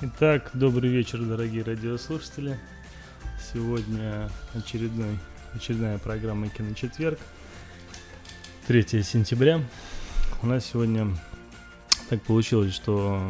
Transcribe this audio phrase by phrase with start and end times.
[0.00, 2.56] Итак, добрый вечер, дорогие радиослушатели.
[3.52, 5.18] Сегодня очередной,
[5.54, 7.18] очередная программа «Киночетверг».
[8.68, 9.60] 3 сентября.
[10.40, 11.08] У нас сегодня
[12.08, 13.20] так получилось, что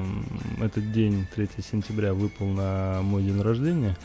[0.61, 3.97] этот день, 3 сентября, выпал на мой день рождения.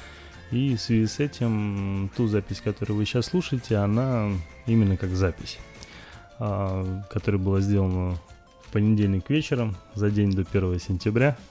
[0.49, 4.31] И в связи с этим ту запись, которую вы сейчас слушаете, она
[4.67, 5.59] именно как запись,
[6.39, 8.15] а, которая была сделана
[8.65, 11.37] в понедельник вечером, за день до 1 сентября–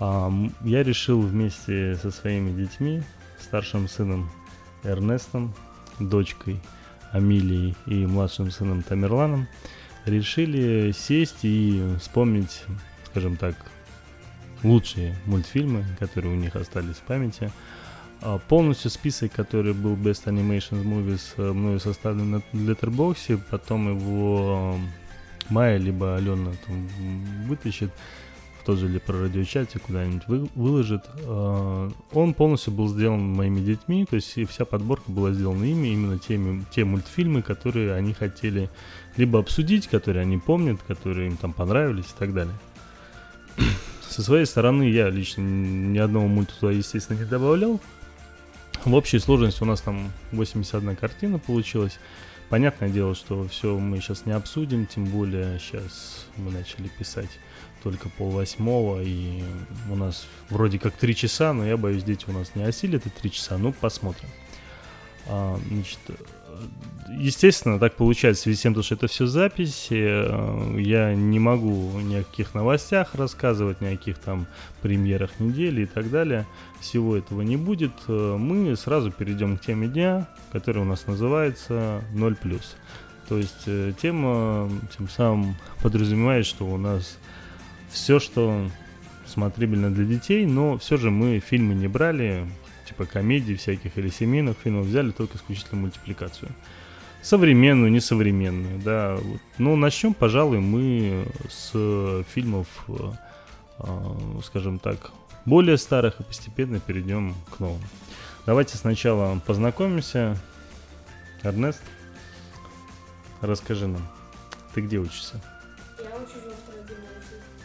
[0.00, 3.02] я решил вместе со своими детьми,
[3.38, 4.30] старшим сыном
[4.82, 5.54] Эрнестом,
[5.98, 6.60] дочкой
[7.12, 9.46] Амилией и младшим сыном Тамерланом,
[10.06, 12.62] решили сесть и вспомнить,
[13.06, 13.54] скажем так,
[14.62, 17.50] лучшие мультфильмы, которые у них остались в памяти.
[18.22, 24.78] А, полностью список, который был Best Animation Movies, э, мною составлен на Letterboxd, потом его
[25.48, 26.86] Майя либо Алена там
[27.46, 27.90] вытащит
[28.60, 31.02] в тот же или про радиочате куда-нибудь вы, выложит.
[31.24, 35.88] Э, он полностью был сделан моими детьми, то есть и вся подборка была сделана ими,
[35.88, 38.68] именно теми, те мультфильмы, которые они хотели
[39.16, 42.54] либо обсудить, которые они помнят, которые им там понравились и так далее.
[44.08, 47.80] Со своей стороны я лично ни одного мульта туда, естественно, не добавлял.
[48.84, 51.98] В общей сложности у нас там 81 картина получилась.
[52.48, 57.30] Понятное дело, что все мы сейчас не обсудим, тем более сейчас мы начали писать
[57.82, 59.42] только пол восьмого, и
[59.90, 63.14] у нас вроде как три часа, но я боюсь, дети у нас не осилят это
[63.20, 64.28] три часа, ну, посмотрим.
[65.26, 65.98] А, значит,
[67.08, 71.98] естественно, так получается, в связи с тем, что это все записи, э, я не могу
[72.00, 74.46] ни о каких новостях рассказывать, ни о каких там
[74.82, 76.46] премьерах недели и так далее.
[76.80, 77.92] Всего этого не будет.
[78.08, 82.62] Э, мы сразу перейдем к теме дня, которая у нас называется 0+.
[83.28, 87.18] То есть э, тема тем самым подразумевает, что у нас
[87.90, 88.68] все, что
[89.26, 92.46] смотрибельно для детей, но все же мы фильмы не брали,
[92.88, 96.50] типа комедий всяких или семейных фильмов, взяли только исключительно мультипликацию.
[97.22, 99.18] Современную, несовременную, да.
[99.58, 103.92] Ну, начнем, пожалуй, мы с фильмов, э,
[104.42, 105.12] скажем так,
[105.44, 107.82] более старых и постепенно перейдем к новым.
[108.46, 110.36] Давайте сначала познакомимся.
[111.42, 111.82] Эрнест,
[113.40, 114.02] расскажи нам,
[114.74, 115.42] ты где учишься?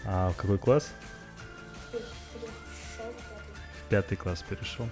[0.06, 0.92] А в какой класс?
[1.92, 4.88] В пятый класс перешел.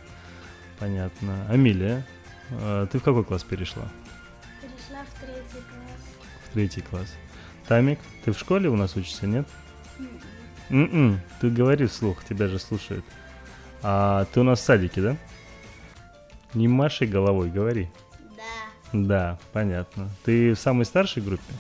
[0.80, 1.46] Понятно.
[1.50, 2.06] Амилия,
[2.52, 3.88] а ты в какой класс перешла?
[4.62, 6.02] Перешла в третий класс.
[6.46, 7.14] В третий класс.
[7.68, 9.48] Тамик, ты в школе у нас учишься, нет?
[10.70, 11.18] Mm -mm.
[11.40, 13.06] Ты говори вслух, тебя же слушают.
[13.82, 15.18] А ты у нас в садике, да?
[16.54, 17.90] Не маши головой, говори.
[18.38, 18.94] Да.
[18.94, 20.10] Да, понятно.
[20.24, 21.54] Ты в самой старшей группе?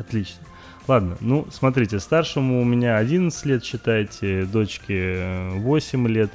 [0.00, 0.40] Отлично.
[0.88, 6.30] Ладно, ну, смотрите, старшему у меня 11 лет, считайте, дочке 8 лет,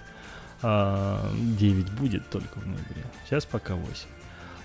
[0.61, 3.03] а 9 будет только в ноябре.
[3.25, 3.89] Сейчас пока 8.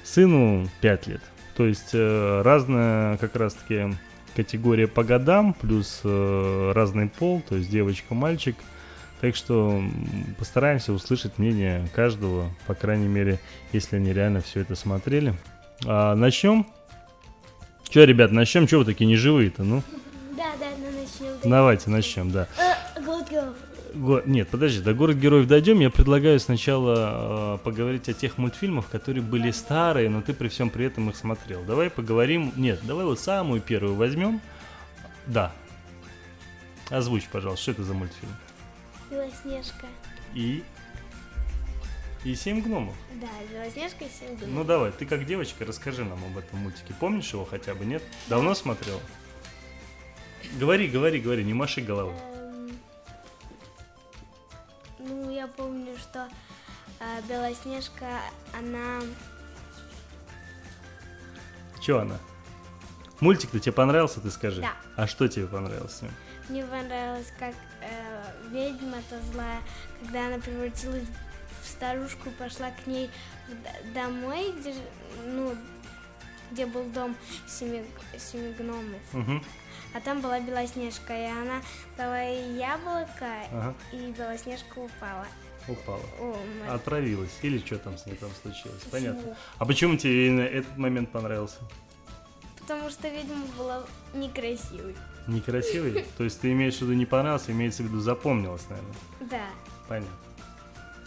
[0.04, 1.22] Сыну 5 лет.
[1.56, 3.96] То есть э, разная как раз-таки
[4.36, 8.56] категория по годам, плюс э, разный пол, то есть девочка, мальчик.
[9.20, 9.82] Так что
[10.38, 13.38] постараемся услышать мнение каждого, по крайней мере,
[13.72, 15.34] если они реально все это смотрели.
[15.86, 16.66] А, начнем
[17.90, 18.68] Че, ребят, начнем?
[18.68, 19.82] Че вы такие неживые-то, ну?
[20.36, 21.50] Да, да, ну начнем.
[21.50, 22.46] Давайте начнем, да.
[22.56, 23.54] Э, город героев.
[23.94, 24.22] Го...
[24.26, 25.80] Нет, подожди, до город героев дойдем.
[25.80, 30.70] Я предлагаю сначала э, поговорить о тех мультфильмах, которые были старые, но ты при всем
[30.70, 31.64] при этом их смотрел.
[31.64, 32.52] Давай поговорим.
[32.54, 34.40] Нет, давай вот самую первую возьмем.
[35.26, 35.50] Да.
[36.90, 38.32] Озвучь, пожалуйста, что это за мультфильм?
[39.10, 39.86] Белоснежка.
[40.32, 40.62] И
[42.24, 42.94] и семь гномов.
[43.20, 44.54] Да, Белоснежка и семь гномов.
[44.54, 46.94] Ну давай, ты как девочка, расскажи нам об этом мультике.
[46.98, 48.02] Помнишь его хотя бы, нет?
[48.28, 49.00] Давно смотрел?
[50.58, 52.14] Говори, говори, говори, не маши головой.
[52.34, 52.72] Эм,
[54.98, 56.28] ну, я помню, что
[56.98, 58.20] э, Белоснежка,
[58.52, 59.00] она...
[61.80, 62.18] Че она?
[63.20, 64.60] Мультик-то тебе понравился, ты скажи?
[64.60, 64.72] Да.
[64.96, 66.00] А что тебе понравилось?
[66.48, 69.60] Мне понравилось, как э, ведьма-то злая,
[70.00, 71.06] когда она превратилась
[71.80, 73.10] старушку, пошла к ней
[73.94, 74.74] домой, где,
[75.26, 75.56] ну,
[76.50, 77.16] где был дом
[77.48, 77.84] семи,
[78.18, 79.00] семи гномов.
[79.12, 79.42] Мгм.
[79.94, 81.62] А там была Белоснежка, и она
[81.96, 85.26] дала ей яблоко, Ага, и Белоснежка упала.
[85.66, 86.04] упала.
[86.20, 86.36] О.
[86.68, 87.36] Отравилась.
[87.42, 88.82] Или что там с ней там случилось?
[88.90, 89.36] Понятно.
[89.58, 91.58] А почему тебе именно этот момент понравился?
[92.60, 93.84] Потому что ведьма была
[94.14, 94.94] некрасивой.
[95.26, 96.04] Некрасивый?
[96.18, 98.94] То есть ты имеешь в виду не понравился, имеется в виду запомнилось, наверное.
[99.20, 99.46] Да.
[99.88, 100.16] Понятно.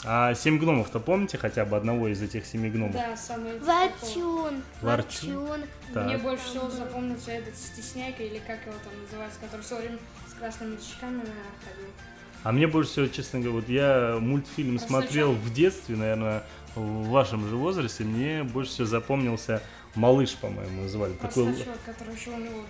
[0.05, 2.93] А семь гномов-то помните хотя бы одного из этих семи гномов?
[2.93, 4.61] Да, самый Ворчун.
[4.81, 5.37] Ворчун.
[5.39, 5.61] Ворчун.
[5.93, 6.05] Так.
[6.07, 10.33] Мне больше всего запомнился этот стесняйка, или как его там называется, который все время с
[10.33, 11.23] красными наверное,
[11.63, 11.89] ходил.
[12.43, 16.43] А мне больше всего, честно говоря, вот я мультфильм смотрел в детстве, наверное,
[16.75, 19.61] в вашем же возрасте, мне больше всего запомнился
[19.95, 21.13] Малыш, по-моему, называли.
[21.13, 21.45] Такой...
[21.53, 22.63] Простачок, который еще у него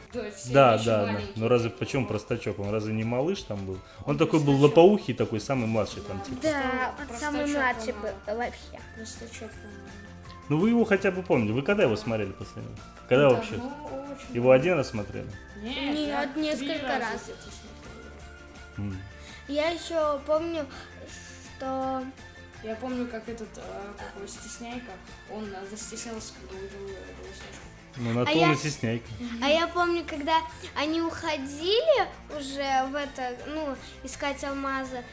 [0.51, 1.12] Да, да, да.
[1.13, 1.32] маленький.
[1.39, 2.60] Ну разве почему простачок?
[2.60, 3.75] Он разве не малыш там был?
[4.06, 4.77] Он Он такой был простачок.
[4.77, 6.38] лопоухий, такой самый младший там типа.
[6.42, 8.80] Да, он Простачок, самый младший был вообще.
[8.96, 9.88] Простачок, по-моему.
[10.50, 11.53] Ну вы его хотя бы помните.
[11.53, 12.72] Вы когда его смотрели последний?
[12.75, 12.80] раз?
[13.08, 13.56] Когда Да, вообще?
[13.56, 15.27] ну, очень Его один раз смотрели?
[15.62, 17.32] Нет, Нет, несколько раз.
[18.77, 18.98] М.
[19.48, 20.65] Я еще помню,
[21.56, 22.03] что
[22.63, 24.91] Я помню, как этот, э, как его, стесняйка,
[25.29, 27.74] он э, застеснялся, когда увидел э, Белоснежку.
[27.98, 29.08] Ну на А то я- стесняйка.
[29.41, 30.38] А я помню, когда
[30.75, 35.03] они уходили уже в это, ну, искать алмазы,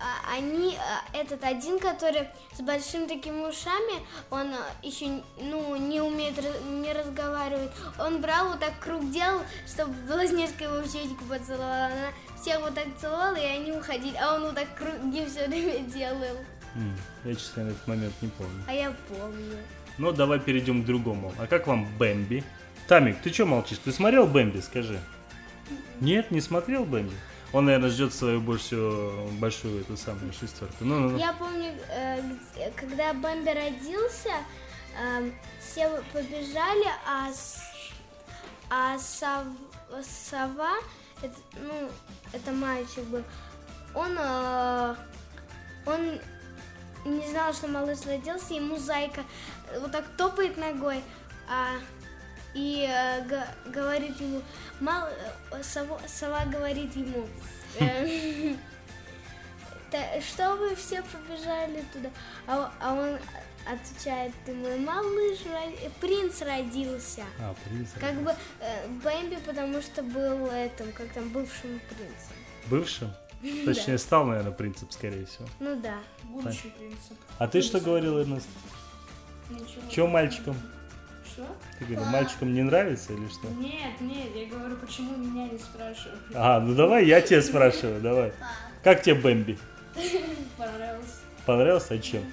[0.00, 6.36] а, они, а, этот один, который с большими такими ушами, он еще, ну, не умеет,
[6.66, 12.12] не разговаривать, он брал вот так круг делал, чтобы Белоснежка его в щечку поцеловала, она
[12.40, 16.36] всех вот так целовала, и они уходили, а он вот так круги все время делал.
[17.24, 18.62] Я, честно, этот момент не помню.
[18.66, 19.56] а я помню.
[19.98, 21.32] Ну давай перейдем к другому.
[21.38, 22.44] А как вам Бэмби?
[22.86, 23.78] Тамик, ты что молчишь?
[23.78, 24.98] Ты смотрел Бэмби, скажи?
[26.00, 27.14] Нет, не смотрел Бэмби?
[27.52, 30.84] Он, наверное, ждет свою больше всего большую эту самую шестерку.
[30.84, 31.18] Ну, ну, ну.
[31.18, 34.30] Я помню, э, где- когда Бэмби родился,
[35.00, 37.30] эм, все побежали, а,
[38.70, 40.74] а сов- сова,
[41.22, 41.88] это, ну,
[42.32, 43.24] это мальчик был,
[43.94, 44.94] он, э,
[45.86, 46.20] он
[47.04, 49.22] не знал, что малыш родился, ему зайка
[49.70, 51.02] э, вот так топает ногой,
[51.48, 51.76] а,
[52.54, 53.22] и э,
[53.66, 54.42] говорит ему,
[54.80, 55.08] мал,
[55.52, 57.26] э, сово- сова говорит ему,
[57.80, 58.54] э,
[59.90, 62.10] «Да что вы все побежали туда?
[62.46, 63.18] А, а он
[63.66, 65.38] отвечает ему, малыш,
[66.00, 67.24] принц родился.
[67.40, 67.88] А, принц.
[68.00, 72.36] Как бы э, Бэмби, потому что был этим, как там, бывшим принцем.
[72.66, 73.14] Бывшим?
[73.64, 75.46] Точнее, стал, наверное, принцип, скорее всего.
[75.60, 75.98] Ну да.
[76.24, 77.16] Будущий принцип.
[77.38, 78.48] А ты что говорил, Эрнест?
[79.50, 79.90] Ничего.
[79.90, 80.56] Че мальчикам?
[81.24, 81.46] Что?
[81.78, 83.48] Ты говорил, мальчикам не нравится или что?
[83.48, 86.20] Нет, нет, я говорю, почему меня не спрашивают.
[86.34, 88.32] А, ну давай я тебя спрашиваю, давай.
[88.82, 89.58] Как тебе Бэмби?
[90.56, 91.14] Понравился.
[91.46, 91.94] Понравился?
[91.94, 92.24] А чем?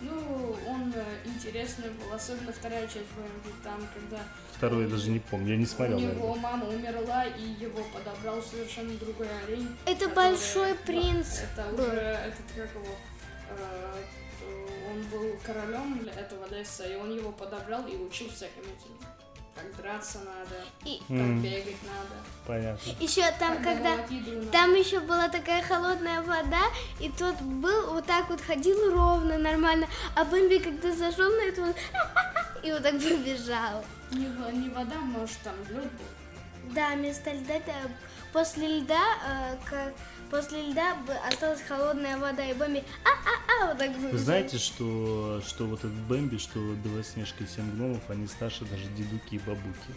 [0.00, 4.22] Ну, он э, интересный был, особенно вторая часть Бэмби, там, когда
[4.58, 6.40] Второй я даже не помню, я не смотрел, у него наверное.
[6.42, 9.68] мама умерла, и его подобрал совершенно другой олень.
[9.86, 11.84] Это который- большой да, принц Это был.
[11.84, 12.94] уже, этот, как его,
[13.50, 14.02] э,
[14.90, 18.98] он был королем этого леса, и он его подобрал и учил всяким этим.
[19.58, 22.14] Как драться надо, И как М, бегать надо.
[22.46, 22.92] Понятно.
[23.00, 23.96] еще там, как когда...
[24.52, 26.62] Там еще была такая холодная вода,
[27.00, 31.62] и тот был вот так вот ходил ровно, нормально, а Бэмби когда зашел на это,
[31.62, 31.74] он
[32.62, 33.84] и вот так побежал.
[34.12, 36.72] Не, не вода, может, там лед был.
[36.74, 37.72] Да, вместо льда, да,
[38.32, 39.92] после льда, э, к-
[40.30, 40.96] после льда
[41.28, 43.90] осталась холодная вода, и Бэмби а-а-а, вот так.
[43.96, 48.84] Вы знаете, что, что вот этот Бэмби, что Белоснежка и Семь гномов, они старше даже
[48.96, 49.92] дедуки и бабуки.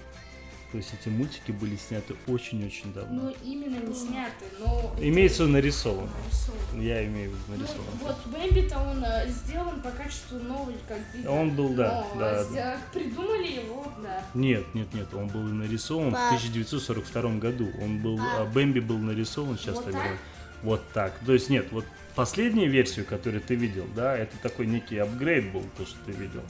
[0.72, 3.24] То есть эти мультики были сняты очень-очень давно.
[3.24, 4.96] Ну, именно не снятый, но...
[5.02, 6.10] Имеется в виду нарисован.
[6.24, 6.82] нарисован.
[6.82, 7.86] Я имею в виду Ну, нарисован.
[8.00, 11.32] вот Бэмби-то он э, сделан по качеству новый, как видно.
[11.32, 12.44] Он был, да, Но, да, а да.
[12.46, 14.24] сде- придумали его, да.
[14.34, 16.28] Нет, нет, нет, он был нарисован в Пап.
[16.36, 17.70] 1942 году.
[17.82, 19.94] Он был, а, Бэмби был нарисован, сейчас Вот так?
[19.94, 20.18] говорю.
[20.64, 21.14] Вот так.
[21.26, 21.84] То есть нет, вот
[22.16, 26.42] последнюю версию, которую ты видел, да, это такой некий апгрейд был, то, что ты видел.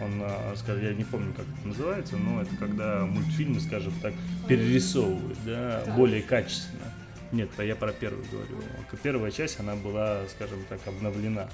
[0.00, 4.14] Он, а, я не помню, как это называется, но это когда мультфильмы, скажем так,
[4.46, 5.96] перерисовывают, да, Так.
[5.96, 6.92] более качественно.
[7.32, 8.62] Нет, я про первую говорю.
[9.02, 11.48] Первая часть, она была, скажем так, обновлена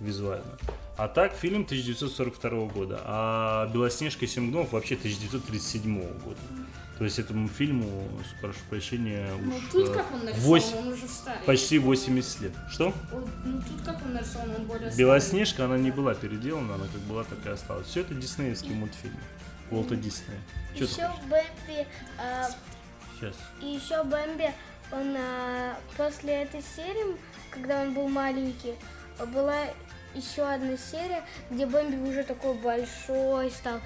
[0.00, 0.58] визуально.
[0.96, 6.38] А так, фильм 1942 года, а «Белоснежка и семь гномов» вообще 1937 года.
[7.00, 8.06] То есть этому фильму,
[8.42, 11.40] прошу прощения, Ну, уж тут э, как он нарисован, вось- он уже старый.
[11.46, 12.52] почти 80 лет.
[12.70, 12.92] Что?
[13.42, 17.24] Ну, тут как он нарисован, он более Белоснежка, она не была переделана, она как была,
[17.24, 17.86] так и осталась.
[17.86, 19.16] Все это диснеевские мультфильмы.
[19.70, 20.38] Уолта Диснея.
[20.76, 21.10] Ты Еще?
[21.30, 21.86] Бэмби,
[22.18, 22.50] а,
[23.18, 23.34] Сейчас.
[23.62, 24.52] и еще Бэмби,
[24.92, 27.16] он а, после этой серии,
[27.50, 28.74] когда он был маленький,
[29.32, 29.56] была
[30.14, 33.80] еще одна серия, где Бэмби уже такой большой стал.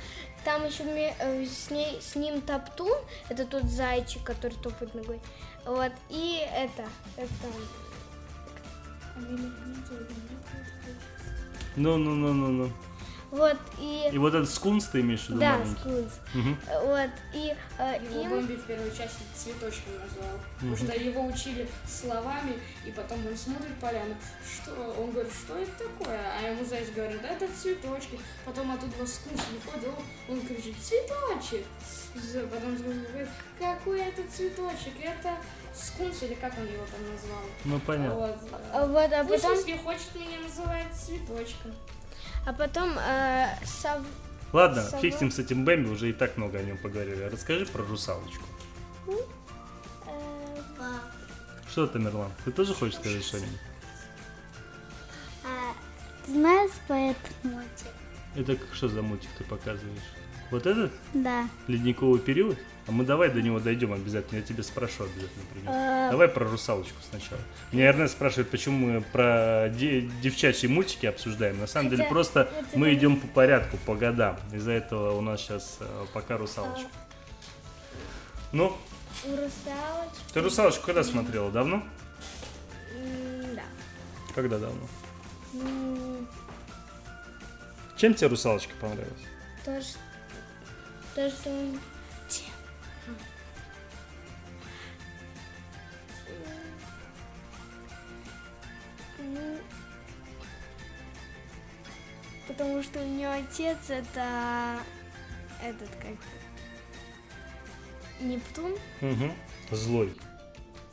[0.44, 2.98] Там еще э, с, ней, с ним Топтун,
[3.30, 5.20] это тот зайчик, который топает ногой.
[5.64, 6.86] Вот, и это,
[7.16, 7.48] это...
[11.76, 12.70] Ну-ну-ну-ну-ну.
[13.34, 14.10] Вот, и...
[14.12, 15.80] И вот этот скунс ты имеешь в виду Да, маленький?
[15.80, 16.12] скунс.
[16.34, 16.56] Мгм.
[16.84, 18.30] Вот, и э, Его им...
[18.30, 20.38] Бэмби в первой части цветочком назвал.
[20.54, 24.14] Потому что его учили словами, и потом он смотрит поляну.
[24.46, 24.70] Что?
[25.00, 26.16] Он говорит, что это такое?
[26.16, 28.20] А ему заяц говорит, «Да это цветочки.
[28.44, 29.88] Потом оттуда скус выходит,
[30.28, 31.66] он, он кричит, цветочек.
[32.52, 34.92] Потом говорит, какой это цветочек?
[35.02, 35.38] Это
[35.74, 37.42] скунс или как он его там назвал?
[37.64, 38.14] Ну, понятно.
[38.14, 38.38] Вот.
[38.72, 41.72] а Вот, а Пусть, потом, если хочет, меня называть цветочком.
[42.46, 44.06] А потом э, сов-
[44.52, 45.00] Ладно, Сова.
[45.02, 47.24] фиг с ним, с этим Бэмби, уже и так много о нем поговорили.
[47.24, 48.44] Расскажи про русалочку.
[50.06, 50.12] э,
[51.70, 52.30] Что ты, Мерлан?
[52.44, 53.58] Ты тоже хочешь сказать что-нибудь?
[55.44, 55.74] А,
[56.24, 57.88] ты знаешь про этот мультик?
[58.36, 60.02] Это к- что за мультик ты показываешь?
[60.50, 60.92] Вот этот?
[61.14, 61.48] Да.
[61.66, 62.58] Ледниковый период?
[62.86, 64.40] А мы давай до него дойдем обязательно.
[64.40, 65.72] Я тебе спрошу обязательно про него.
[65.72, 67.40] э, Давай про русалочку сначала.
[67.72, 71.58] Меня Эрнест спрашивает, почему мы про де- девчачьи мультики обсуждаем.
[71.58, 74.38] На самом деле просто мы идем по порядку, по годам.
[74.52, 75.78] Из-за этого у нас сейчас
[76.12, 76.88] пока русалочка.
[78.52, 78.76] Ну,
[79.24, 80.32] у русалочки...
[80.34, 81.50] ты русалочку когда смотрела?
[81.50, 81.82] Давно?
[83.54, 83.62] Да.
[84.34, 84.86] Когда давно?
[85.54, 86.28] М,
[87.96, 89.08] Чем тебе русалочка понравилась?
[89.64, 89.98] То, что...
[91.14, 91.50] То, что...
[102.56, 104.78] Потому что у нее отец это
[105.62, 106.14] этот как
[108.20, 109.32] Нептун Угу.
[109.72, 110.14] Злой.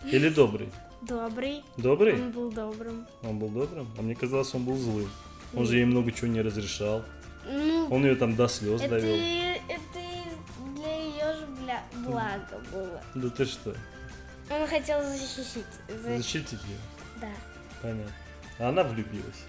[0.05, 0.69] Или добрый?
[1.03, 1.63] добрый.
[1.77, 2.13] Добрый?
[2.15, 3.07] Он был добрым.
[3.23, 3.87] Он был добрым?
[3.97, 5.09] А мне казалось, он был злым.
[5.53, 7.03] Он же ей много чего не разрешал.
[7.45, 9.15] Ну, Он ее там до слез это, довел.
[9.67, 9.99] это
[10.75, 13.01] для ее же бля, блага было.
[13.15, 13.75] Да ты что?
[14.49, 15.65] Он хотел защитить.
[15.87, 16.77] за- Защитить ее?
[17.19, 17.29] Да,
[17.81, 18.11] Понятно.
[18.59, 19.43] А она влюбилась.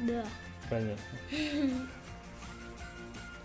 [0.00, 0.24] да.
[0.70, 1.18] Понятно.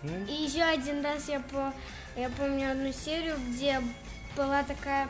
[0.04, 1.72] Ну, И еще один раз я по
[2.16, 3.80] я помню одну серию, где
[4.36, 5.08] была такая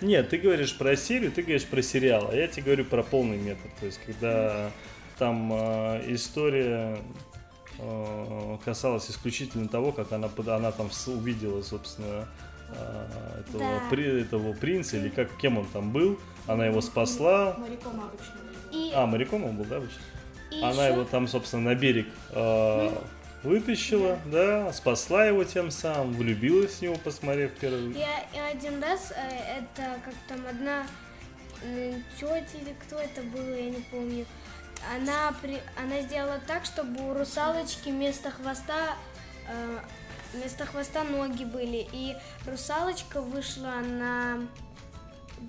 [0.00, 3.36] Нет, ты говоришь про серию, ты говоришь про сериал, а я тебе говорю про полный
[3.36, 3.68] метод.
[3.80, 4.70] То есть, когда
[5.18, 6.98] там э, история
[7.80, 12.28] э, касалась исключительно того, как она, под- она там увидела, собственно,
[12.70, 13.82] э, этого, Да.
[13.90, 17.56] при- этого принца, или как, кем он там был, она его спасла.
[17.58, 18.34] Моряком обычно.
[18.70, 19.98] и, А, моряком он был, да, обычно?
[20.50, 22.90] И Она еще- его там, собственно, на берег э,
[23.42, 27.92] вытащила, да, спасла его тем самым, влюбилась в него, посмотрев первый.
[27.92, 30.86] Я и один раз, э, это как там одна
[32.18, 34.24] тетя или кто это было, я не помню.
[34.94, 38.94] Она, при, она сделала так, чтобы у русалочки вместо хвоста
[39.48, 39.78] э,
[40.32, 41.86] вместо хвоста ноги были.
[41.92, 42.14] И
[42.46, 44.38] русалочка вышла на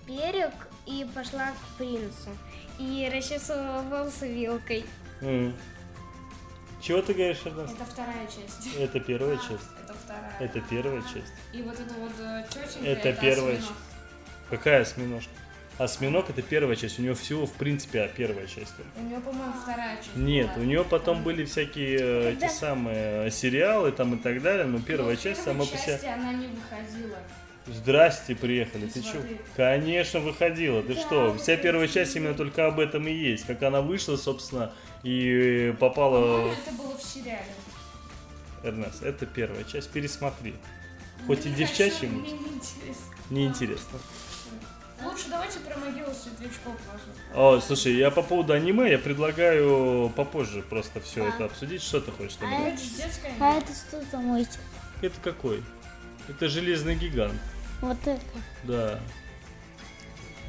[0.07, 0.51] берег
[0.85, 2.29] и пошла к принцу.
[2.79, 4.85] И расчесывала волосы вилкой.
[5.21, 5.53] М.
[6.81, 7.73] Чего ты говоришь, Эрнест?
[7.75, 8.75] Это вторая часть.
[8.79, 9.67] Это первая А, часть.
[9.83, 10.37] Это вторая.
[10.39, 11.33] Это первая часть.
[11.53, 13.59] И вот это вот э, тетенька, Это первая осьминог.
[13.59, 14.49] часть.
[14.49, 15.31] Какая осьминожка?
[15.77, 16.99] Осьминог это первая часть.
[16.99, 18.73] У него всего, в принципе, а, первая часть.
[18.97, 20.15] У нее, по-моему, вторая часть.
[20.15, 20.61] Нет, была.
[20.61, 24.65] у нее потом были всякие э, Когда- эти самые э, сериалы там и так далее,
[24.65, 25.93] но Но первая в часть первой сама по себе.
[25.93, 27.17] части она не выходила.
[27.73, 28.87] Здрасте, приехали.
[28.87, 29.17] Ты что?
[29.17, 29.39] воды.
[29.55, 30.81] Конечно, выходила.
[30.81, 31.37] Ты Да, что?
[31.37, 33.45] Вся первая часть именно только об этом и есть.
[33.45, 34.71] Как она вышла, собственно,
[35.03, 36.21] и попала...
[36.21, 37.45] По-моему, это было в сериале.
[38.63, 39.89] Эрнест, это первая часть.
[39.91, 40.55] Пересмотри.
[41.27, 42.33] Хоть и Не девчачий хочу, мультик.
[42.33, 43.05] Мне неинтересно.
[43.29, 43.99] Неинтересно.
[45.03, 46.75] Лучше давайте про могилу светлячков.
[47.33, 51.81] О, слушай, я по поводу аниме, я предлагаю попозже просто все это обсудить.
[51.81, 52.35] Что ты хочешь?
[52.35, 52.67] там А?
[52.67, 52.81] Это
[53.39, 54.59] А это что за мультик?
[55.01, 55.63] Это какой?
[56.27, 57.39] Это железный гигант.
[57.81, 58.21] Вот это.
[58.63, 58.99] Да.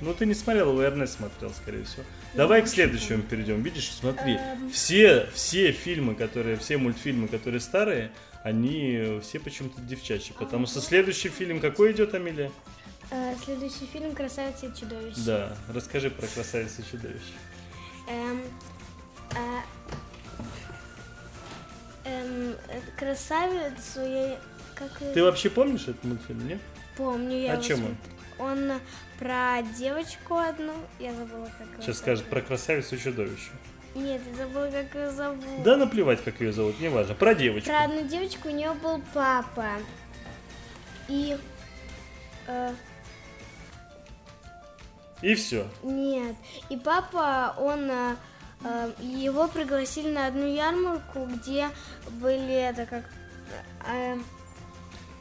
[0.01, 2.05] Ну, ты не смотрел, Эрнест смотрел, скорее всего.
[2.35, 3.63] Давай к следующему перейдем.
[3.63, 4.71] Видишь, смотри, Эм.
[4.71, 8.11] все, все фильмы, которые, все мультфильмы, которые старые,
[8.43, 10.35] они все почему-то девчачьи.
[10.39, 12.51] Потому что следующий фильм какой идет, Амелия?
[13.11, 15.21] Э, следующий фильм «Красавица и чудовище».
[15.27, 17.35] Да, расскажи про красавицу и чудовище.
[18.09, 18.43] Эм,
[19.33, 19.63] а,
[22.05, 24.41] эм, э, красавицу я
[24.77, 26.61] как Ты вообще помнишь этот мультфильм, нет?
[26.97, 27.37] Помню.
[27.39, 27.91] Я О его чем он?
[27.91, 28.81] смотр- Он
[29.19, 30.73] про девочку одну.
[30.99, 31.97] Я забыла, как Сейчас зовут.
[31.99, 33.51] скажет про красавицу и чудовище.
[33.95, 35.45] Нет, я забыла, как ее зовут.
[35.65, 37.15] Да наплевать, как ее зовут, неважно.
[37.15, 37.69] Про девочку.
[37.71, 39.67] Про одну девочку у нее был папа.
[41.09, 41.37] И
[42.47, 42.73] э,
[45.23, 45.67] И все.
[45.83, 46.37] нет.
[46.71, 48.17] И папа, он э,
[48.65, 51.69] э, его пригласили на одну ярмарку, где
[52.13, 53.05] были это как
[53.89, 54.17] э,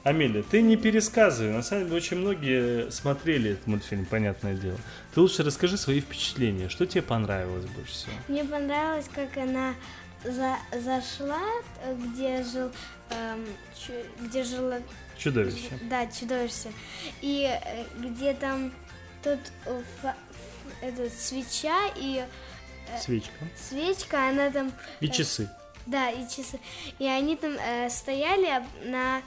[0.03, 1.51] Амелия, ты не пересказывай.
[1.51, 4.77] На самом деле, очень многие смотрели этот мультфильм, понятное дело.
[5.13, 6.69] Ты лучше расскажи свои впечатления.
[6.69, 8.13] Что тебе понравилось больше всего?
[8.29, 9.73] Мне понравилось, как она
[10.23, 11.41] за- зашла,
[11.83, 12.71] э, где жил,
[13.11, 13.45] эм,
[13.77, 14.81] чу- где жило,
[15.17, 15.77] Чудовище.
[15.89, 16.71] да, чудовище,
[17.21, 18.71] и э, где там
[19.21, 20.15] тут э, фа-
[20.81, 22.23] этот свеча и
[23.01, 23.31] Свечка.
[23.57, 25.49] свечка, она там, И часы.
[25.85, 26.59] да, и часы,
[26.99, 29.21] и они там э, стояли на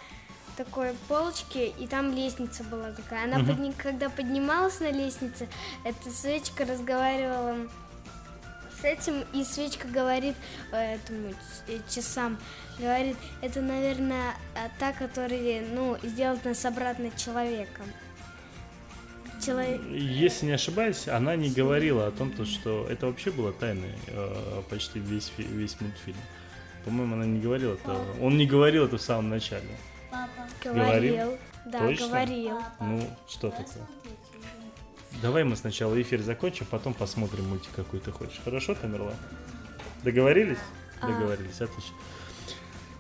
[0.57, 3.25] такой полочке, и там лестница была такая.
[3.25, 3.47] Она Мгм.
[3.49, 5.49] подни- когда поднималась на лестнице,
[5.85, 7.57] эта свечка разговаривала
[8.81, 10.35] с этим, и свечка говорит
[10.73, 11.33] э, этому
[11.69, 12.39] э, часам,
[12.79, 17.87] говорит, это, наверное, э, та, которая, ну, сделает нас обратно человеком.
[19.45, 19.81] Человек.
[19.91, 24.63] Если не ошибаюсь, она не говорила о том, то, что это вообще было тайной э,
[24.71, 26.17] почти весь, весь мультфильм.
[26.85, 27.97] По-моему, она не говорила это.
[28.21, 29.67] Он не говорил это в самом начале.
[30.13, 30.47] Папа.
[30.63, 30.85] Говорил?
[30.85, 31.39] Говорил.
[31.65, 32.07] Да, Точно?
[32.09, 32.59] говорил.
[32.81, 33.87] Ну, что такое?
[35.23, 38.41] Давай мы сначала эфир закончим, потом посмотрим мультик, какой ты хочешь.
[38.45, 39.15] Хорошо, Тамерлан?
[40.05, 40.59] Договорились?
[41.01, 41.07] А.
[41.07, 41.95] Договорились, отлично.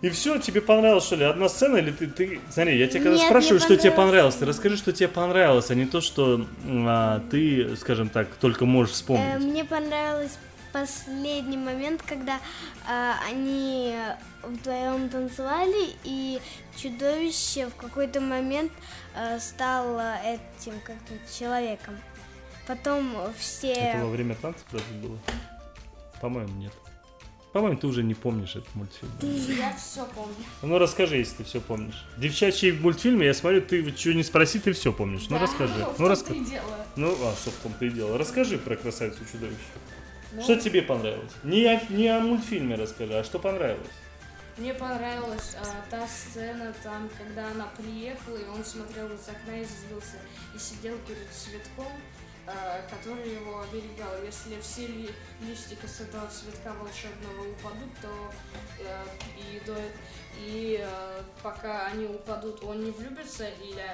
[0.00, 2.40] И все, тебе понравилось, что ли, одна сцена, или ты, ты...
[2.50, 3.96] Смотри, я тебя когда Нет, спрашиваю, что тебе понравилось.
[3.96, 8.64] понравилось, ты расскажи, что тебе понравилось, а не то, что а, ты, скажем так, только
[8.66, 9.38] можешь Э, вспомнить.
[9.44, 10.38] мне понравился
[10.72, 12.38] последний момент, когда
[12.88, 13.96] э, они
[14.42, 16.40] вдвоем танцевали, и
[16.76, 18.72] чудовище в какой-то момент
[19.14, 21.94] э, стало этим как-то человеком.
[22.66, 23.72] Потом все...
[23.72, 25.18] Это во время танцев даже было?
[26.20, 26.72] По-моему, нет.
[27.52, 29.12] По-моему, ты уже не помнишь этот мультфильм.
[29.58, 30.34] Я все помню.
[30.62, 32.06] Ну расскажи, если ты все помнишь.
[32.16, 35.26] Девчачьи мультфильмы, я смотрю, ты что не спроси, ты все помнишь.
[35.28, 35.74] Ну Да, расскажи.
[35.74, 36.40] в Ну том-то расскажи.
[36.40, 36.86] и дело.
[36.96, 38.16] Ну, а что в том-то и дело.
[38.16, 39.58] Расскажи про красавицу чудовище.
[40.32, 41.32] Ну, Что тебе понравилось?
[41.42, 43.90] Не о, не о мультфильме расскажи, а что понравилось?
[44.56, 49.64] Мне понравилась а, та сцена там, когда она приехала, и он смотрел из окна и
[49.64, 50.16] злился,
[50.54, 51.92] и сидел перед цветком,
[52.46, 54.22] а, который его оберегал.
[54.24, 55.10] Если все ли-
[55.42, 58.08] листики с этого цветка волшебного упадут, то
[58.80, 59.04] э,
[59.38, 59.76] и, до,
[60.38, 63.86] и э, пока они упадут, он не влюбится, или,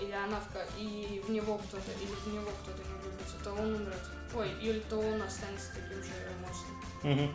[0.00, 3.74] или она в, и в него кто-то, или в него кто-то не влюбится, то он
[3.74, 4.02] умрет.
[4.34, 7.12] Ой, или то он останется таким же монстром.
[7.12, 7.34] Угу.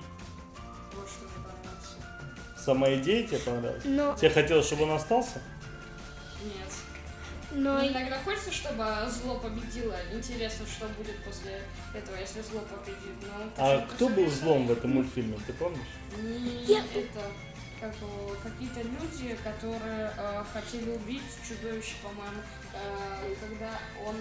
[0.96, 2.64] Вот что мне понравилось.
[2.64, 3.84] Сама идея тебе понравилась?
[3.86, 5.42] Но, Тебе хотелось, чтобы он остался?
[6.44, 6.72] Нет.
[7.52, 9.96] но Мне иногда хочется, чтобы зло победило.
[10.14, 11.62] Интересно, что будет после
[11.94, 13.16] этого, если зло победит.
[13.22, 15.88] Но А кто был злом в этом мультфильме, ты помнишь?
[16.22, 17.22] Не это
[17.80, 17.94] как
[18.44, 22.42] какие-то люди, которые э, хотели убить чудовище, по-моему,
[22.74, 24.16] э, когда он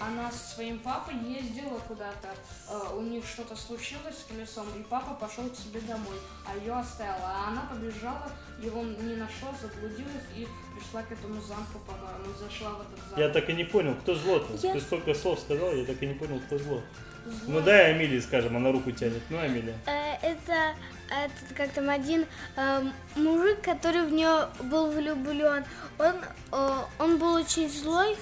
[0.00, 2.28] она со своим папой ездила куда-то,
[2.68, 6.16] э, у них что-то случилось с колесом, и папа пошел к себе домой,
[6.46, 8.30] а ее оставила, а она побежала,
[8.62, 13.18] его не нашла, заблудилась и пришла к этому замку, по-моему, зашла в этот замок.
[13.18, 14.54] Я так и не понял, кто зло-то.
[14.66, 16.82] Я- Ты столько слов сказал, я так и не понял, кто зло.
[17.26, 19.22] Зло- Ну дай Амелии скажем, она руку тянет.
[19.28, 19.76] Ну, Амелия.
[19.86, 20.74] э, это,
[21.10, 22.24] этот, как там один
[22.56, 22.82] э,
[23.14, 25.62] мужик, который в нее был влюблен,
[25.98, 26.14] он,
[26.52, 28.16] э, он был очень злой,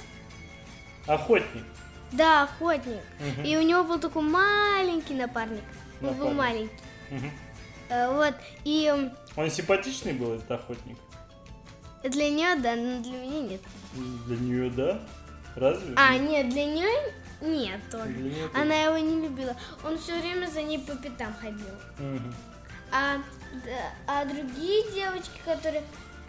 [1.08, 1.64] Охотник.
[2.12, 3.02] да, охотник.
[3.20, 3.44] Мгм.
[3.44, 5.64] И у него был такой маленький напарник.
[6.00, 6.36] Он был Напарник.
[6.38, 6.82] маленький.
[7.10, 7.30] Мгм.
[7.88, 8.34] Э, вот.
[8.64, 8.94] И
[9.36, 10.96] Он симпатичный был, этот охотник?
[12.04, 13.60] для нее, да, но для меня нет.
[14.26, 15.00] Для нее, да?
[15.56, 15.94] Разве?
[15.96, 16.88] А, нет, для нее
[17.40, 18.12] нет тоже.
[18.12, 18.62] Для тоже.
[18.62, 19.56] Она его не любила.
[19.84, 21.66] Он все время за ней по пятам ходил.
[21.98, 22.34] Мгм.
[22.92, 23.16] А,
[24.06, 25.82] а другие девочки, которые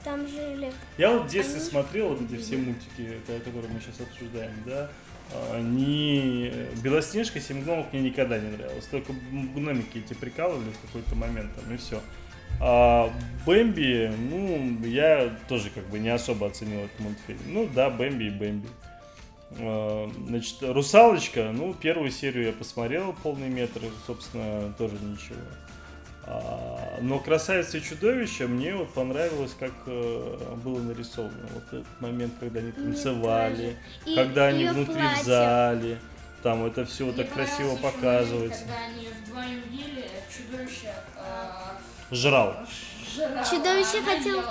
[0.04, 3.80] там жили, Я вот в детстве Они- смотрел вот эти все мультики, ко- которые мы
[3.82, 4.90] сейчас обсуждаем, да.
[5.34, 6.52] а, Не
[6.84, 8.86] Белоснежка, Семь гномов мне никогда не нравилось.
[8.86, 12.02] Только гномики эти прикалывали в какой-то момент там и все.
[12.62, 13.10] А
[13.46, 17.40] Бэмби, ну, я тоже как бы не особо оценил этот мультфильм.
[17.48, 18.68] Ну да, Бэмби и Бэмби.
[19.60, 25.38] А, Значит, Русалочка, ну, первую серию я посмотрел, полный метр, собственно, тоже ничего.
[26.26, 31.48] А, Но красавица и чудовище мне вот понравилось, как э, было нарисовано.
[31.54, 35.24] Вот этот момент, когда они танцевали, И когда они внутри в платье.
[35.24, 35.98] зале.
[36.44, 38.62] Там это все Мне так красиво показывается.
[38.66, 40.06] момент, когда они вдвоем ели,
[40.36, 42.56] чудовище э, Жрал.
[43.16, 44.44] жрало, Чудовище а хотел-.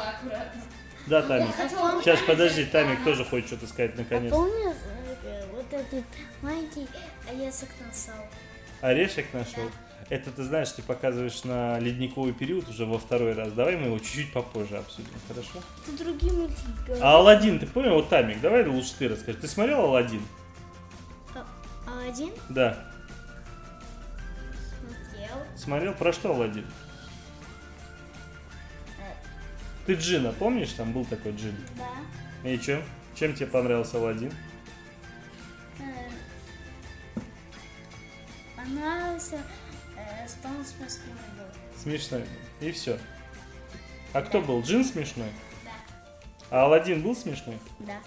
[1.07, 1.55] Да, Тамик.
[1.55, 4.31] хотела Сейчас, подожди, Тамик тоже хочет что-то сказать А наконец.
[4.31, 4.77] помнишь
[5.25, 6.05] э, вот этот
[6.43, 6.87] маленький
[7.31, 8.27] орешек насал?
[8.83, 9.63] Орешек нашел.
[10.11, 13.53] Это ты знаешь, ты показываешь на ледниковый период уже во второй раз.
[13.53, 15.59] Давай мы его чуть-чуть попозже обсудим, хорошо?
[15.87, 16.65] это другие мультики.
[17.01, 17.95] А Алладин, ты понял?
[17.95, 19.37] Вот Тамик, давай лучше ты расскажи.
[19.39, 20.23] Ты смотрел Алладин?
[21.87, 22.91] А один Да.
[24.79, 25.37] смотрел.
[25.57, 25.93] смотрел?
[25.95, 26.65] Про что Алладин?
[29.87, 31.57] Ты Джина, помнишь, там был такой Джин?
[31.77, 32.49] Да.
[32.51, 32.83] И чё?
[33.15, 34.33] Чем тебе понравился Алладин?
[35.81, 36.11] Э,
[38.57, 39.39] Понравился,
[40.39, 41.81] э, что он смешной был.
[41.81, 42.25] Смешной.
[42.61, 42.99] И все.
[44.13, 44.63] А кто был?
[44.63, 45.31] Джин смешной?
[45.65, 45.71] Да.
[46.51, 47.59] А Алладин был смешной?
[47.81, 47.99] Да.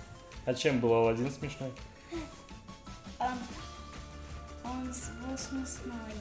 [0.45, 1.71] А чем был Алладин смешной?
[3.19, 3.37] Он,
[4.63, 6.11] он был смешной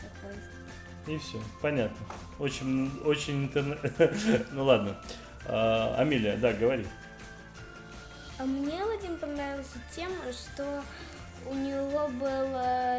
[0.00, 1.14] такой.
[1.14, 1.40] И все.
[1.62, 1.96] Понятно.
[2.40, 3.78] Очень, очень интернет.
[4.52, 4.96] Ну ладно.
[5.46, 6.86] А, Амелия, да, говори.
[8.38, 10.82] А мне Аладдин понравился тем, что
[11.46, 12.98] у него было,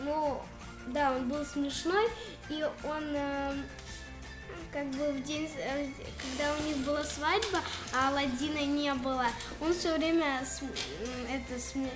[0.00, 0.42] ну,
[0.88, 2.08] да, он был смешной,
[2.48, 3.52] и он э,
[4.72, 5.86] как бы в день, э,
[6.20, 7.60] когда у них была свадьба,
[7.94, 9.26] а Аладдина не было,
[9.60, 10.74] он все время см-
[11.30, 11.90] это сме-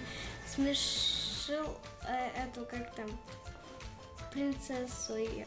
[0.55, 1.77] смешил
[2.09, 3.07] э, эту, как там,
[4.33, 5.45] принцессу э,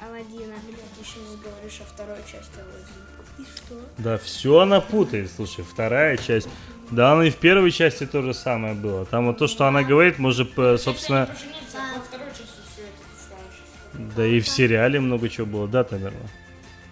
[0.00, 0.54] Аладдина.
[0.64, 3.08] Блин, ты сейчас говоришь о второй части Алладина.
[3.38, 3.80] И что?
[3.98, 5.30] Да, все она путает.
[5.34, 6.48] Слушай, вторая часть.
[6.90, 9.04] Да, она и в первой части то же самое было.
[9.06, 11.36] Там вот то, что она говорит, может, собственно, а
[13.98, 16.16] да и в сериале много чего было, да, Тамерла?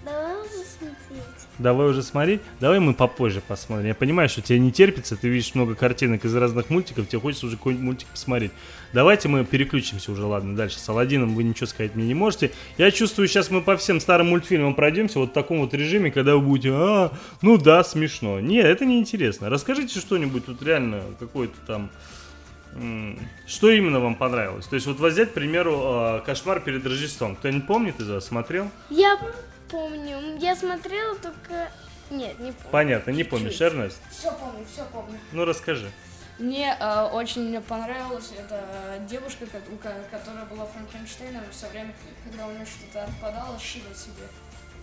[0.04, 1.22] Давай уже смотреть.
[1.58, 2.40] Давай уже смотреть.
[2.60, 3.86] Давай мы попозже посмотрим.
[3.86, 7.46] Я понимаю, что тебе не терпится, ты видишь много картинок из разных мультиков, тебе хочется
[7.46, 8.50] уже какой-нибудь мультик посмотреть.
[8.92, 10.78] Давайте мы переключимся уже, ладно, дальше.
[10.78, 12.50] С Аладдином вы ничего сказать мне не можете.
[12.76, 16.34] Я чувствую, сейчас мы по всем старым мультфильмам пройдемся вот в таком вот режиме, когда
[16.34, 18.40] вы будете, а, ну да, смешно.
[18.40, 19.48] Нет, это не интересно.
[19.48, 21.90] Расскажите что-нибудь тут реально, какой-то там...
[23.46, 24.66] Что именно вам понравилось?
[24.66, 27.36] То есть вот взять, к примеру, а, «Кошмар перед Рождеством».
[27.36, 28.26] Кто-нибудь помнит из вас?
[28.26, 28.70] Смотрел?
[28.90, 29.18] Я
[29.70, 31.70] помню, я смотрела только...
[32.10, 32.70] Нет, не помню.
[32.70, 33.98] Понятно, не помнишь, Эрнест?
[34.10, 35.18] Все помню, все помню.
[35.32, 35.90] Ну расскажи.
[36.38, 38.62] Мне э, очень понравилась эта
[39.08, 39.46] девушка,
[40.10, 44.28] которая была Франкенштейном, все время, когда у нее что-то отпадало, шила себе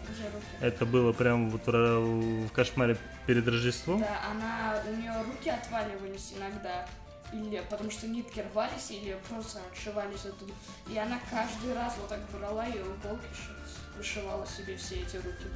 [0.09, 0.45] уже руки.
[0.61, 3.99] Это было прям вот в кошмаре перед Рождеством?
[3.99, 6.87] Да, она, у нее руки отваливались иногда,
[7.33, 10.53] или потому что нитки рвались, или просто отшивались оттуда.
[10.87, 15.47] И она каждый раз вот так брала и иголки ши- вышивала себе все эти руки.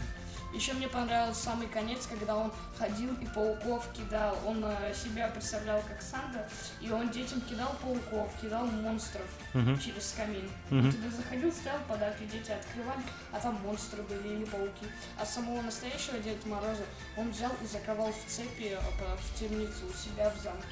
[0.54, 4.38] Еще мне понравился самый конец, когда он ходил и пауков кидал.
[4.46, 6.48] Он э, себя представлял как Санта,
[6.80, 9.78] и он детям кидал пауков, кидал монстров Мгм.
[9.78, 10.50] через камин.
[10.70, 10.86] Мгм.
[10.86, 13.02] Он туда заходил, стоял подарки, дети открывали,
[13.34, 14.86] а там монстры были или пауки.
[15.20, 16.86] А самого настоящего Деда Мороза
[17.18, 20.66] он взял и заковал в цепи э, в темницу у себя в замке.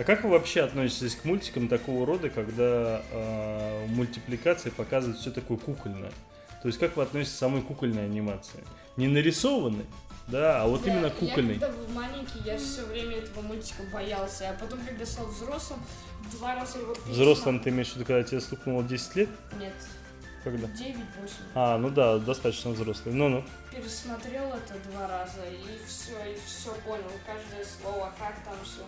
[0.00, 5.30] А как вы вообще относитесь к мультикам такого рода, когда э, в мультипликации показывают все
[5.30, 6.10] такое кукольное?
[6.62, 8.64] То есть как вы относитесь к самой кукольной анимации?
[8.96, 9.84] Не нарисованной,
[10.26, 11.58] да, а вот Да, именно Я кукольной.
[11.58, 14.48] когда был маленький, я все время этого мультика боялся.
[14.48, 15.80] А потом, когда стал взрослым,
[16.32, 17.14] два раза его пересмотрел.
[17.14, 19.28] Взрослым ты имеешь в виду, когда тебе стукнуло 10 лет?
[19.58, 19.74] Нет,
[20.42, 20.66] Когда?
[20.66, 20.96] 9-8.
[21.54, 23.14] А, ну да, достаточно взрослый.
[23.14, 23.44] Ну-ну.
[23.70, 28.80] Пересмотрел это два раза и все, и все понял, каждое слово, как там все.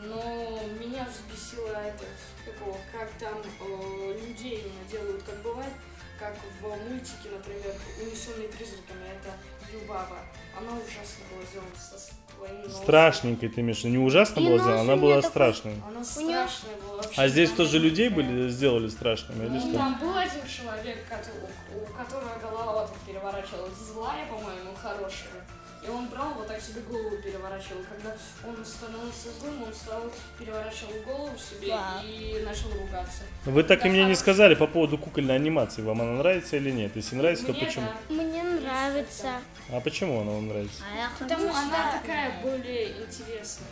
[0.00, 2.04] Но меня взбесило это,
[2.44, 5.72] как, его, как там э, людей делают, как бывает,
[6.20, 9.32] как в мультике, например, «Унесенные призраками», это
[9.72, 10.18] Юбаба.
[10.56, 12.82] Она ужасно была сделана со своим носом.
[12.82, 13.88] Страшненькой ты виду.
[13.88, 15.74] Не ужасно И была сделана, она была такой- страшной.
[15.86, 17.20] Она страшная была вообще.
[17.20, 19.72] А здесь тоже людей были сделали страшными или Ну, что?
[19.78, 23.74] там был один человек, который- у которого голова вот так переворачивалась.
[23.92, 25.44] Злая, по-моему, хорошая.
[25.86, 27.82] И он брал, вот так себе голову переворачивал.
[27.88, 28.14] Когда
[28.46, 30.02] он становился злым, он стал
[30.38, 32.02] переворачивал голову себе Да.
[32.04, 33.22] и начал ругаться.
[33.44, 35.82] Вы так и мне не сказали по поводу кукольной анимации.
[35.82, 36.92] Вам она нравится или нет?
[36.96, 37.86] Если нравится, то Мне, почему?
[38.08, 38.14] да.
[38.14, 39.28] Мне нравится.
[39.72, 40.82] А почему она вам нравится?
[40.92, 43.68] А я Потому что- Она такая более интересная.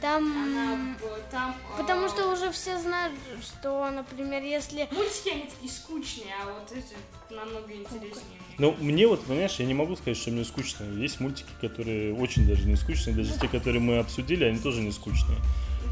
[0.00, 0.96] Там...
[1.30, 1.54] Там...
[1.76, 4.88] Потому а, что уже все знают, что, например, если...
[4.90, 6.96] Мультики, они такие скучные, а вот эти
[7.34, 8.40] намного интереснее.
[8.58, 10.84] Ну, мне вот, понимаешь, я не могу сказать, что мне скучно.
[10.98, 14.92] Есть мультики, которые очень даже не скучные, даже те, которые мы обсудили, они тоже не
[14.92, 15.38] скучные.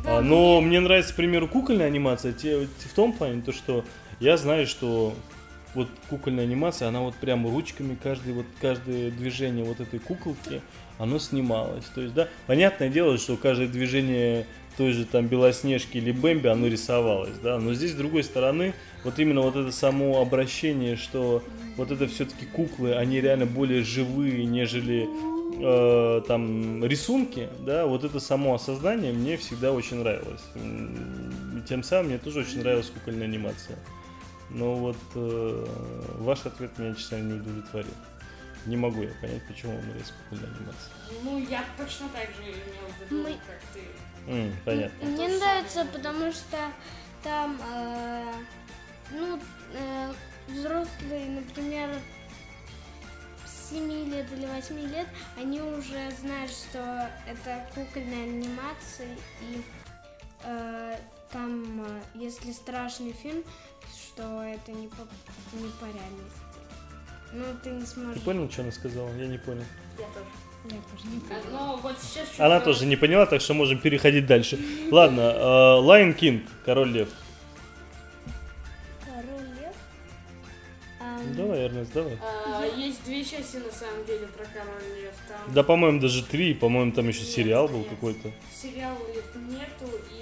[0.05, 3.85] Да, А, но мне нравится, к примеру, кукольная анимация те- в том плане, то, что
[4.21, 5.15] я знаю, что
[5.75, 10.63] вот кукольная анимация, она вот прям ручками, каждый, вот, каждое движение вот этой куколки,
[10.99, 11.85] оно снималось.
[11.95, 16.69] То есть, да, понятное дело, что каждое движение той же там Белоснежки или Бэмби, оно
[16.69, 21.43] рисовалось, да, но здесь, с другой стороны, вот именно вот это само обращение, что
[21.77, 25.09] вот это все-таки куклы, они реально более живые, нежели
[25.61, 30.43] э, там рисунки, да, вот это само осознание мне всегда очень нравилось.
[30.55, 33.79] И тем самым мне тоже очень нравилась кукольная анимация.
[34.51, 35.67] Но вот э,
[36.21, 37.91] ваш ответ меня, честно, не удовлетворил.
[38.67, 40.93] Не могу я понять, почему нравится кукольная анимация.
[41.23, 44.31] Ну, я точно так же имел в виду, Мы- как ты.
[44.31, 45.07] М, понятно.
[45.09, 45.93] Мне то нравится, самое.
[45.93, 46.59] потому что
[47.23, 48.33] там, э,
[49.13, 49.41] ну,
[49.73, 50.13] э,
[50.49, 51.89] взрослые, например,
[53.71, 59.63] 7 лет или 8 лет, они уже знают, что это кукольная анимация, и
[60.45, 60.97] э,
[61.33, 63.43] там, э, если страшный фильм,
[63.93, 65.03] что это не по,
[65.53, 66.48] не по реальности.
[67.33, 68.15] Ну, ты не сможешь...
[68.15, 69.11] Ты понял, что она сказала?
[69.17, 69.65] Я не понял.
[69.99, 70.27] Я тоже.
[70.65, 71.41] Я тоже не поняла.
[71.45, 74.59] А, Но вот сейчас Она чуть-чуть- тоже не поняла, так что можем переходить дальше.
[74.91, 77.09] Ладно, э, Lion King, Король Лев.
[79.05, 79.75] Король лев.
[81.01, 82.19] Ам, Давай, Эрнест, давай.
[82.21, 85.15] А, Есть две части на самом деле про Король Лев.
[85.29, 87.89] Там Да, по-моему, даже три, по-моему, там еще Нет, сериал был нет.
[87.91, 88.31] какой-то.
[88.61, 88.99] сериала
[89.49, 90.18] нету и.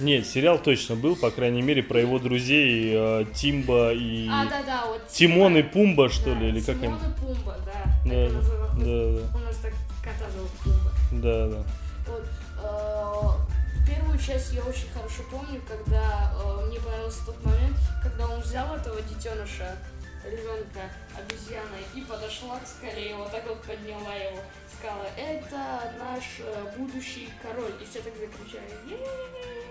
[0.00, 4.28] Нет, сериал точно был, по крайней мере, про его друзей э, Тимба и...
[4.30, 5.06] А, да, да, вот.
[5.08, 5.72] Тимон и Тимон.
[5.72, 6.94] Пумба, что Да, ли, или как они?
[6.94, 7.84] Тимон и Пумба, да.
[8.04, 8.78] Да, называют.
[8.78, 8.84] да,
[9.30, 10.90] да, У нас так кота зовут Пумба.
[11.12, 11.64] да, да.
[12.06, 12.24] Вот,
[12.62, 18.40] э, первую часть я очень хорошо помню, когда э, мне понравился тот момент, когда он
[18.40, 19.76] взял этого детеныша,
[20.24, 24.38] ребенка, обезьяны, и подошла к скале, и вот так вот подняла его.
[24.78, 27.72] Сказала, это наш э, будущий король.
[27.80, 28.72] И все так закричали.
[28.88, 29.63] «Е-е-е-е».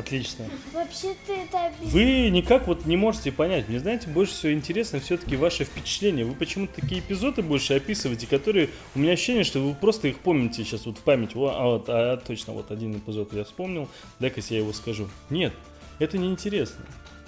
[0.00, 0.46] Отлично.
[0.72, 3.68] Вообще-то это Вы никак вот не можете понять.
[3.68, 6.24] Мне, знаете, больше всего интересно все-таки ваши впечатления.
[6.24, 8.70] Вы почему-то такие эпизоды больше описываете, которые...
[8.94, 11.36] У меня ощущение, что вы просто их помните сейчас вот в память.
[11.36, 13.88] О, а, вот, а, точно, вот один эпизод я вспомнил.
[14.18, 15.06] Дай-ка я его скажу.
[15.28, 15.52] Нет,
[15.98, 16.84] это не интересно.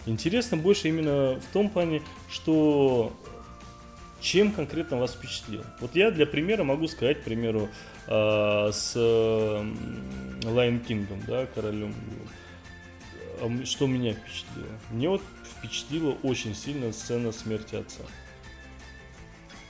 [0.06, 3.12] Интересно больше именно в том плане, что
[4.22, 5.62] чем конкретно вас впечатлил.
[5.80, 7.68] Вот я для примера могу сказать, к примеру,
[8.06, 9.64] э, с э,
[10.42, 11.94] Lion King, да, королем.
[13.42, 14.68] А Что меня впечатлило?
[14.90, 15.22] Мне вот
[15.59, 18.05] впечатлила очень сильно сцена смерти отца.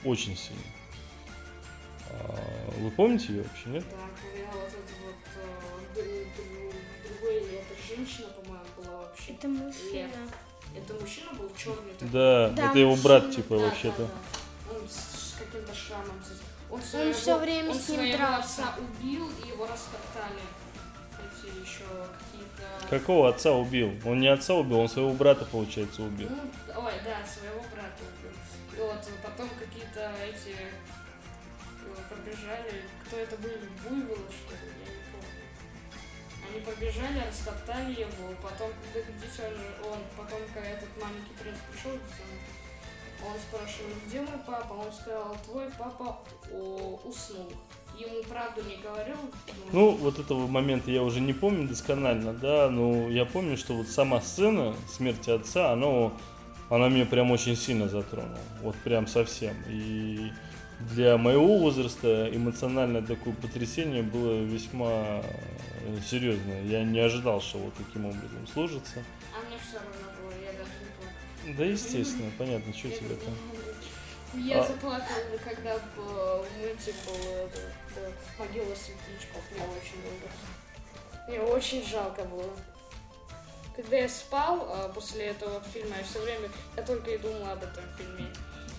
[0.04, 0.62] Очень сильно.
[2.10, 3.84] А, Вы помните ее вообще, нет?
[3.90, 9.32] Да, когда вот это вот э, д- д- другой, это женщина, по-моему, была вообще.
[9.32, 10.28] Это мужчина.
[10.76, 12.08] Это мужчина был черный такой.
[12.10, 14.02] Да, Да, это его брат, мужчина, типа, Да, вообще-то.
[14.02, 14.08] да,
[14.68, 14.74] да.
[14.78, 16.22] Он с каким-то шрамом.
[16.70, 18.64] Он, Он всё время он с ним своего дрался.
[18.78, 20.40] убил, и его растоптали.
[21.42, 21.84] Эти еще
[22.18, 22.88] какие-то...
[22.88, 23.92] Какого отца убил?
[24.04, 26.28] Он не отца убил, он своего брата, получается, убил.
[26.30, 28.32] Ну, ой, да, своего брата убил.
[28.76, 32.84] И вот потом какие-то эти э, пробежали.
[33.04, 33.68] Кто это были?
[33.82, 34.70] Буйволы, что ли?
[34.86, 35.42] Я не помню.
[36.48, 38.34] Они побежали, растоптали его.
[38.40, 41.98] Потом, когда детеныш, он, потом, когда этот маленький принц пришел,
[43.24, 44.72] он спрашивает, где мой папа?
[44.72, 46.20] Он сказал, твой папа
[46.52, 47.52] о, уснул.
[47.98, 49.16] Ему правду не говорил.
[49.72, 53.88] Ну, вот этого момента я уже не помню досконально, да, но я помню, что вот
[53.88, 56.12] сама сцена смерти отца, оно,
[56.70, 59.54] она меня прям очень сильно затронула, вот прям совсем.
[59.68, 60.32] И
[60.90, 66.62] для моего возраста эмоциональное такое потрясение было весьма э, серьезное.
[66.64, 69.04] Я не ожидал, что вот таким образом сложится.
[69.32, 71.56] А мне все равно было, я даже не плакала.
[71.58, 73.34] Да, естественно, понятно, что тебе там.
[74.40, 77.50] Я А- заплакала, когда э, мультик был
[77.96, 79.42] это, «Могила светлячков».
[79.50, 81.28] Мне очень было.
[81.28, 82.50] Мне очень жалко было.
[83.74, 87.62] Когда я спал а, после этого фильма, я все время, я только и думал об
[87.62, 88.28] этом фильме.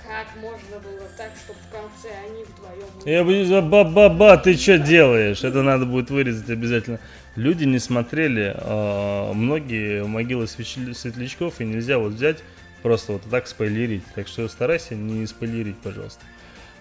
[0.06, 2.88] Как можно было так, чтобы в конце они вдвоем...
[3.06, 5.44] Я бы за ба-ба-ба, ты что делаешь?
[5.44, 7.00] Это надо будет вырезать обязательно.
[7.36, 12.44] Люди не смотрели а, многие могилы светлячков, и нельзя вот взять
[12.84, 14.04] просто вот так спойлерить.
[14.14, 16.24] Так что старайся не спойлерить, пожалуйста.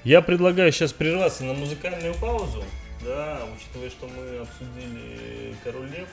[0.05, 2.65] Я предлагаю сейчас прерваться на музыкальную паузу.
[3.05, 6.09] Да, учитывая, что мы обсудили Король Лев,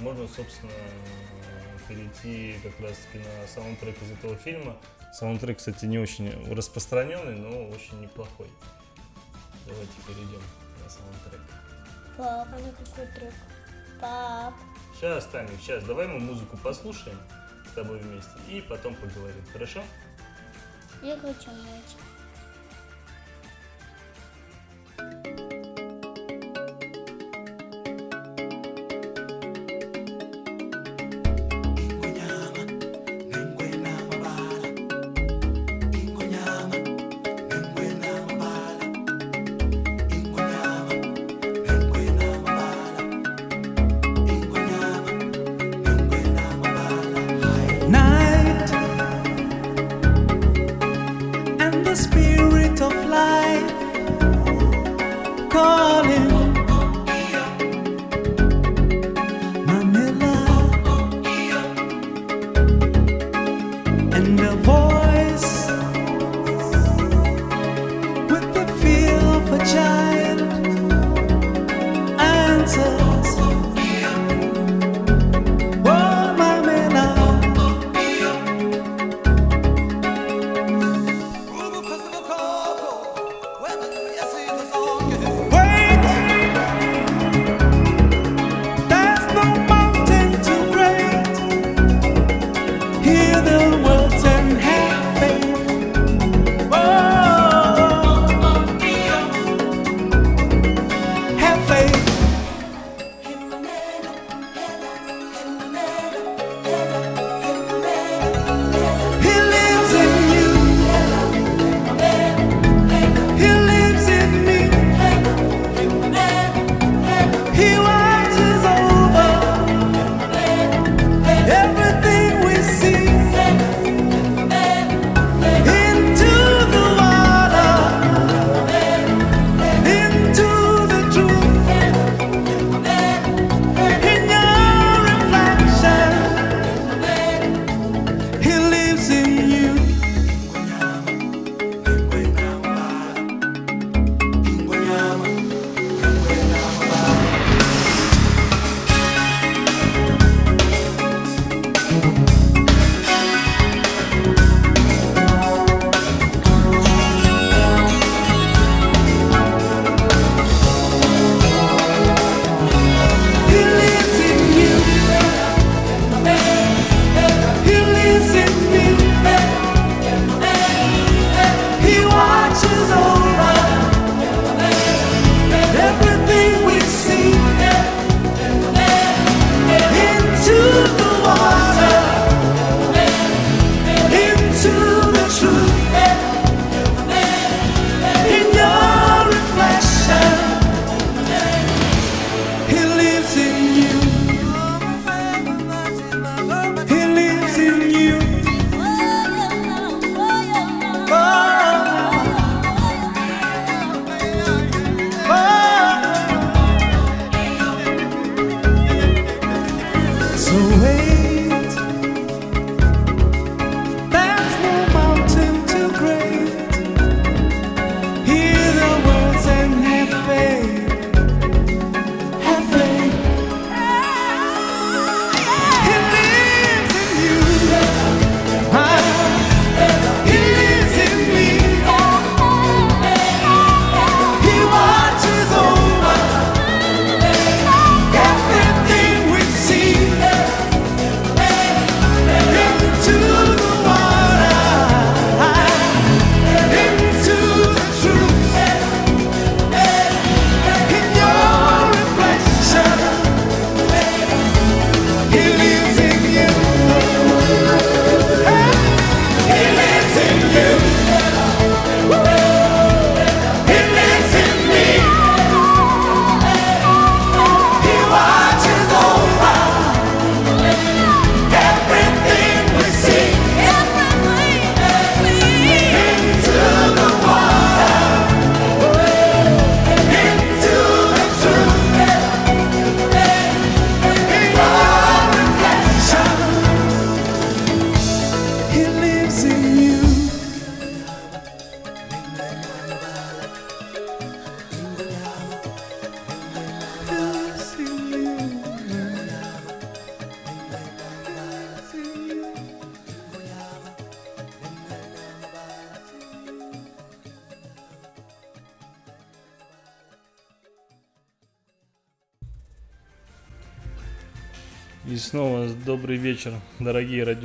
[0.00, 0.72] можно, собственно,
[1.88, 4.76] перейти как раз-таки на саундтрек из этого фильма.
[5.12, 8.48] Саундтрек, кстати, не очень распространенный, но очень неплохой.
[9.66, 10.42] Давайте перейдем
[10.82, 11.40] на саундтрек.
[12.16, 13.34] Пап, а на какой трек?
[14.00, 14.54] Пап.
[14.96, 15.84] Сейчас, Таня, сейчас.
[15.84, 17.18] Давай мы музыку послушаем
[17.70, 19.44] с тобой вместе и потом поговорим.
[19.52, 19.82] Хорошо?
[21.02, 21.96] Я хочу мать.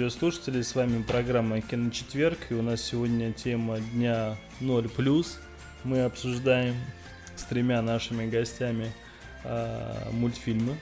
[0.03, 0.61] Радиослушатели.
[0.61, 2.37] С вами программа Киночетверг.
[2.49, 5.25] И у нас сегодня тема дня 0+.
[5.85, 6.75] Мы обсуждаем
[7.37, 8.91] с тремя нашими гостями
[9.45, 10.75] э, мультфильмы.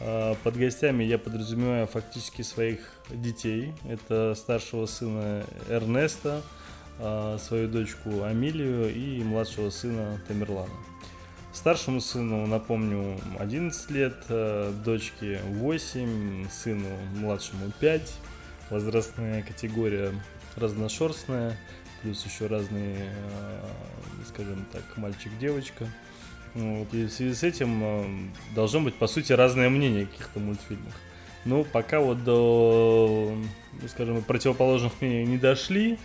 [0.00, 3.72] Э, под гостями я подразумеваю фактически своих детей.
[3.88, 6.42] Это старшего сына Эрнеста,
[6.98, 10.74] э, свою дочку Амилию и младшего сына Тамерлана.
[11.52, 14.24] Старшему сыну, напомню, 11 лет,
[14.84, 18.12] дочке 8, сыну младшему 5.
[18.70, 20.12] Возрастная категория
[20.56, 21.56] разношерстная,
[22.02, 23.68] плюс еще разные, э,
[24.28, 25.86] скажем так, мальчик-девочка.
[26.54, 30.40] Вот, и в связи с этим э, должно быть, по сути, разное мнение о каких-то
[30.40, 30.94] мультфильмах.
[31.44, 33.34] Ну, пока вот до,
[33.80, 35.98] ну, скажем, противоположных мнений не дошли,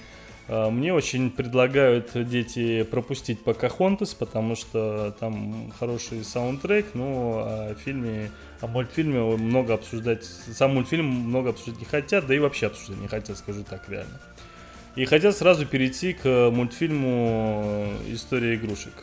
[0.48, 8.30] мне очень предлагают дети пропустить Покахонтас, потому что там хороший саундтрек, но о фильме,
[8.62, 13.08] о мультфильме много обсуждать, сам мультфильм много обсуждать не хотят, да и вообще обсуждать не
[13.08, 14.20] хотят, скажу так реально.
[14.96, 18.94] И хотят сразу перейти к мультфильму «История игрушек».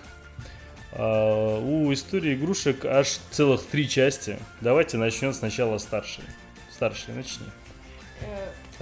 [0.92, 4.38] А, у «Истории игрушек» аж целых три части.
[4.62, 6.24] Давайте начнем сначала старший.
[6.70, 7.46] Старший, начни.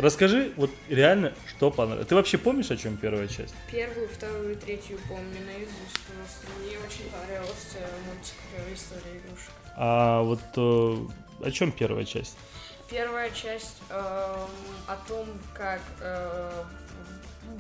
[0.01, 2.09] Э, Расскажи, вот реально, что понравилось.
[2.09, 3.55] Ты вообще помнишь, о чем первая часть?
[3.71, 6.01] Первую, вторую и третью помню наизусть.
[6.07, 9.53] Просто мне очень понравился мультик «История игрушек».
[9.77, 12.37] А вот э, о чем первая часть?
[12.91, 14.49] Первая часть эм,
[14.89, 16.65] о том, как э,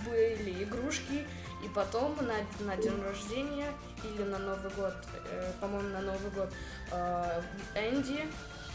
[0.05, 1.25] были игрушки,
[1.65, 3.69] и потом на, на день рождения
[4.03, 4.95] или на Новый год,
[5.31, 6.53] э, по-моему, на Новый год,
[6.91, 7.43] э,
[7.77, 8.27] Энди,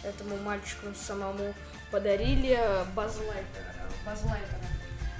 [0.03, 1.53] этому мальчику самому,
[1.91, 2.59] подарили
[2.95, 3.73] Базлайтера.
[4.05, 4.59] Базлайтера.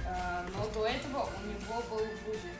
[0.06, 2.52] Э, но до этого у него был Вуди.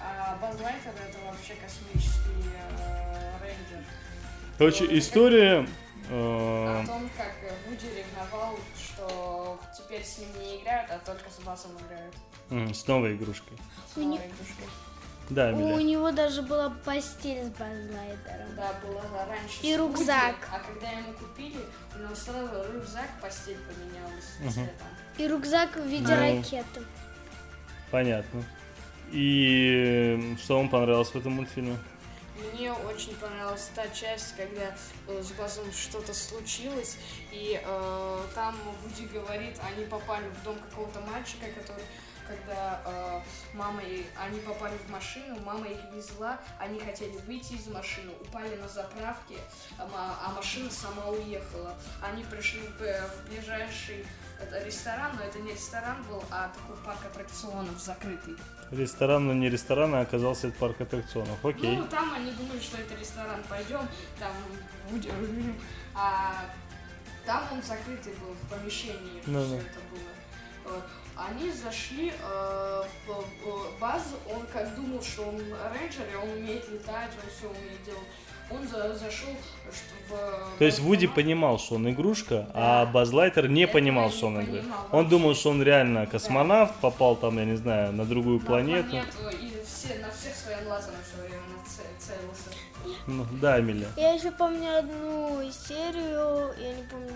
[0.00, 3.84] А Базлайтер это вообще космический э, рейнджер.
[4.58, 5.66] Короче, история...
[6.10, 7.32] О э, том, как
[7.66, 12.14] Вуди ревновал, что теперь с ним не играют, а только с Басом играют.
[12.50, 13.56] м, с новой игрушкой.
[13.92, 14.66] С У новой игрушкой.
[15.30, 15.82] Да, У Эмилия.
[15.84, 18.54] него даже была постель с Базлайдером.
[18.56, 20.36] Да, было раньше И рюкзак.
[20.52, 21.60] А когда ему купили,
[21.96, 24.86] у него сразу рюкзак, постель поменялась цветом.
[25.16, 26.36] И рюкзак в виде Ну.
[26.38, 26.82] ракеты.
[27.90, 28.44] Понятно.
[29.12, 31.76] И что вам понравилось в этом мультфильме?
[32.52, 34.74] Мне очень понравилась та часть, когда
[35.06, 36.98] э, с Базом что-то случилось,
[37.30, 41.84] и э, там Вуди говорит, они попали в дом какого-то мальчика, который
[42.26, 43.20] когда э,
[43.56, 48.56] мама и они попали в машину, мама их везла, они хотели выйти из машины, упали
[48.56, 49.36] на заправке,
[49.78, 51.74] а, а машина сама уехала.
[52.02, 54.06] Они пришли в, б- в ближайший
[54.64, 58.36] ресторан, но это не ресторан был, а такой парк аттракционов закрытый.
[58.70, 61.44] Ресторан, но не ресторан, а оказался это парк аттракционов.
[61.44, 61.76] Окей.
[61.76, 63.86] Ну, там они думали, что это ресторан, пойдем,
[64.18, 64.32] там
[64.90, 65.56] будем.
[65.94, 66.44] А
[67.24, 69.62] там он закрытый был в помещении, Ну все да.
[69.62, 70.10] это было.
[70.64, 70.82] Вот.
[71.16, 77.10] Они зашли э, в базу, он как думал, что он рейнджер, и он умеет летать,
[77.22, 78.08] он все умеет делать.
[78.50, 79.30] Он за- зашел
[80.10, 80.58] в...
[80.58, 82.92] То есть Вуди понимал, что он игрушка, а Да.
[82.92, 84.66] Базлайтер не Этого понимал, не что он игрушка.
[84.92, 88.96] Он думал, что он реально космонавт, попал там, я не знаю, на другую На планету.
[88.96, 91.40] и все, на всех своим лазером все время
[91.98, 92.50] целился.
[93.06, 93.88] Ну, да, Эмилия.
[93.96, 97.12] Я еще помню одну серию, я не помню,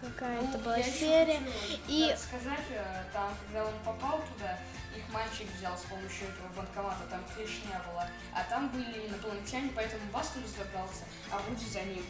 [0.00, 1.38] какая это Ну, была серия.
[1.38, 4.58] хочу, и- да, сказать, э, там, когда он попал туда,
[4.96, 10.02] их мальчик взял с помощью этого банкомата, там клешня была, а там были инопланетяне, поэтому
[10.12, 12.04] Бас туда забрался, а Вуди за ним.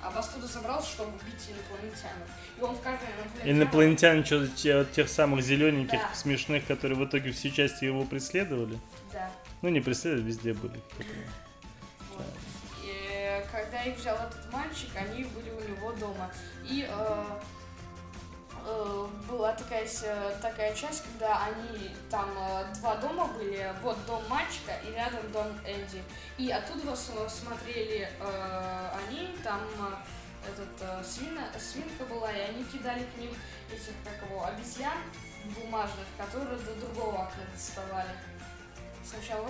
[0.00, 2.28] А Бас туда забрался, чтобы убить инопланетянов.
[2.56, 3.50] И он в каждой инопланетяне...
[3.50, 6.14] Инопланетяне, что те- тех самых зелененьких, Да.
[6.14, 8.78] смешных, которые в итоге все части его преследовали.
[9.12, 9.28] Да.
[9.62, 10.80] Ну, не преследовали, везде были.
[10.98, 11.06] Вот.
[13.70, 16.30] Когда их взял этот мальчик, они были у него дома.
[16.64, 17.24] И э,
[18.64, 19.86] э, была такая,
[20.40, 25.48] такая часть, когда они там э, два дома были, вот дом мальчика и рядом дом
[25.66, 26.02] Энди.
[26.38, 33.04] И оттуда смотрели э, они, там э, этот э, свина, свинка была, и они кидали
[33.14, 33.32] к ним
[33.70, 34.96] этих, как его, обезьян
[35.44, 38.08] бумажных, которые до другого окна доставали.
[39.04, 39.46] Сначала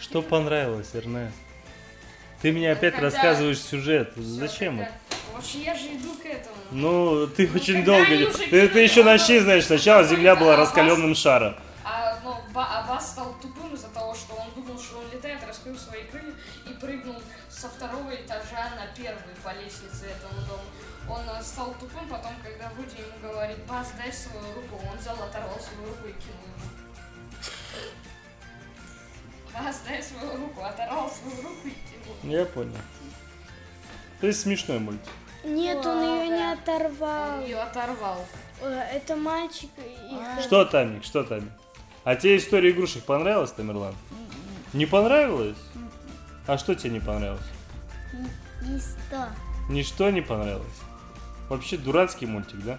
[0.00, 1.34] Что понравилось, Эрнест?
[2.42, 4.12] Ты мне опять Когда- рассказываешь сюжет.
[4.16, 4.94] Зачем когда- это?
[5.34, 6.54] Вообще я же иду к этому.
[6.70, 8.06] Ну, ты очень когда долго...
[8.32, 11.54] Ты, кинули, ты еще начни, знаешь, сначала Земля была А раскаленным шаром.
[11.84, 15.38] А, ну, Ба- а Бас стал тупым из-за того, что он думал, что он летает,
[15.46, 16.34] раскрыл свои крылья
[16.68, 17.16] и прыгнул
[17.48, 20.62] со второго этажа на первый по лестнице этому дому.
[21.08, 25.14] Он э, стал тупым, потом, когда Вуди ему говорит, Бас, дай свою руку, он взял,
[25.22, 26.68] оторвал свою руку и кинул ему.
[29.54, 31.97] Бас, дай свою руку, оторвал свою руку и кинул.
[32.22, 32.72] Я понял.
[34.20, 35.08] То есть смешной мультик.
[35.44, 37.38] Нет, он ее не оторвал.
[37.38, 38.24] Он ее оторвал.
[38.60, 39.70] Э, Это мальчик.
[39.78, 41.52] их- Что, Тамик, что, Тамик?
[42.04, 43.94] А тебе история игрушек понравилась, Тамерлан?
[44.72, 45.56] Не понравилось?
[46.46, 47.40] А что тебе не понравилось?
[48.62, 49.26] Не сто.
[49.68, 50.66] Ничто не понравилось.
[51.48, 52.78] Вообще дурацкий мультик, да?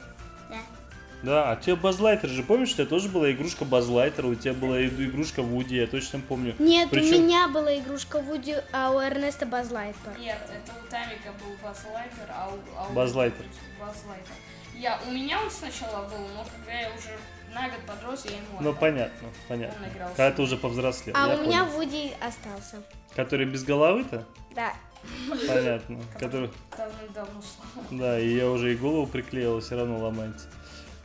[1.23, 1.51] Да.
[1.51, 4.87] А тебе Базлайтер же, помнишь, у тебя тоже была игрушка Базлайтера, у тебя была и-
[4.87, 6.55] игрушка Вуди, я точно помню.
[6.59, 10.17] Нет, Причем- у меня была игрушка Вуди, а у Эрнеста Базлайтер.
[10.19, 12.77] Нет, это у Тамика был Базлайтер, а у...
[12.77, 13.45] А у Базлайтер.
[13.79, 14.31] Базлайтер.
[14.77, 17.09] Я, у меня он сначала был, но когда я уже
[17.53, 18.75] на год подрос, я ему Ну, отдал.
[18.75, 19.85] понятно, понятно.
[19.85, 21.15] Он играл Когда ты уже повзрослел.
[21.17, 21.77] А у меня понял.
[21.77, 22.77] Вуди остался.
[23.13, 24.23] Который без головы-то?
[24.55, 24.73] Да.
[25.47, 25.99] Понятно.
[26.17, 26.49] Который...
[27.13, 27.87] Давно сломал.
[27.91, 30.47] Да, и я уже и голову приклеила, все равно ломается.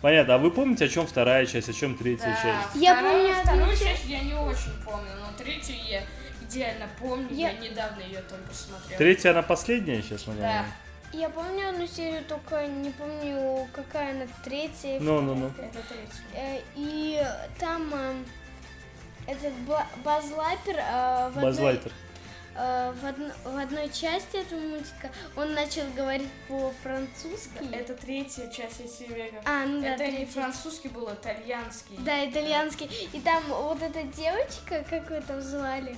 [0.05, 2.75] Понятно, а вы помните, о чем вторая часть, о чем третья Да, часть?
[2.75, 4.05] Я вторая- помню вторую часть.
[4.05, 6.03] я не очень помню, но третью я
[6.43, 8.99] идеально помню, я, Я- недавно ее только смотрела.
[8.99, 10.33] Третья, она последняя сейчас, Да.
[10.33, 10.67] наверное?
[11.15, 14.99] Я помню одну серию, только не помню, какая она третья.
[15.01, 15.49] Ну, ну, ну.
[15.49, 15.71] вторая.
[15.71, 16.23] Это третья.
[16.35, 17.23] Э, И
[17.59, 18.15] там э,
[19.27, 21.93] этот Ба- Базлайпер э, в, одной, Базлайтер.
[23.01, 27.73] В, одно- в одной части этого мультика он начал говорить по-французски.
[27.73, 29.43] Это третья часть, если я говорю.
[29.45, 30.33] А, ну да, это не третья.
[30.33, 31.97] французский был, а итальянский.
[31.99, 32.87] Да, итальянский.
[33.13, 35.97] И там вот эта девочка, как ее там звали?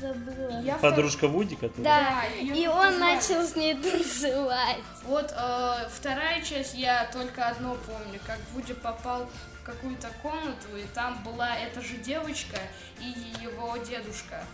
[0.00, 0.60] Забыла.
[0.62, 1.84] Я втор- Подружка Вуди, которая...
[1.84, 2.98] Да, и он звали.
[3.14, 4.78] начал с ней танцевать.
[5.04, 9.26] Вот э, вторая часть я только одно помню, как Вуди попал
[9.60, 12.58] в какую-то комнату, и там была эта же девочка
[13.00, 13.06] и
[13.42, 14.44] его дедушка.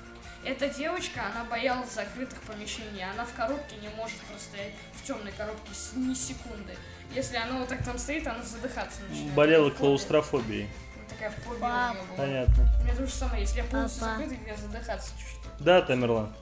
[0.45, 5.73] Эта девочка, она боялась закрытых помещений, она в коробке не может простоять в темной коробке
[5.75, 6.75] с- ни секунды.
[7.15, 9.35] Если она вот так там стоит, она задыхаться начинает.
[9.35, 10.69] Болела клаустрофобией.
[10.97, 11.95] Вот Такая фобия у Пап.
[11.95, 12.17] нее была.
[12.17, 12.65] Понятно.
[12.81, 14.13] У меня то же самое, если я полностью Папа.
[14.19, 15.55] закрытый, я задыхаться чувствую.
[15.61, 16.33] Да, Тамерлан.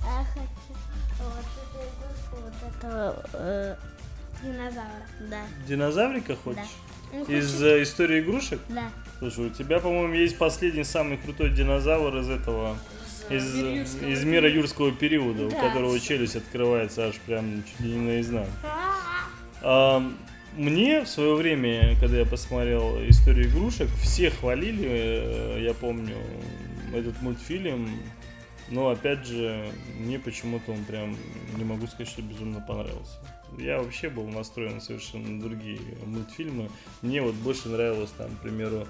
[0.00, 0.74] А я хочу
[1.20, 3.76] вот эту игрушку, вот этого, э,
[4.42, 5.06] Динозавра.
[5.28, 6.60] да, Динозаврика хочешь?
[7.12, 8.60] Он Из хочет- э, истории игрушек?
[8.68, 8.90] да.
[9.18, 12.76] Слушай, у тебя, по-моему, есть последний самый крутой динозавр из этого,
[13.30, 15.60] из, юрского из мира юрского периода, у Да.
[15.68, 18.52] которого челюсть открывается аж прям чуть ли не наизнанку.
[19.62, 20.02] А,
[20.56, 26.14] Мне в свое время, когда я посмотрел историю игрушек, все хвалили, э, я помню,
[26.94, 27.88] этот мультфильм.
[28.68, 29.66] Но опять же,
[29.98, 31.16] мне почему-то он прям
[31.56, 33.18] не могу сказать, что безумно понравился.
[33.58, 36.70] Я вообще был настроен совершенно на другие мультфильмы.
[37.02, 38.86] Мне вот больше нравилось там, к примеру,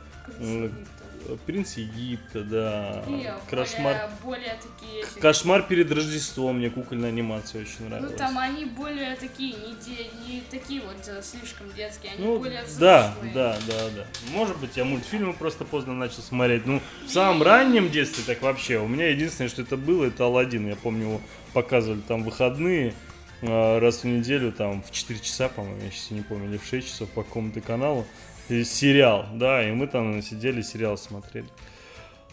[1.46, 4.10] Принц Египта, да, Более- Кошмар.
[4.22, 5.02] Более такие...
[5.02, 8.12] эти- Кошмар перед Рождеством, мне кукольная анимация очень нравилась.
[8.12, 12.38] Ну там они более такие, не, де- не такие вот э, слишком детские, они Ну,
[12.38, 13.32] более да, взрослые.
[13.34, 14.06] да, да, да.
[14.32, 16.66] Может быть, я мультфильмы просто поздно начал смотреть.
[16.66, 18.78] Ну, в самом раннем детстве так вообще.
[18.78, 20.68] У меня единственное, что это было, это Алладин.
[20.68, 21.20] Я помню, его
[21.52, 22.94] показывали там выходные
[23.42, 26.64] а, раз в неделю, там в 4 часа, по-моему, я сейчас не помню, или в
[26.64, 28.06] 6 часов по какому-то каналу.
[28.48, 31.46] Сериал, да, и мы там сидели, сериал смотрели.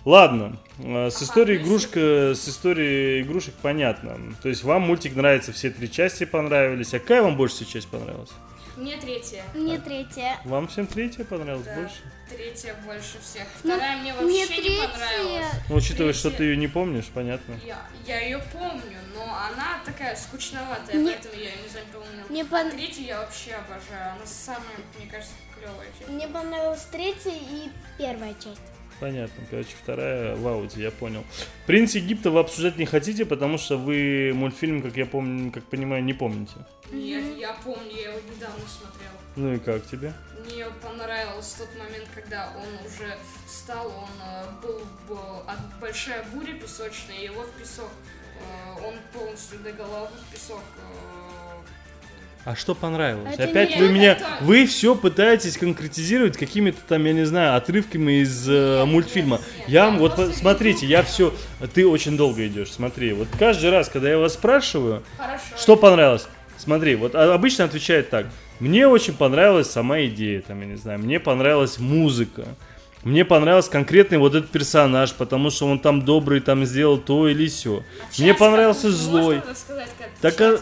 [0.05, 4.18] Ладно, а, с историей игрушка, с историей игрушек понятно.
[4.41, 6.93] То есть вам мультик нравится, все три части понравились.
[6.93, 8.32] А какая вам больше всего часть понравилась?
[8.80, 9.43] Мне третья.
[9.53, 10.38] Мне третья.
[10.45, 11.97] Вам всем третья понравилась Да, больше?
[12.30, 13.45] Третья больше всех.
[13.63, 15.45] Ну, Вторая мне вообще мне не третья- понравилась.
[15.67, 17.59] Ну, учитывая, что Третья- ты ее не помнишь, понятно.
[17.65, 22.25] Я, я ее помню, но она такая скучноватая, Мне- поэтому я ее не запомнила.
[22.30, 24.13] Мне А пон- третью я вообще обожаю.
[24.15, 26.09] Она самая, мне кажется, клевая часть.
[26.09, 28.61] Мне понравилась третья и первая часть.
[29.00, 29.43] Понятно.
[29.50, 31.24] Короче, вторая в ауте, я понял.
[31.66, 36.04] Принц Египта вы обсуждать не хотите, потому что вы мультфильм, как я помню, как понимаю,
[36.04, 36.54] не помните.
[36.91, 39.12] Я, я помню, я его недавно смотрел.
[39.38, 40.14] Ну и как тебе?
[40.45, 43.16] Мне понравился тот момент, когда он уже
[43.47, 47.89] стал, он э, был б- от большая буря песочная, его в песок,
[48.41, 50.62] э, он полностью до головы в песок.
[52.45, 53.33] А что понравилось?
[53.33, 58.21] Это Опять вы меня, это- вы все пытаетесь конкретизировать какими-то там, я не знаю, отрывками
[58.23, 59.39] из э, мультфильма.
[59.67, 61.33] я я вот смотрите, я все,
[61.73, 62.71] ты очень долго идешь.
[62.71, 65.43] Смотри, вот каждый раз, когда я вас спрашиваю, Хорошо.
[65.57, 66.27] Что понравилось?
[66.57, 68.25] Смотри, вот а- обычно отвечает так.
[68.59, 72.45] Мне очень понравилась сама идея, там, я не знаю, мне понравилась музыка.
[73.03, 77.47] Мне понравился конкретный вот этот персонаж, потому что он там добрый, там сделал то или
[77.47, 77.83] все.
[78.09, 79.41] Часть, Мне понравился злой.
[79.55, 79.87] Сказать,
[80.19, 80.59] Так, а-?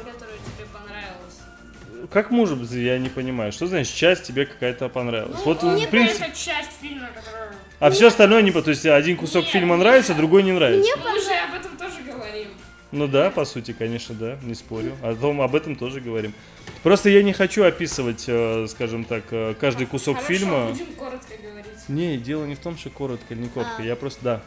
[2.10, 5.40] Как может быть, я не понимаю, что значит часть тебе какая-то понравилась?
[5.44, 7.52] вот Ну, в принципе, это часть фильма, которая...
[7.80, 9.80] а все остальное не по, то есть один кусок Нет, фильма нет.
[9.86, 10.90] нравится, другой не нравится.
[10.98, 12.48] Мы же об этом тоже говорим.
[12.94, 14.96] Ну да, по сути, конечно, да, не спорю.
[15.04, 16.34] О том, об этом тоже говорим.
[16.82, 20.68] Просто я не хочу описывать, э, скажем так, э, каждый кусок Хорошо, фильма.
[20.70, 21.90] будем коротко говорить.
[21.90, 23.76] Не, дело не в том, что коротко или не коротко.
[23.80, 23.84] А.
[23.84, 24.42] Я просто, да.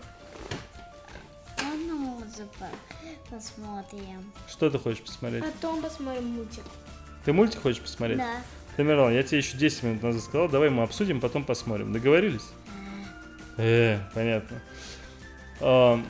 [1.62, 2.64] Можно музыку
[3.30, 4.32] посмотрим.
[4.48, 5.44] Что ты хочешь посмотреть?
[5.44, 6.64] Потом посмотрим мультик.
[7.24, 8.18] Ты мультик хочешь посмотреть?
[8.18, 8.42] Да.
[8.76, 11.92] Тамерлан, я тебе еще 10 минут назад сказал, давай мы обсудим, потом посмотрим.
[11.92, 12.48] Договорились?
[13.56, 14.62] Э, понятно.
[15.60, 16.02] А,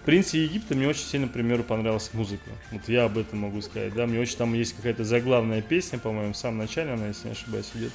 [0.00, 2.48] в «Принце Египта» мне очень сильно, к примеру, понравилась музыка.
[2.70, 4.06] Вот я об этом могу сказать, да.
[4.06, 7.70] Мне очень там есть какая-то заглавная песня, по-моему, в самом начале она, если не ошибаюсь,
[7.74, 7.92] идет.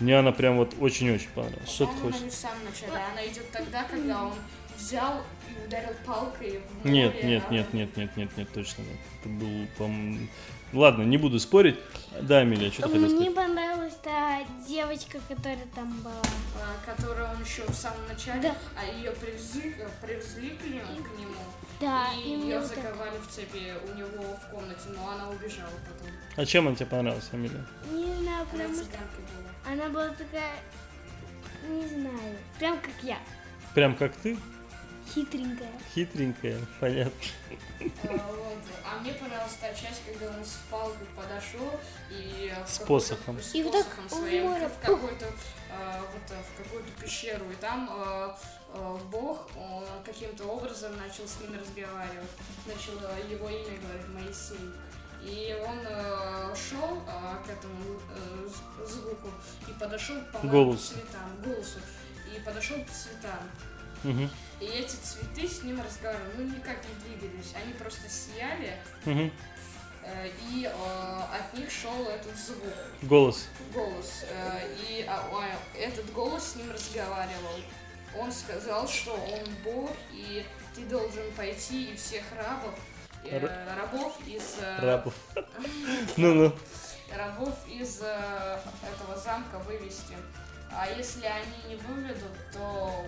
[0.00, 1.70] Мне она прям вот очень-очень понравилась.
[1.70, 2.16] Что ты хочешь?
[2.16, 4.32] она не в самом начале, она идет тогда, когда он
[4.76, 7.02] взял и ударил палкой в море.
[7.02, 8.98] Нет, нет, а нет, нет, нет, нет, нет, точно нет.
[9.20, 10.28] Это был, по-моему...
[10.72, 11.76] Ладно, не буду спорить.
[12.22, 13.34] Да, Амелия, что ты хотела Мне сказать?
[13.34, 16.12] понравилась та девочка, которая там была.
[16.60, 18.54] а, которую он еще в самом начале, Да.
[18.80, 21.34] а ее привезли, привезли к нему, к нему
[21.80, 25.70] Да, и, и мне ее заковали в цепи у него в комнате, но она убежала
[25.86, 26.08] потом.
[26.36, 27.64] А чем она тебе понравилась, Амелия?
[27.92, 29.72] Не знаю, Она что цыганкой была.
[29.72, 30.52] она была такая,
[31.68, 33.18] не знаю, прям как я,
[33.74, 34.36] Прям как ты?
[35.14, 35.70] хитренькая.
[35.94, 37.12] Хитренькая, понятно.
[38.04, 38.58] А, вот.
[38.84, 41.70] А мне понравилась та часть, когда он с палкой подошел
[42.10, 43.40] и в С какой-то- посохом.
[43.42, 47.50] с И вот так посохом в своим в какой-то э, вот э, в какую-то пещеру
[47.50, 48.34] и там э,
[49.10, 52.30] Бог он каким-то образом начал с ним разговаривать,
[52.66, 54.70] начал э, его имя говорить Моисей.
[55.22, 58.48] И он э, шел э, к этому э,
[58.86, 59.28] звуку
[59.68, 60.94] и подошел по Голосу.
[60.94, 61.78] цветам, голосу,
[62.34, 63.40] и подошел к цветам.
[64.04, 64.30] Мгм,
[64.60, 70.64] И эти цветы с ним разговаривали, ну никак не двигались, они просто сияли, э, и
[70.64, 72.62] э, от них шел этот звук,
[73.02, 73.48] Голос.
[73.74, 74.24] голос.
[74.28, 75.22] э, и а,
[75.78, 77.60] этот голос с ним разговаривал.
[78.18, 82.74] Он сказал, что он Бог, и ты должен пойти и всех рабов,
[83.24, 85.12] Ра- рабов из Рабов.
[86.16, 86.50] Ну-ну.
[87.14, 90.14] рабов из этого замка вывести.
[90.72, 93.06] А если они не выведут, то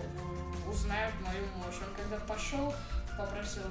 [0.67, 1.75] узнают мою мощь.
[1.81, 2.73] Он когда пошел,
[3.17, 3.63] попросил,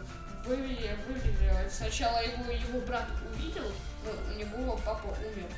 [0.45, 1.69] вывели, вывели.
[1.71, 3.71] Сначала его, его брат увидел,
[4.05, 5.49] но у него папа умер.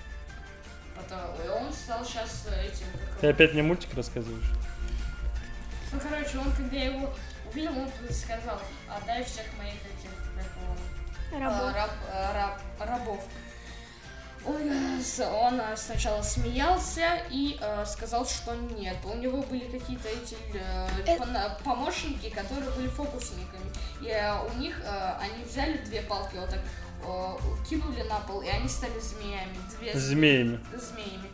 [0.97, 2.87] Потом, и он стал сейчас этим...
[3.21, 4.51] Ты опять мне мультик рассказываешь?
[5.93, 7.15] Ну, короче, он когда его
[7.51, 11.61] увидел, он сказал, отдай всех моих этих, как его, Рабов.
[11.63, 13.25] а, раб- а, раб- рабов.
[14.47, 18.97] Он, он, э, сначала смеялся и э, сказал, что нет.
[19.05, 21.63] У него были какие-то эти э, Э.
[21.63, 23.71] помощники, которые были фокусниками.
[24.01, 26.61] И э, у них э, они взяли две палки, вот так
[27.05, 27.37] э,
[27.69, 29.57] кинули на пол, и они стали змеями.
[29.79, 30.61] Две Змеями.
[30.75, 31.31] змеями.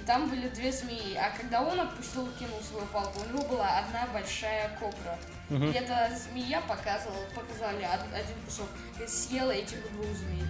[0.00, 1.14] И там были две змеи.
[1.16, 5.16] А когда он отпустил и кинул свою палку, у него была одна большая кобра.
[5.48, 5.70] Мгм.
[5.70, 8.68] И эта змея показывала, показали од- один кусок.
[9.02, 10.44] И съела этих двух змей.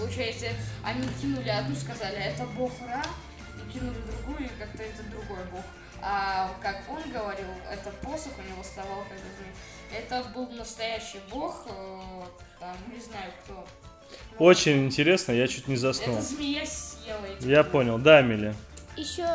[0.00, 0.46] Получается,
[0.82, 3.02] они кинули одну, сказали, это бог Ра,
[3.56, 5.62] и кинули другую, и как-то это другой бог.
[6.02, 9.52] А как он говорил, это посох у него вставал как змей.
[9.92, 12.00] Это был настоящий бог, э,
[12.58, 13.66] там, не знаю кто.
[14.38, 16.16] Ну, Очень интересно, я чуть не заснул.
[16.16, 17.72] Эта змея съела Я двух.
[17.72, 18.54] понял, да, Амелия?
[18.96, 19.26] Еще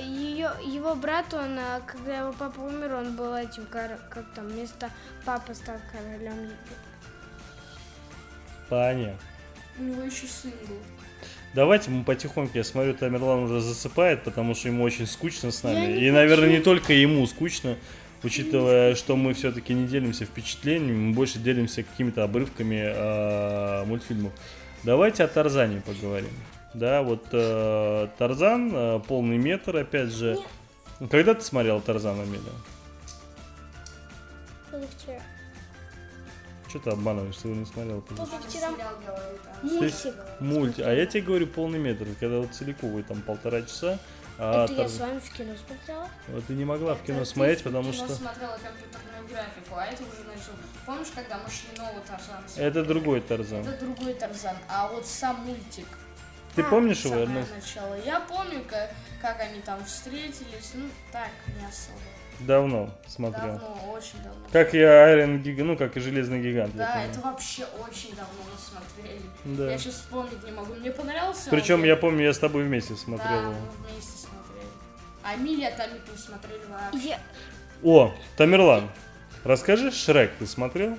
[0.00, 4.48] ее, его брат, он, э, когда его папа умер, он был этим, кор- как там,
[4.48, 4.90] вместо
[5.24, 6.74] папы стал королем Египта.
[8.68, 9.18] Понятно.
[9.78, 10.76] У него еще сын был.
[11.54, 15.96] Давайте мы потихоньку, я смотрю, Тамерлан уже засыпает, потому что ему очень скучно с нами.
[15.98, 17.76] И, наверное, не только ему скучно,
[18.22, 24.32] учитывая, что мы все-таки не делимся впечатлениями, мы больше делимся какими-то обрывками а, мультфильмов.
[24.84, 26.30] Давайте о Тарзане поговорим.
[26.74, 30.38] Да, вот э, Тарзан, э, полный метр, опять же.
[31.10, 32.42] Когда ты смотрел Тарзан, Амелия?
[36.68, 38.02] Что ты обманываешь, ты его не смотрел?
[38.02, 38.74] Позавчера Сериал
[39.06, 39.66] говорит, а.
[39.66, 40.14] мультик.
[40.40, 40.78] Мульт.
[40.80, 43.98] А я тебе говорю полный метр, когда вот целиковый там полтора часа.
[44.40, 46.08] А Это я Тарз- с вами в кино смотрела.
[46.28, 49.28] Вот ты не могла в Это кино ты смотреть, в потому кино что смотрела компьютерную
[49.28, 50.52] графику, а это уже начал.
[50.86, 52.44] Помнишь, когда мы шли новый Тарзан?
[52.56, 53.60] это другой Тарзан.
[53.66, 55.86] Это другой Тарзан, а вот сам мультик.
[56.54, 57.14] Ты А, помнишь его?
[57.14, 57.50] Самое Эрнест?
[57.54, 57.94] начало.
[58.04, 58.90] Я помню, как,
[59.20, 60.70] как они там встретились.
[60.74, 61.98] Ну, так, не особо.
[62.40, 63.58] Давно смотрел.
[63.58, 64.46] Давно, очень давно.
[64.52, 66.74] Как и Айрон Гигант, ну как и Железный Гигант.
[66.76, 69.20] Да, это вообще очень давно мы смотрели.
[69.44, 69.70] Да.
[69.72, 70.74] Я сейчас вспомнить не могу.
[70.74, 71.50] Мне понравился.
[71.50, 71.84] Причем он?
[71.84, 73.40] я помню, я с тобой вместе Да, смотрел.
[73.40, 73.50] его.
[73.50, 74.68] мы вместе смотрели.
[75.24, 77.08] А Миля там не смотрели вообще.
[77.08, 77.20] Я,
[77.82, 78.88] О, Тамерлан,
[79.44, 80.96] расскажи, Шрек ты смотрел?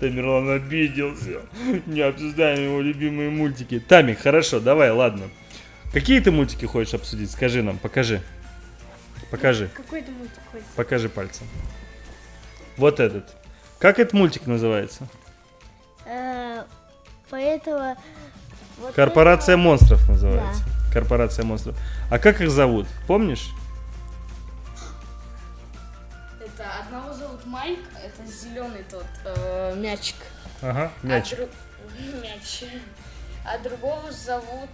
[0.00, 1.42] Тамерлан обиделся.
[1.86, 3.80] Не обсуждаем его любимые мультики.
[3.80, 5.28] Тамик, хорошо, давай, ладно.
[5.96, 7.30] Какие ты мультики хочешь обсудить?
[7.30, 8.20] Скажи нам, покажи.
[9.30, 10.70] Покажи, какой то мультик хочется?
[10.76, 11.48] покажи пальцем.
[12.76, 13.34] Вот этот.
[13.78, 15.08] Как этот мультик называется?
[16.04, 16.64] Э,
[17.30, 17.96] Поэтому...
[18.76, 20.64] вот Корпорация монстров называется.
[20.92, 21.78] Корпорация монстров.
[22.10, 22.86] А как их зовут?
[23.06, 23.48] Помнишь?
[26.38, 30.16] Это одного зовут Майк, это зеленый тот э, мячик.
[30.60, 31.32] Ага, а мяч.
[31.32, 31.48] дру-
[32.22, 32.64] мяч.
[33.46, 34.68] А другого зовут,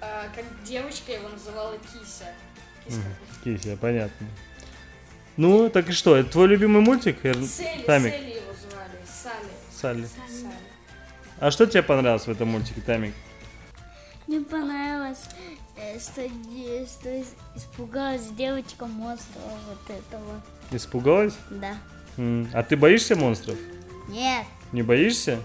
[0.00, 2.26] а, как девочка его называла Кися.
[2.86, 3.02] Киска.
[3.44, 4.26] Кися, понятно.
[5.36, 7.20] Ну, так и что, это твой любимый мультик?
[7.22, 9.50] Селли, Тамик, Селли его звали, Салли.
[9.72, 10.08] Салли.
[10.28, 10.52] Салли.
[11.40, 13.14] А что тебе понравилось в этом мультике, Тамик?
[14.26, 15.24] Мне понравилось,
[15.76, 20.42] э, что, что ис- испугалась девочка монстра вот этого.
[20.72, 21.34] Испугалась?
[21.50, 21.76] Да.
[22.52, 23.56] А ты боишься монстров?
[24.08, 25.38] Нет, Не боишься?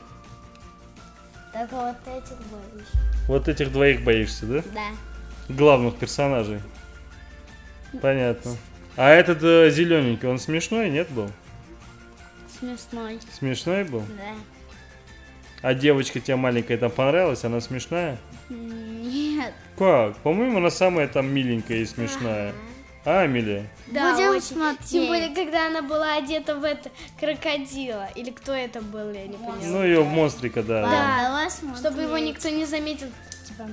[1.54, 2.88] Только вот этих боюсь.
[3.28, 4.64] Вот этих двоих боишься, да?
[4.74, 5.54] Да.
[5.54, 6.60] Главных персонажей.
[8.02, 8.56] Понятно.
[8.98, 9.40] А этот
[9.74, 11.30] зелененький, он смешной, нет был?
[12.60, 13.20] Смешной.
[13.32, 14.02] Смешной был?
[14.02, 14.36] Да.
[15.62, 17.44] А девочка тебе маленькая там понравилась?
[17.44, 18.18] Она смешная?
[18.50, 19.54] Нет.
[19.78, 20.18] Как?
[20.18, 22.52] По-моему, она самая там миленькая и смешная.
[22.52, 22.56] А,
[23.06, 23.68] Амелия?
[23.88, 24.42] Да, Будем очень.
[24.42, 24.90] смотреть.
[24.90, 26.90] Тем более, когда она была одета в это
[27.20, 28.08] крокодила.
[28.16, 29.56] Или кто это был, я не поняла.
[29.62, 30.84] Ну, ее в монстрика, да.
[30.84, 31.80] Да, давай смотреть.
[31.80, 33.08] Чтобы его никто не заметил.
[33.46, 33.68] Типа,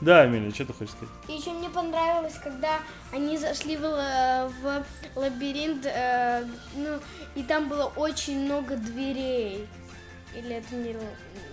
[0.00, 1.12] да Амелия, что ты хочешь сказать?
[1.28, 2.78] И еще мне понравилось, когда
[3.12, 4.84] они зашли в, ла- в
[5.18, 6.44] лабиринт, э,
[6.76, 7.00] ну,
[7.34, 9.66] и там было очень много дверей.
[10.34, 10.94] Или это не...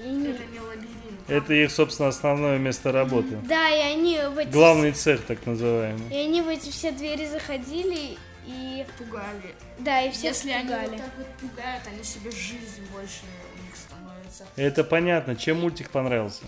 [0.06, 1.30] не- Это не лабиринт.
[1.30, 3.38] Это их, собственно, основное место работы.
[3.48, 4.50] Да, и они в эти...
[4.50, 6.10] Главный цех, так называемый.
[6.14, 8.86] И они в эти все двери заходили, и...
[8.98, 9.56] Пугали.
[9.80, 10.88] Да, и все Если они пугали.
[10.90, 13.22] вот так вот пугают, они себе жизнь больше
[13.58, 14.46] у них становится.
[14.56, 15.36] Это понятно.
[15.36, 16.44] Чем мультик понравился?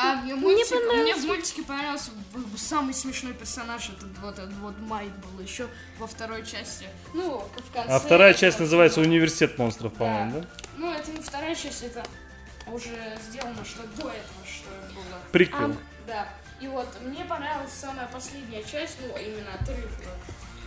[0.00, 1.20] А мне, мультик, мне понравился.
[1.22, 2.10] в мультике понравился
[2.56, 5.66] самый смешной персонаж, этот вот, этот вот Майк был еще
[5.98, 6.86] во второй части.
[7.14, 7.90] Ну, в конце.
[7.92, 9.00] А вторая часть называется.
[9.00, 10.46] «Университет монстров», по-моему, да?
[10.78, 12.04] Ну, это не вторая часть, это
[12.68, 15.18] уже сделано, что до этого, что было.
[15.32, 15.76] Приквел.
[16.06, 16.28] Да.
[16.60, 19.90] И вот мне понравилась самая последняя часть, ну, именно отрыв.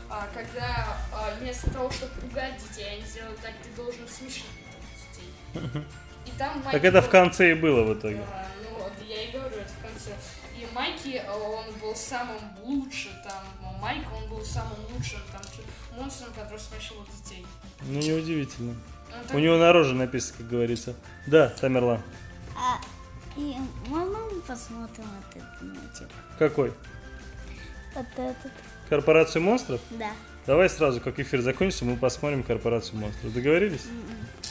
[0.10, 4.46] а, когда а, вместо того, чтобы пугать детей, они сделали так, ты должен смешить
[5.14, 5.34] детей.
[6.26, 8.18] И там Майк Так это в конце и было в итоге.
[8.18, 10.12] Да, ну вот, я и говорю, это в конце.
[10.56, 13.44] И Майки, э, он был самым лучшим там,
[13.82, 15.42] Майк, он был самым лучшим там
[15.98, 17.46] монстром, который смешил детей.
[17.82, 18.76] Ну, неудивительно.
[19.34, 20.96] У него на роже написано, как говорится.
[21.28, 22.02] Да, Тамерлан.
[22.56, 22.80] А,
[23.38, 23.56] и
[23.88, 26.08] можно мы посмотрим этот мультик?
[26.38, 26.74] Какой?
[27.96, 28.52] Вот этот.
[28.90, 29.80] Корпорацию монстров?
[29.92, 30.12] Да.
[30.46, 33.34] Давай сразу, как эфир закончится, мы посмотрим Корпорацию монстров.
[33.34, 33.86] Договорились?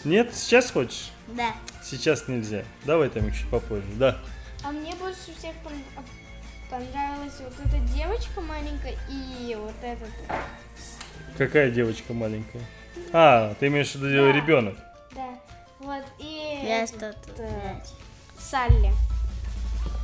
[0.04, 0.34] Нет?
[0.34, 1.10] Сейчас хочешь?
[1.28, 1.54] Да.
[1.82, 2.64] Сейчас нельзя.
[2.84, 3.86] Давай там чуть попозже.
[3.96, 4.18] Да.
[4.64, 5.54] А мне больше всех
[5.96, 6.02] а,
[6.70, 10.10] понравилась вот эта девочка маленькая и вот этот.
[11.36, 12.62] Какая девочка маленькая?
[13.12, 14.32] А, ты имеешь в виду Да.
[14.32, 14.74] ребенок.
[15.14, 15.28] Да.
[15.80, 17.42] Вот, и Я этот, что-то.
[17.42, 17.80] э,
[18.38, 18.92] Салли.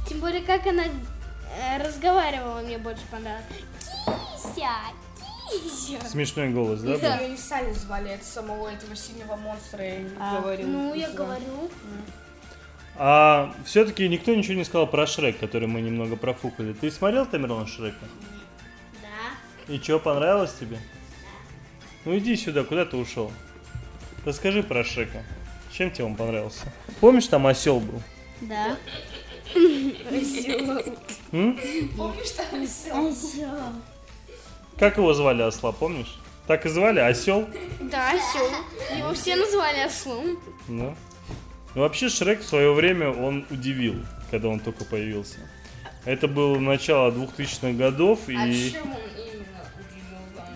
[0.09, 3.45] Тем более, как она э, разговаривала, мне больше понравилось.
[4.35, 4.71] Кися,
[5.51, 6.09] Кися.
[6.09, 6.97] Смешной голос, да?
[6.99, 7.21] был?
[7.23, 10.67] Ее не Салли звали, это самого этого синего монстра, я не А, говорил.
[10.67, 11.15] Ну, я Да.
[11.15, 11.71] говорю.
[12.99, 16.73] А все-таки никто ничего не сказал про Шрек, который мы немного профукали.
[16.73, 18.07] Ты смотрел Тамерлан Шрека?
[19.03, 19.73] Да.
[19.73, 20.79] И что, понравилось тебе?
[22.07, 23.33] Ну иди сюда, куда ты ушел?
[24.25, 25.25] Расскажи про Шрека.
[25.73, 26.73] Чем тебе он понравился?
[27.01, 28.01] Помнишь, там осел был?
[28.43, 28.77] Да.
[31.97, 33.73] Помнишь, там Осёл.
[34.79, 36.19] Как его звали осла, помнишь?
[36.47, 37.49] Так и звали осел.
[37.81, 38.49] Да, осел.
[38.97, 40.39] Его все назвали ослом.
[40.69, 40.95] Да.
[41.75, 43.97] Ну, вообще Шрек в свое время он удивил,
[44.31, 45.39] когда он только появился.
[46.05, 49.16] Это было начало 2000-х годов А и чем он именно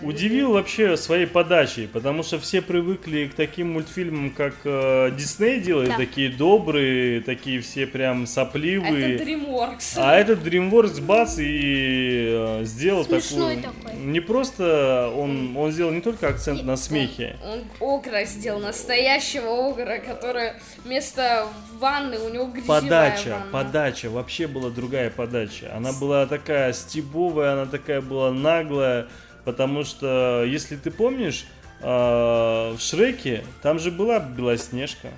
[0.03, 5.89] удивил вообще своей подачей, потому что все привыкли к таким мультфильмам, как э, Дисней делает,
[5.89, 5.97] Да.
[5.97, 9.15] такие добрые, такие все прям сопливые.
[9.15, 9.93] Это DreamWorks.
[9.97, 13.83] А этот DreamWorks бац и э, сделал Смешной такую...
[13.83, 13.99] такой.
[14.01, 17.37] Не просто он, он сделал не только акцент на смехе.
[17.43, 21.47] Он огра сделал, настоящего огра, который вместо
[21.79, 23.51] ванны у него грязевая Подача, ванна.
[23.51, 25.71] подача, вообще была другая подача.
[25.75, 29.07] Она была такая стебовая, она такая была наглая,
[29.45, 31.45] потому что, если ты помнишь,
[31.81, 35.09] э, в Шреке там же была Белоснежка.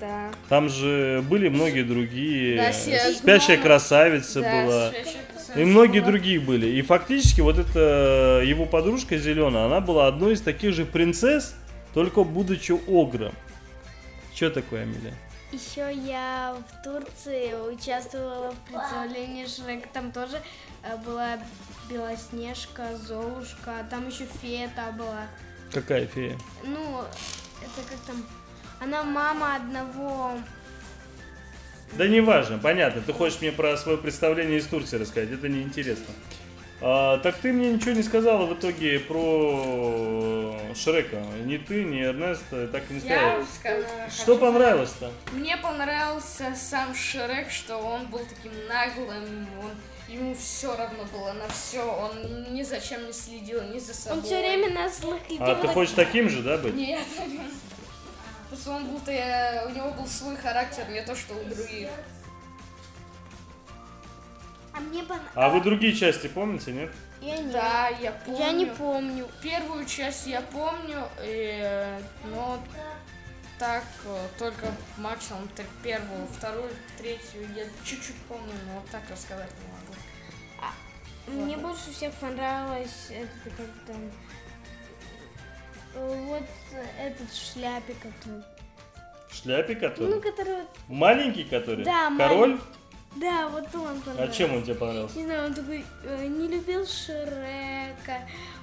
[0.00, 0.30] Да.
[0.48, 2.56] Там же были многие другие.
[2.56, 4.88] Да, Спящая красавица Да, была.
[4.88, 6.10] спящая красавица И многие была.
[6.10, 6.66] другие были.
[6.68, 11.54] И фактически вот эта его подружка зеленая, она была одной из таких же принцесс,
[11.92, 13.34] только будучи огром.
[14.34, 15.14] Что такое, Амелия?
[15.54, 19.88] Еще я в Турции участвовала в представлении Шрека.
[19.92, 20.42] Там тоже
[20.82, 21.38] э, была
[21.88, 25.28] Белоснежка, Золушка, там еще фея та была.
[25.72, 26.36] Какая фея?
[26.64, 27.02] Ну,
[27.62, 28.26] это как там...
[28.80, 30.32] Она мама одного...
[31.92, 33.00] Да неважно, понятно.
[33.02, 36.12] Ты хочешь мне про свое представление из Турции рассказать, это неинтересно.
[36.80, 41.22] А, так ты мне ничего не сказала в итоге про Шрека?
[41.44, 43.84] Ни ты, ни Эрнест э, так и не Я сказали.
[43.86, 45.10] ска- Что понравилось-то?
[45.32, 49.70] Мне понравился сам Шрек, что он был таким наглым, он,
[50.08, 54.18] ему все равно было на все, он ни за чем не следил, ни за собой.
[54.18, 56.74] Он все время на злых А ты хочешь таким же, да, быть?
[56.74, 57.04] Нет,
[58.48, 61.88] просто он был, у него был свой характер, не то что у других.
[64.76, 66.90] А мне пон- А вы другие части помните, нет?
[67.20, 67.52] Я не.
[67.52, 68.38] Да, я помню.
[68.40, 69.28] Я не помню.
[69.42, 72.58] Первую часть я помню, и, но
[73.58, 74.66] так э, только
[74.98, 81.44] максимум так первую, вторую, третью я чуть-чуть помню, но вот так рассказать не могу.
[81.44, 84.10] Мне больше всех понравилось это как там.
[85.94, 86.42] Вот
[87.00, 88.42] этот в шляпе, который.
[89.30, 90.20] В шляпе Ну, который?
[90.20, 90.64] который.
[90.88, 91.84] Маленький который?
[91.84, 92.58] Да, Король?
[93.16, 94.36] Да, вот он А понравился.
[94.38, 95.16] чем он тебе понравился?
[95.18, 98.18] Не знаю, он такой э, не любил Шрека.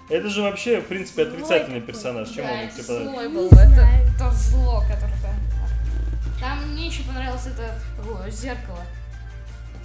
[0.09, 1.93] Это же вообще, в принципе, Злой отрицательный такой.
[1.93, 2.29] персонаж.
[2.29, 3.13] Чем да, он это тебе понравился?
[3.13, 4.07] злой Не был, это знаю.
[4.19, 5.35] то зло, которое там.
[6.39, 7.79] Там мне еще понравилось это
[8.09, 8.81] о, зеркало.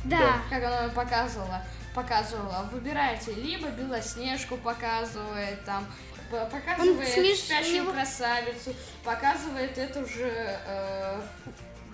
[0.04, 0.38] Да.
[0.50, 1.62] Как оно показывало,
[1.94, 5.84] показывало, выбирайте, либо Белоснежку показывает, там,
[6.30, 10.30] показывает смеш- спящую красавицу, показывает эту же
[10.66, 11.20] э,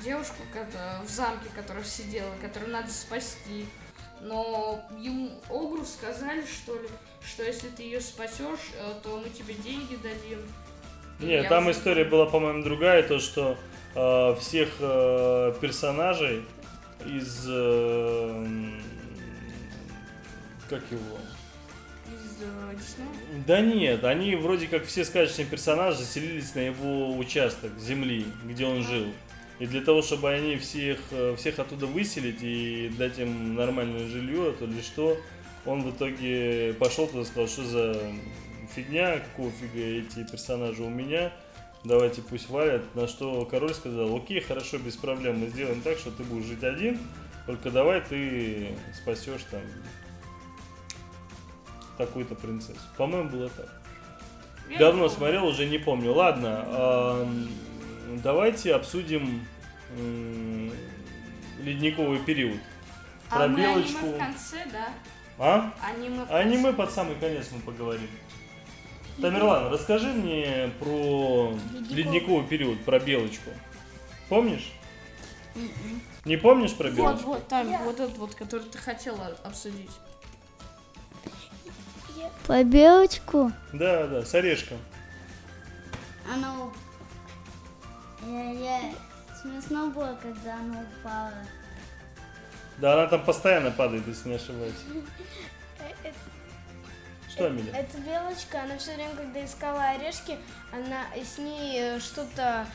[0.03, 3.67] девушку кото- в замке, которая сидела, которую надо спасти.
[4.21, 6.89] Но ему Огру сказали, что ли,
[7.27, 10.39] что если ты ее спасешь, э, то мы тебе деньги дадим.
[11.19, 13.57] Нет, Я там уже- история была, по-моему, другая, то, что
[13.95, 16.45] э, всех э, персонажей
[17.05, 17.45] из...
[17.49, 18.47] э,
[20.69, 21.19] как его?
[22.07, 23.45] Из э, Диснея?
[23.47, 28.83] Да нет, они вроде как все сказочные персонажи заселились на его участок земли, где он
[28.85, 29.13] жил.
[29.63, 34.53] И для того, чтобы они всех, э, всех оттуда выселить и дать им нормальное жилье,
[34.59, 35.17] то ли что,
[35.65, 37.97] он в итоге пошел туда и сказал, что за
[38.75, 41.33] фигня, какого фига эти персонажи у меня,
[41.85, 42.93] давайте пусть валят.
[42.97, 46.65] На что король сказал, окей, хорошо, без проблем, мы сделаем так, что ты будешь жить
[46.65, 46.99] один,
[47.47, 49.61] только давай ты спасешь там
[51.99, 52.81] такую-то принцессу.
[52.97, 53.81] По-моему, было так.
[54.69, 56.13] Я Давно смотрел, уже не помню.
[56.15, 57.49] Ладно, ам,
[58.25, 59.47] давайте обсудим
[61.63, 62.59] ледниковый период.
[63.31, 63.99] А Про мы белочку.
[63.99, 64.89] аниме в конце, да?
[65.39, 65.73] А?
[65.83, 66.77] Аниме в Аниме конце.
[66.77, 68.09] под самый конец мы поговорим.
[69.21, 71.55] Тамерлан, расскажи мне про
[71.91, 73.51] ледниковый период, про белочку.
[74.29, 74.73] Помнишь?
[76.25, 77.27] Не помнишь про Вот, белочку?
[77.27, 79.91] вот, там, вот этот вот, который ты хотела обсудить.
[82.47, 84.79] По белочку Да, да, с орешком.
[86.33, 86.73] оно...
[88.27, 88.81] Я, я...
[89.43, 91.33] Смешно было, когда оно упало.
[92.79, 94.75] Да, она там постоянно падает, если не ошибаюсь.
[97.29, 97.73] Что, Амиля?
[97.73, 100.37] Эта белочка, она все время, когда искала орешки,
[100.71, 102.67] она с ней э, что-то,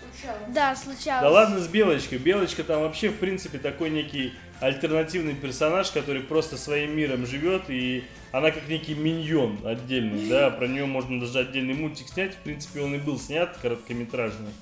[0.00, 0.54] Случалось.
[0.54, 1.22] да, случалось.
[1.22, 2.18] Да ладно с Белочкой.
[2.18, 8.04] Белочка там вообще, в принципе, такой некий альтернативный персонаж, который просто своим миром живет, и
[8.30, 12.80] она как некий миньон отдельный, да, про нее можно даже отдельный мультик снять, в принципе,
[12.80, 14.52] он и был снят, короткометражный,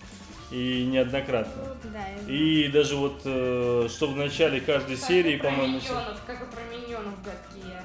[0.53, 1.63] и неоднократно.
[1.85, 6.55] Да, И даже вот, э, что в начале каждой серии, про по-моему, миньонов, как и
[6.55, 7.83] про миньонов гадкие.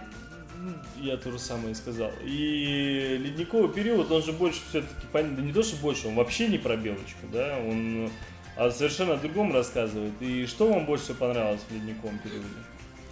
[0.97, 2.11] Я то же самое сказал.
[2.24, 6.57] И ледниковый период, он же больше все-таки, да не то, что больше, он вообще не
[6.57, 8.09] про белочку, да, он
[8.57, 10.20] а совершенно о другом рассказывает.
[10.20, 12.47] И что вам больше всего понравилось в ледниковом периоде?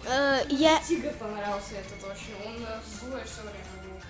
[0.04, 2.34] Э, я, Тигр понравился этот очень.
[2.44, 4.00] Он э, злой все время был.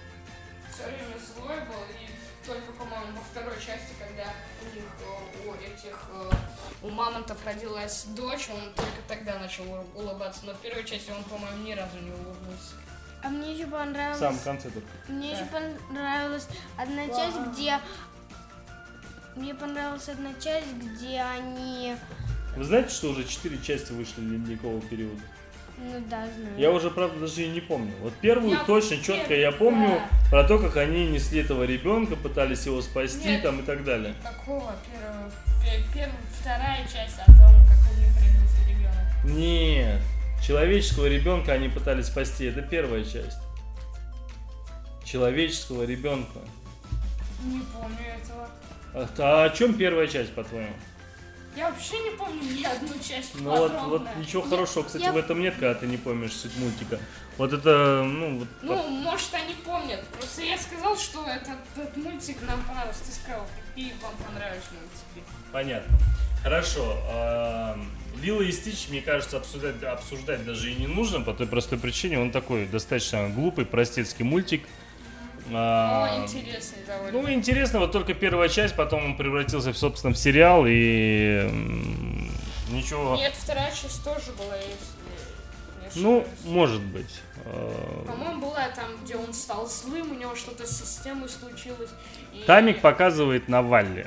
[0.72, 1.84] Все время злой был.
[1.92, 2.05] И
[2.46, 4.32] только, по-моему, во второй части, когда
[4.62, 6.30] у них, э, у этих, э,
[6.82, 10.40] у мамонтов родилась дочь, он только тогда начал улыбаться.
[10.46, 12.74] Но в первой части он, по-моему, ни разу не улыбнулся.
[13.22, 14.86] а мне еще В понравилось, самом конце только.
[15.08, 15.36] мне Да.
[15.36, 16.46] еще понравилась
[16.78, 17.80] одна часть, где,
[19.34, 21.96] мне понравилась одна часть, где они,
[22.56, 25.20] Вы знаете, что уже четыре части вышли ледникового периода?
[25.78, 26.58] Ну да, знаю.
[26.58, 27.92] Я уже, правда, даже и не помню.
[28.00, 30.30] Вот первую Я точно, четко я помню да.
[30.30, 33.42] про то, как они несли этого ребенка, пытались его спасти Нет.
[33.42, 34.14] там и так далее.
[34.22, 34.74] Какого?
[34.90, 35.30] Первого,
[35.62, 39.24] пе- первая, вторая часть о том, как у них родился ребенок.
[39.36, 40.00] Нет,
[40.44, 42.46] человеческого ребенка они пытались спасти.
[42.46, 43.38] Это первая часть.
[45.04, 46.40] Человеческого ребенка.
[47.44, 48.48] Не помню этого.
[48.92, 50.72] А, а о чем первая часть, по-твоему?
[51.56, 55.16] Я вообще не помню ни одну часть Ну вот, вот ничего хорошего, кстати, я- в
[55.16, 56.98] этом нет, когда ты не помнишь суть мультика.
[57.38, 60.06] Вот это, ну, вот Ну, может, они помнят.
[60.08, 63.04] Просто я сказал, что этот, этот мультик нам понравился.
[63.04, 65.26] Ты сказал, какие вам понравились мультики.
[65.50, 65.96] понятно.
[66.42, 66.96] Хорошо.
[67.10, 67.78] а,
[68.22, 72.18] Лила и Стич, мне кажется, обсуждать, обсуждать даже и не нужно, по той простой причине,
[72.20, 74.62] он такой достаточно глупый, простецкий мультик.
[75.52, 77.22] А, О, интересный довольно.
[77.22, 81.48] Ну, интересно, вот только первая часть, потом он превратился в, собственно, в сериал, и
[82.70, 83.16] ничего...
[83.16, 87.20] Нет, вторая часть тоже была, если не Ну, может быть.
[87.44, 91.90] А, По-моему, была там, где он стал злым, у него что-то с системой случилось.
[92.32, 94.06] и- Тамик показывает на Валли.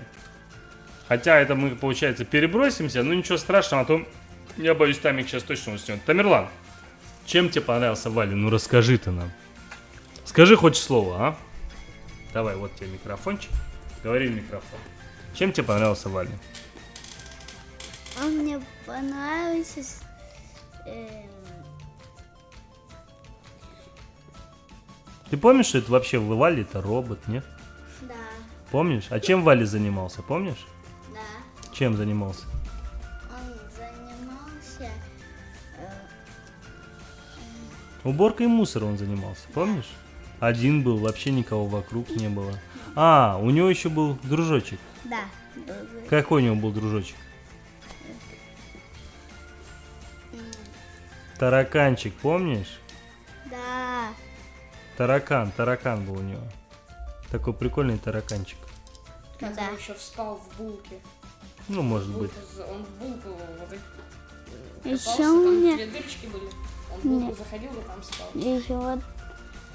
[1.08, 4.06] Хотя это мы, получается, перебросимся, но ничего страшного, а то
[4.58, 6.04] я боюсь, Тамик сейчас точно уснет.
[6.06, 6.50] Тамерлан,
[7.26, 8.34] чем тебе понравился Валли?
[8.34, 9.32] Ну расскажи ты нам.
[10.30, 11.36] Скажи хоть слово, а?
[12.36, 13.50] Давай, вот тебе микрофончик.
[14.04, 14.80] Говори в микрофон.
[15.34, 16.30] Чем тебе понравился Валли?
[18.22, 19.82] Он мне понравился.
[20.86, 21.28] эм,
[25.32, 27.44] Ты помнишь, что это вообще Валли это робот, нет?
[28.02, 28.14] Да,
[28.70, 29.08] Помнишь?
[29.10, 30.68] А чем Валли занимался, помнишь?
[31.12, 31.74] да.
[31.74, 32.46] Чем занимался?
[33.32, 34.92] Он занимался.
[35.80, 35.90] э,
[38.04, 39.90] Уборкой мусора он занимался, помнишь?
[40.40, 42.54] Один был, вообще никого вокруг не было.
[42.96, 44.80] А, у него еще был дружочек.
[45.06, 45.22] да.
[46.10, 47.16] Какой у него был дружочек?
[51.38, 52.80] Тараканчик, помнишь?
[53.50, 54.08] Да.
[54.98, 56.44] Таракан, таракан был у него.
[57.32, 58.58] Такой прикольный тараканчик.
[59.40, 59.70] Как Да.
[59.70, 61.00] он еще вспал в булке.
[61.70, 62.32] Ну, может быть.
[62.32, 63.30] Булку за- Он в булку
[63.60, 63.80] вот
[64.86, 66.46] Ещё копался, у меня- две дырочки были.
[66.94, 68.28] Он в булку заходил и там спал.
[68.34, 69.00] Еще вот,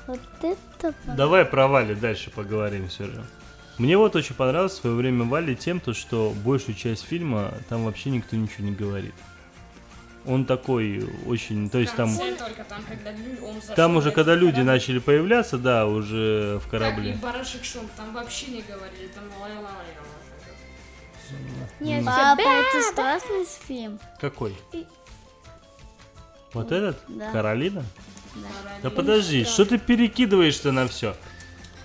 [0.06, 0.94] вот это.
[1.16, 3.24] Давай про Вали дальше поговорим все же.
[3.78, 7.84] Мне вот очень понравилось в свое время Вали тем, то, что большую часть фильма там
[7.84, 9.14] вообще никто ничего не говорит.
[10.26, 13.10] Он такой очень, то есть там, там, когда
[13.46, 14.72] он там уже когда люди корабль.
[14.72, 17.18] начали появляться, да, уже в Так, и корабле.
[17.20, 19.24] барашек Шон там вообще не говорили, там.
[21.80, 23.98] Нет, Папа, это страшный фильм.
[24.20, 24.56] Какой?
[26.52, 26.98] Вот этот?
[27.08, 27.32] Да.
[27.32, 27.84] Каролина?
[28.34, 28.48] Да
[28.82, 31.14] Да подожди, что ты перекидываешь-то на все?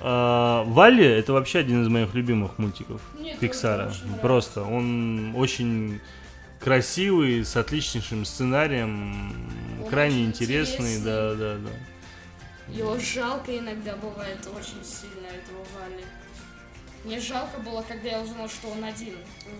[0.02, 3.94] Валли это вообще один из моих любимых мультиков тоже Пиксара.
[4.22, 6.00] Просто он очень
[6.60, 9.34] красивый, с отличнейшим сценарием,
[9.84, 11.04] Он крайне интересный, интересный.
[11.04, 12.74] да, да, да.
[12.74, 16.04] Его жалко иногда бывает очень сильно, этого Вали.
[17.10, 19.18] Мне жалко было, когда я узнал, что он один.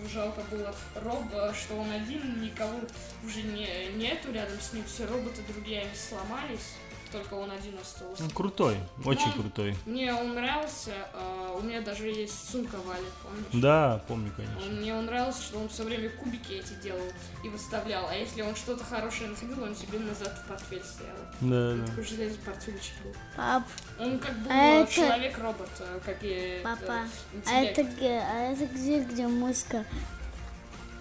[0.08, 2.78] Жалко было Роба, что он один, никого
[3.24, 6.76] уже не, нету рядом с ним, все роботы другие сломались,
[7.12, 8.22] только он один остался.
[8.22, 9.76] Он крутой, очень Ну, крутой.
[9.86, 13.62] Мне он нравился, а, у меня даже есть сумка Вали, помнишь?
[13.62, 14.58] Да, помню, конечно.
[14.62, 17.02] Он- Мне он нравился, что он все время кубики эти делал
[17.44, 18.06] и выставлял.
[18.08, 21.16] А если он что-то хорошее находил, он себе назад в портфель стоял.
[21.40, 21.86] Да, да.
[21.86, 23.14] Такой железный портфельчик был.
[23.36, 23.62] Пап,
[23.98, 27.78] Он как был А э, это- человек-робот, э, как и папа, э, а интеллект.
[27.78, 29.84] это, г- а это где, где мышка?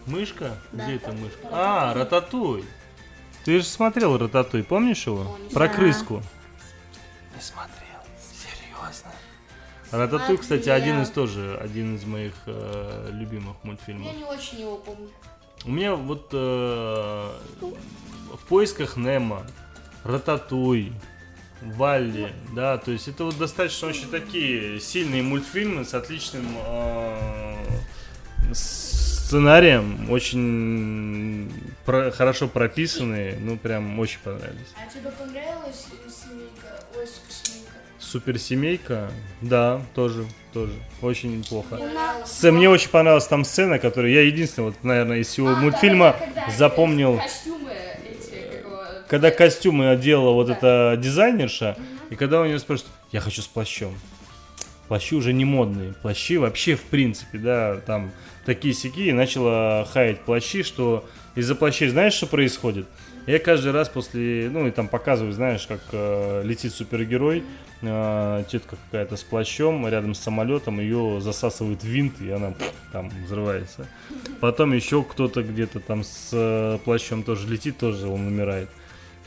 [0.06, 0.56] Мышка?
[0.72, 0.86] Да.
[0.86, 1.48] Где эта мышка?
[1.52, 2.66] А, Рататуй.
[3.46, 5.38] Ты же смотрел Рататуй, помнишь его?
[5.54, 5.76] Про знаю.
[5.76, 6.22] крыску.
[7.36, 8.00] Не смотрел.
[8.20, 9.12] Серьезно.
[9.92, 14.08] Рататуй, кстати, один из тоже, один из моих э, любимых мультфильмов.
[14.08, 15.10] Я не очень его помню.
[15.66, 17.32] У меня вот э,
[17.62, 19.46] в поисках Немо,
[20.04, 20.94] Рататуй,
[21.62, 27.56] Валли, да, то есть это вот достаточно очень такие сильные мультфильмы с отличным э,
[29.34, 31.52] сценарием, очень
[31.86, 34.74] про- хорошо прописанные, ну прям очень понравились.
[34.76, 36.84] А тебе понравилась семейка?
[36.98, 37.70] Ой, суперсемейка.
[38.00, 39.12] Суперсемейка,
[39.42, 40.74] да, тоже, тоже,
[41.04, 41.76] очень плохо.
[42.42, 46.16] Мне Мне очень понравилась там сцена, которую я единственный, вот, наверное, из всего А, мультфильма
[46.20, 47.14] да, когда запомнил.
[47.16, 47.70] эти Костюмы
[48.04, 50.54] эти, как его, когда костюмы одела вот Да.
[50.54, 51.78] эта дизайнерша,
[52.10, 53.94] и когда у нее спрашивают, я хочу с плащом.
[54.88, 55.94] Плащи уже не модные.
[55.94, 58.10] Плащи вообще, в принципе, да, там
[58.50, 62.88] такие сяки и начала хаять плащи, что из-за плащей знаешь, что происходит?
[63.28, 67.44] Я каждый раз после, ну и там показываю, знаешь, как э, летит супергерой,
[67.84, 72.56] э, тетка какая-то с плащом рядом с самолетом, ее засасывает винт, и она
[72.92, 73.88] там взрывается.
[74.40, 78.70] Потом еще кто-то где-то там с э, плащом тоже летит, тоже он умирает.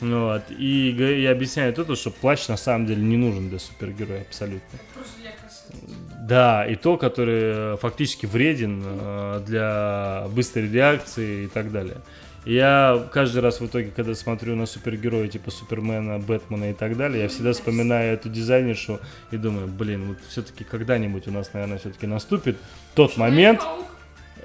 [0.01, 0.43] Вот.
[0.49, 4.79] И я объясняю это, что плащ на самом деле не нужен для супергероя абсолютно.
[4.93, 5.77] просто для красоты.
[6.23, 11.97] Да, и то, который э, фактически вреден э, для быстрой реакции и так далее.
[12.45, 17.23] Я каждый раз в итоге, когда смотрю на супергероя типа Супермена, Бэтмена и так далее,
[17.23, 19.01] я всегда вспоминаю эту дизайнершу
[19.31, 22.57] и думаю, блин, вот все-таки когда-нибудь у нас, наверное, все-таки наступит
[22.95, 23.61] тот момент,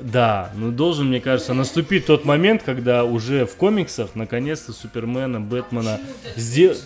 [0.01, 6.01] да, ну должен, мне кажется, наступить тот момент, когда уже в комиксах наконец-то Супермена, Бэтмена
[6.35, 6.77] сдел-.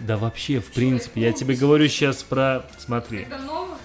[0.00, 2.64] Да вообще, в принципе, я тебе говорю сейчас про...
[2.78, 3.24] Смотри.
[3.24, 3.78] Когда новых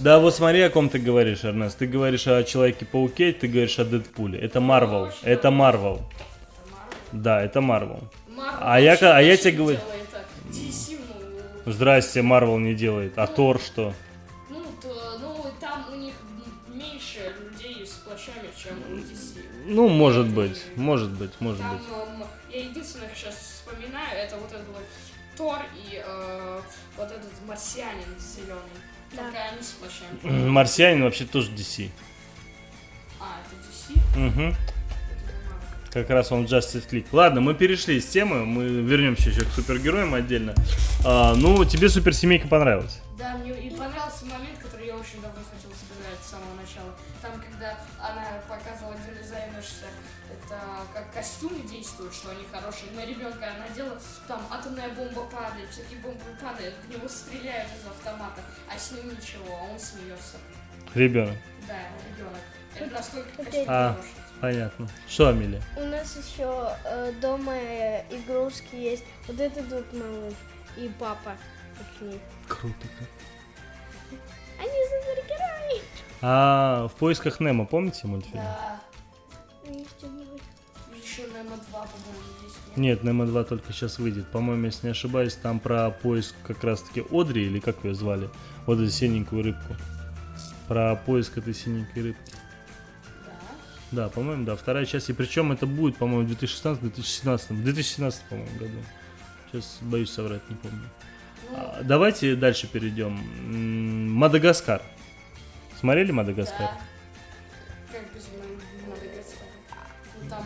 [0.00, 1.78] Да, вот смотри, о ком ты говоришь, Эрнест.
[1.78, 4.38] Ты говоришь о Человеке-пауке, ты говоришь о Дэдпуле.
[4.38, 5.10] Это Марвел.
[5.22, 6.02] Это Марвел.
[7.12, 8.00] Да, это Марвел.
[8.28, 9.78] Марвел А я а я тебе говорю-
[10.50, 10.98] DC,
[11.64, 13.14] ну, Здрасте, Марвел не делает.
[13.16, 13.94] А Тор что?
[14.50, 16.14] Ну, то, ну, там у них
[16.68, 19.40] меньше людей с плащами, чем у DC.
[19.66, 21.86] Ну, может быть, может быть, может Там быть.
[21.88, 24.84] эм, я единственное сейчас вспоминаю, это вот этот вот
[25.36, 26.60] Тор и э,
[26.96, 28.60] вот этот марсианин зеленый.
[29.14, 30.30] Да.
[30.30, 31.90] Марсианин вообще тоже DC.
[33.20, 34.48] А, это DC?
[34.48, 34.56] Угу.
[35.92, 37.06] Как раз он Justice League.
[37.12, 40.54] Ладно, мы перешли с темы, мы вернемся еще к супергероям отдельно.
[41.04, 43.00] А, ну, тебе суперсемейка понравилась?
[43.18, 45.70] Да, мне и понравился момент, который я очень давно хотел
[46.26, 46.92] с самого начала.
[47.22, 49.86] Там, когда она показывала дизайнерша,
[50.32, 50.60] это
[50.92, 52.90] как костюмы действуют, что они хорошие.
[52.92, 57.86] На ребенка она делала, там атомная бомба падает, всякие бомбы падают, в него стреляют из
[57.86, 58.40] автомата,
[58.72, 60.36] а с ним ничего, а он смеется.
[60.94, 61.36] Ребенок.
[61.68, 61.78] Да,
[62.10, 62.40] ребенок.
[62.74, 63.92] Это настолько Это- костюм А.
[63.92, 64.10] хороший.
[64.40, 64.88] Понятно.
[65.08, 65.62] Что, Амелия?
[65.78, 67.56] У нас еще э, дома
[68.10, 69.04] игрушки есть.
[69.28, 70.34] Вот этот вот малыш
[70.76, 71.36] и папа.
[72.46, 72.86] Круто.
[74.58, 75.82] Они супергерои.
[76.28, 78.42] А в поисках Немо, помните мультфильм?
[78.42, 78.80] Да.
[79.64, 80.36] Есть у него.
[81.00, 82.76] Еще Немо 2, по-моему, есть.
[82.76, 84.26] Нет, Немо 2 только сейчас выйдет.
[84.32, 88.28] По-моему, если не ошибаюсь, там про поиск как раз-таки Одри, или как ее звали,
[88.66, 89.76] вот эту синенькую рыбку.
[90.66, 92.32] Про поиск этой синенькой рыбки.
[93.92, 94.06] Да.
[94.06, 94.56] Да, по-моему, да.
[94.56, 95.08] Вторая часть.
[95.10, 97.50] И причем это будет, по-моему, в 2016-2017.
[97.50, 98.78] В 2017, по-моему, году.
[99.52, 100.88] Сейчас боюсь соврать, не помню.
[101.52, 103.12] Ну, А, давайте дальше перейдем.
[104.12, 104.82] Мадагаскар.
[105.78, 106.58] Смотрели Мадагаскар?
[106.60, 106.70] Да.
[110.22, 110.44] Ну, там,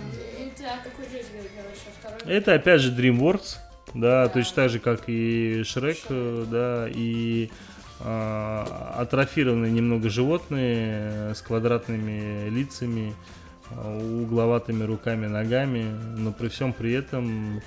[2.24, 2.30] ну?
[2.30, 3.56] Это опять же DreamWorks,
[3.94, 4.28] да, Да.
[4.28, 7.50] точно так же, как и Шрек, э, да, и
[8.02, 13.14] а, атрофированные немного животные э, с квадратными лицами,
[13.70, 15.84] а, угловатыми руками, ногами,
[16.16, 17.60] но при всем при этом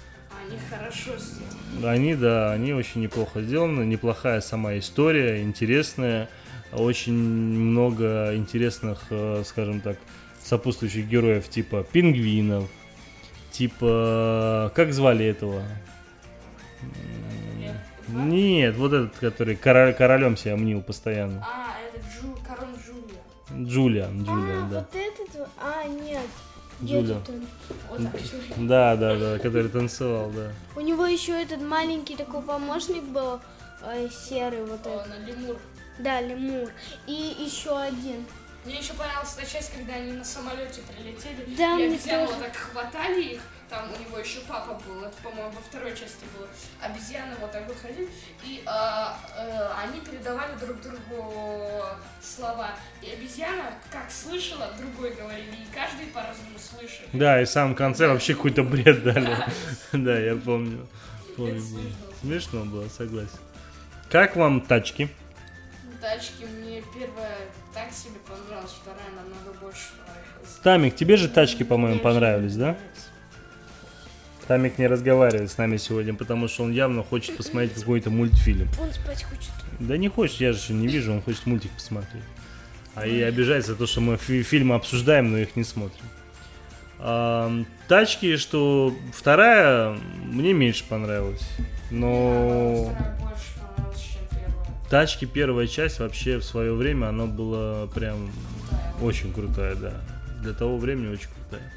[0.48, 1.88] Они хорошо сделаны.
[1.88, 6.30] Они, да, они очень неплохо сделаны, неплохая сама история, интересная,
[6.76, 9.98] очень много интересных, э, скажем так,
[10.44, 12.70] сопутствующих героев, типа пингвинов,
[13.52, 15.64] типа, как звали этого?
[17.60, 17.76] Лев.
[18.10, 21.46] Нет, вот этот, который король- королем себя мнил постоянно.
[21.50, 23.68] А, это Джу, король Джулия.
[23.70, 24.88] Джулиан, Джулиан, а, да.
[24.92, 25.48] вот этот.
[25.62, 26.22] А, нет.
[26.84, 27.22] Джулиан.
[27.90, 28.02] Вот.
[28.58, 30.52] Да, да, да, который танцевал, да.
[30.76, 33.40] У него еще этот маленький такой помощник был
[33.84, 35.08] э, серый вот О, этот.
[35.10, 35.58] на лемур.
[36.00, 36.72] Да, лемур.
[37.08, 38.26] И еще один.
[38.66, 41.44] Мне еще понравилась та часть, когда они на самолете прилетели.
[41.58, 42.40] Да, и обезьяны тоже.
[42.40, 43.42] вот так хватали их.
[43.70, 46.48] Там у него еще папа был, это, по-моему, во второй части было.
[46.80, 48.08] Обезьяны вот так выходили,
[48.44, 51.84] и а, э, они передавали друг другу
[52.22, 52.70] слова.
[53.02, 57.08] И обезьяна, как слышала, другой говорили, и каждый по-разному слышит.
[57.14, 59.36] Да, и в самом конце вообще какой-то бред дали.
[59.92, 60.88] Да, я помню.
[62.22, 63.40] Смешно было, согласен.
[64.10, 65.10] Как вам тачки?
[66.04, 67.38] Тачки мне первая
[67.74, 70.60] так себе понравилась, вторая намного больше понравилась.
[70.62, 72.76] Тамик, тебе же тачки, по-моему, Мне понравились, да?
[74.46, 78.68] Тамик не разговаривает с нами сегодня, потому что он явно хочет посмотреть какой-то мультфильм.
[78.82, 79.50] Он спать хочет.
[79.80, 82.24] Да не хочет, я же еще не вижу, он хочет мультик посмотреть.
[82.96, 86.04] А и обижается за то, что мы фи- фильмы обсуждаем, но их не смотрим.
[87.00, 91.48] Ам, тачки, что вторая мне меньше понравилась.
[91.92, 92.94] Но
[94.94, 98.32] тачки первая часть вообще в свое время она была прям
[99.02, 99.94] очень крутая, да.
[100.44, 101.74] Для того времени очень крутая.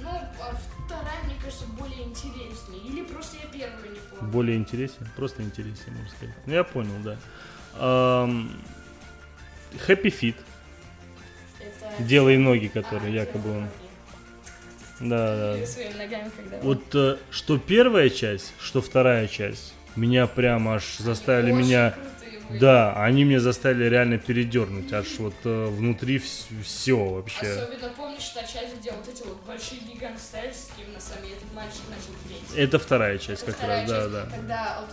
[0.00, 0.52] Ну, а
[0.84, 2.80] вторая, мне кажется, более интереснее.
[2.88, 4.32] Или просто я первую не помню.
[4.32, 6.34] Более интереснее, просто интереснее, можно сказать.
[6.44, 7.16] Ну я понял, да.
[7.74, 8.50] Ам,
[9.86, 10.34] Happy Feet,
[11.60, 12.02] Это...
[12.02, 13.68] делай ноги, А, которые якобы делай он.
[14.98, 15.52] Да, да.
[15.98, 16.58] Ногами, когда...
[16.62, 21.90] Вот э, что первая часть, что вторая часть, меня прям аж заставили Очень меня.
[21.90, 22.15] были.
[22.50, 26.18] Да, они меня заставили реально передернуть, аж вот э, внутри
[26.62, 27.46] все вообще.
[27.46, 30.82] Особенно помнишь та часть, где вот эти вот большие гиганты стояли с и
[31.32, 32.56] этот мальчик начал петь.
[32.56, 34.36] Это вторая часть, Это как вторая раз, да, часть, да.
[34.36, 34.90] Когда вот,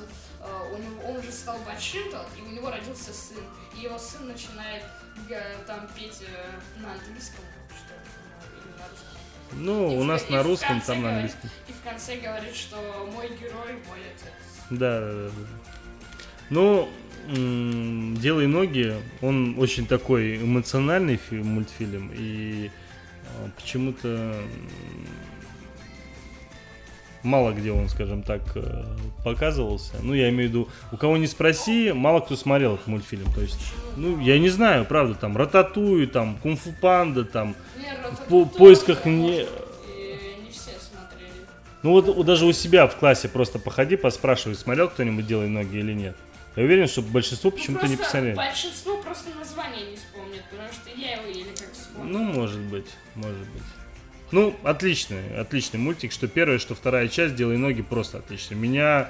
[0.47, 3.43] э, у него, он уже стал большим, тот, и у него родился сын.
[3.77, 4.83] И его сын начинает
[5.29, 9.17] э, там петь э, на английском, что ли, или на русском.
[9.53, 11.49] Ну, И у в- нас и на в русском, там на говорит- английском.
[11.67, 12.77] И в конце говорит, что
[13.13, 14.33] мой герой, мой отец.
[14.71, 15.29] Да, да, да.
[15.29, 15.47] да.
[16.49, 16.89] Ну,
[17.27, 24.35] «Делай ноги», он очень такой эмоциональный фи- мультфильм, и э, почему-то
[27.23, 28.83] мало где он, скажем так, э,
[29.23, 29.93] показывался.
[30.01, 33.31] Ну, я имею в виду, у кого не спроси, мало кто смотрел этот мультфильм.
[33.33, 33.59] То есть,
[33.95, 37.55] ну, я не знаю, правда, там, Рататуй, там, Кунг-фу Панда, там,
[38.11, 39.45] в по- поисках не...
[41.83, 45.93] Ну вот даже у себя в классе просто походи, поспрашивай, смотрел кто-нибудь «Делай ноги» или
[45.93, 46.15] нет.
[46.55, 48.35] Я уверен, что большинство Ну, почему-то не просто посмотрели.
[48.35, 52.19] Большинство просто название не вспомнит, потому что я его еле как вспомнил.
[52.19, 53.63] Ну, может быть, может быть.
[54.31, 58.55] Ну, отличный, отличный мультик, что первая, что вторая часть «Делай ноги» просто отлично.
[58.55, 59.09] Меня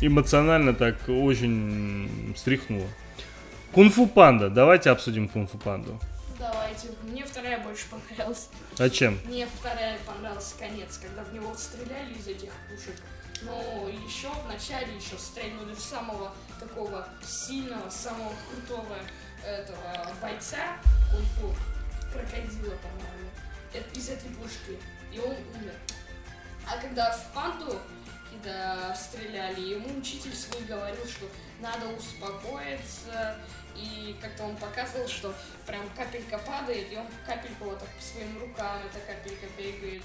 [0.00, 2.88] эмоционально так очень стряхнуло.
[3.72, 4.50] Кунг-фу панда.
[4.50, 5.98] Давайте обсудим кунг-фу панду.
[6.38, 6.88] Давайте.
[7.02, 8.48] Мне вторая больше понравилась.
[8.78, 9.18] А чем?
[9.24, 12.94] Мне вторая понравился конец, когда в него стреляли из этих пушек.
[13.42, 18.96] Но еще в начале еще стрельнули в самого такого сильного, самого крутого
[19.44, 20.78] этого бойца
[21.10, 21.54] кунг-фу,
[22.12, 23.30] крокодила, по-моему,
[23.92, 24.78] из этой пушки.
[25.12, 25.74] И он умер.
[26.66, 27.78] А когда в панду
[28.34, 31.26] когда стреляли, ему учитель свой говорил, что
[31.60, 33.36] надо успокоиться,
[33.76, 35.34] и как-то он показывал, что
[35.66, 40.02] прям капелька падает, и он капельку вот так по своим рукам, эта капелька бегает.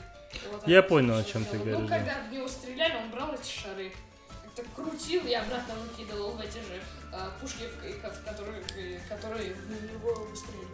[0.52, 1.82] Вот Я понял, о чем ты делал.
[1.82, 1.98] говоришь, Ну, да.
[1.98, 3.92] когда в него стреляли, он брал эти шары,
[4.44, 6.80] как-то крутил и обратно выкидывал в эти же
[7.12, 8.62] а, пушки, в, в которые,
[9.10, 10.68] которые в него выстреливали.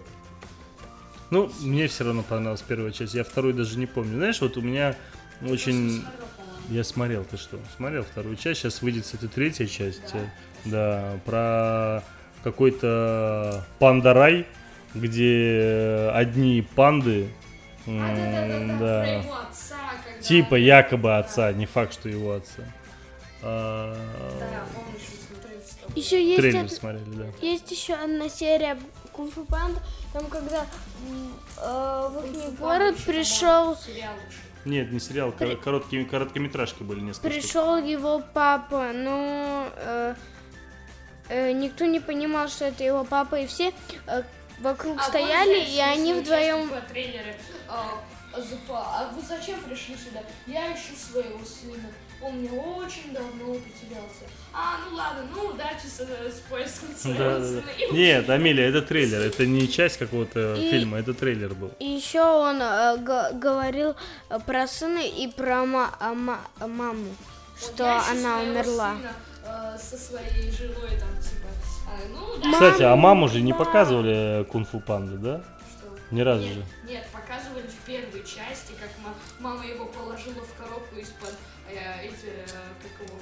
[1.32, 3.14] Ну, мне все равно понравилась первая часть.
[3.15, 4.15] Я вторую даже не помню.
[4.18, 4.95] Знаешь, вот у меня
[5.41, 5.90] очень...
[6.02, 6.64] Смотрел, по-моему.
[6.69, 7.60] Я смотрел, ты что?
[7.76, 8.60] Смотрел вторую часть.
[8.61, 10.02] Сейчас выйдет, кстати, третья часть.
[10.14, 10.19] Да.
[10.19, 10.27] э,
[10.65, 12.03] Да, про
[12.44, 14.45] какой-то пандарай,
[14.94, 17.30] где одни панды.
[17.88, 19.02] А, да.
[19.02, 20.22] про его отца, когда...
[20.22, 22.64] Типа якобы отца, не факт, что его отца.
[23.41, 23.95] А,
[24.40, 25.26] Да, помню, что.
[25.95, 27.26] Еще есть, Трейлер смотрели, да.
[27.41, 28.78] есть еще одна серия
[29.14, 29.80] Кунг-фу Панда,
[30.12, 30.66] там когда
[31.62, 33.78] э, в их город пришел.
[34.66, 37.30] Нет, не сериал, При- короткие, короткометражки были несколько.
[37.30, 37.41] штук.
[37.44, 40.16] пришел его папа, но э,
[41.30, 43.72] э, никто не понимал, что это его папа, и все
[44.07, 44.24] э,
[44.60, 47.36] вокруг А стояли, и они вдвоем трейлера,
[47.68, 48.02] а,
[48.34, 50.22] а вы зачем пришли сюда?
[50.48, 51.90] Я ищу своего сына.
[52.22, 54.23] Он мне очень давно потерялся.
[54.53, 57.45] А, ну ладно, ну удачи с, с поиском своего Да, да, да.
[57.48, 57.64] сына.
[57.77, 61.72] И Нет, Амелия, это трейлер, это не часть какого-то И- фильма, это трейлер был.
[61.80, 63.95] И еще он э, г- говорил
[64.30, 67.14] э, про сына и про ма- а ма- маму,
[67.61, 68.95] Вот что я ищу она умерла.
[68.95, 69.14] сына,
[69.45, 71.48] э, со своей женой там типа.
[71.96, 72.52] А, ну.
[72.52, 75.42] Кстати, а маму же не показывали кунг-фу панду, да?
[75.70, 76.16] Что?
[76.16, 76.64] Ни разу Нет, же.
[76.88, 81.36] нет, показывали в первой части, как ма- мама его положила в коробку из-под
[81.70, 82.46] э, эти, э,
[82.82, 83.18] как его,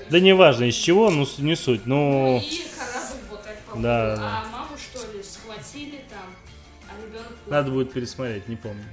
[0.00, 2.38] э, Да неважно из чего, ну не суть, Ну, ну...
[2.38, 3.82] и корабль вот так поплыл.
[3.82, 4.22] Да, да.
[4.22, 6.34] А маму что ли схватили там,
[6.88, 8.84] а ребенок Надо будет пересмотреть, не помню.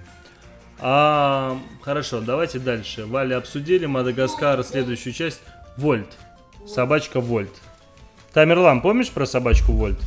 [0.79, 3.05] А, хорошо, давайте дальше.
[3.05, 5.39] Валя обсудили, Мадагаскар, следующую часть.
[5.77, 6.09] Вольт.
[6.67, 7.53] Собачка Вольт.
[8.35, 9.97] Тамерлан, помнишь про собачку Вольт?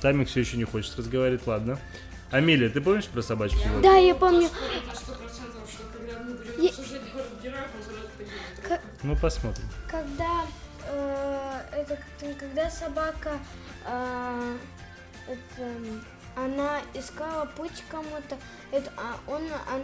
[0.00, 1.80] Тамик все еще не хочет разговаривать, ладно.
[2.30, 3.82] Амелия, ты помнишь про собачку Вольт?
[3.82, 4.48] Да, я помню.
[6.58, 6.70] Я-.
[9.02, 9.64] Ну, посмотрим.
[9.90, 10.44] Когда
[10.88, 13.32] э, это как-то, когда собака
[13.84, 14.56] э,
[15.26, 15.72] это,
[16.36, 18.36] она искала путь кому-то,
[18.70, 19.42] это, а он,
[19.74, 19.82] он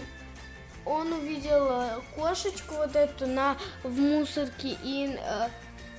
[0.86, 5.48] он увидел э, кошечку вот эту на в мусорке и э,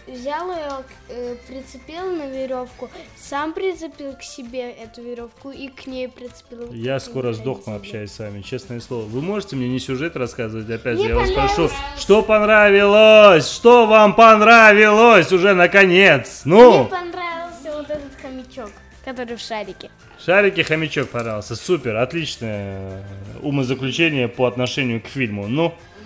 [0.07, 6.07] взял ее, э, прицепил на веревку, сам прицепил к себе эту веревку и к ней
[6.07, 6.71] прицепил.
[6.71, 9.03] Я скоро сдохну, общаясь с вами, честное слово.
[9.05, 10.69] Вы можете мне не сюжет рассказывать?
[10.69, 11.73] Опять же, Мне я вас прошу, понравилось.
[12.01, 13.49] что понравилось?
[13.51, 16.41] Что вам понравилось уже наконец?
[16.45, 16.85] Мне Ну!
[16.85, 18.71] понравился вот этот хомячок,
[19.03, 19.89] который в шарике.
[20.23, 21.55] Шарики хомячок понравился.
[21.55, 23.03] Супер, отличное
[23.41, 25.47] умозаключение по отношению к фильму.
[25.47, 25.96] Ну, Мне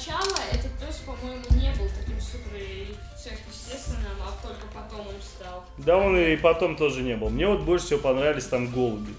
[0.00, 5.14] Но сначала этот пес, по-моему, не был таким супер и сверхъестественным, а только потом он
[5.20, 5.64] стал.
[5.78, 7.28] да он и потом тоже не был.
[7.28, 9.12] Мне вот больше всего понравились там голуби.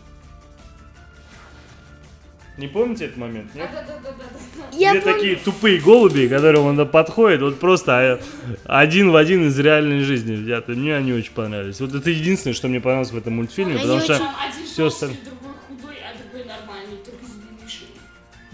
[2.57, 3.69] Не помните этот момент, нет?
[3.71, 4.77] Да-да-да-да-да.
[4.77, 9.15] Я Где помню- такие тупые голуби, к которым он подходит, вот просто э, один в
[9.15, 10.73] один из реальной жизни взяты.
[10.73, 11.79] Мне они очень понравились.
[11.79, 14.85] Вот это единственное, что мне понравилось в этом мультфильме, Они потому что, Там один толстый,
[14.85, 17.31] остальное- другой худой, а другой нормальный, только с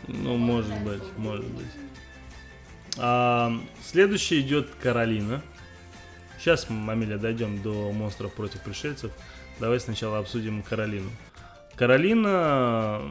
[0.07, 1.86] ну, может быть, может быть.
[2.97, 3.53] А,
[3.83, 5.41] следующий идет Каролина.
[6.39, 9.11] Сейчас, Мамиля, дойдем до монстров против пришельцев.
[9.59, 11.09] Давай сначала обсудим Каролину.
[11.75, 13.01] Каролина,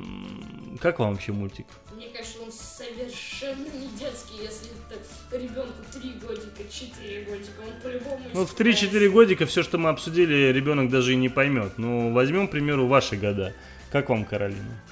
[0.81, 1.67] как вам вообще мультик?
[1.95, 8.21] Мне кажется, он совершенно не детский, если это ребенку 3 годика, 4 годика, он по-любому
[8.35, 8.87] Ну, в испугается.
[8.87, 11.79] 3-4 годика все, что мы обсудили, ребенок даже и не поймет.
[11.79, 13.55] Ну, возьмем, к примеру, ваши года.
[13.93, 14.83] Как вам Каролина?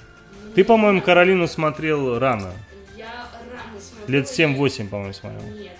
[0.55, 2.53] Ты, по-моему, Каролину смотрел рано.
[4.07, 5.41] Лет 7-8, по-моему, смотрел.
[5.51, 5.71] Нет,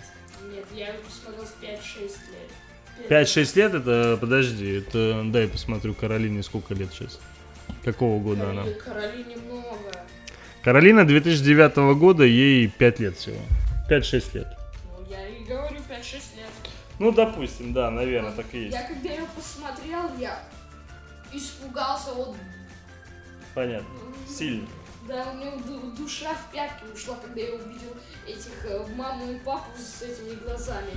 [0.52, 3.10] нет, я его посмотрел в 5-6 лет.
[3.28, 7.20] 5-6 лет это, подожди, это, дай посмотрю, Каролине сколько лет сейчас?
[7.84, 8.64] Какого года она?
[8.64, 9.92] Каролине, Каролине много.
[10.64, 13.38] Каролина 2009 года, ей 5 лет всего.
[13.90, 14.48] 5-6 лет.
[14.98, 16.50] Ну, я и говорю 5-6 лет.
[16.98, 18.74] Ну, допустим, да, наверное, так и есть.
[18.76, 20.40] Я когда ее посмотрел, я
[21.34, 22.36] испугался вот
[23.54, 23.88] Понятно.
[24.28, 24.68] Сильно.
[25.08, 27.96] Да, у меня ду- душа в пятки ушла, когда я увидел
[28.28, 30.92] этих э, маму и папу с этими глазами.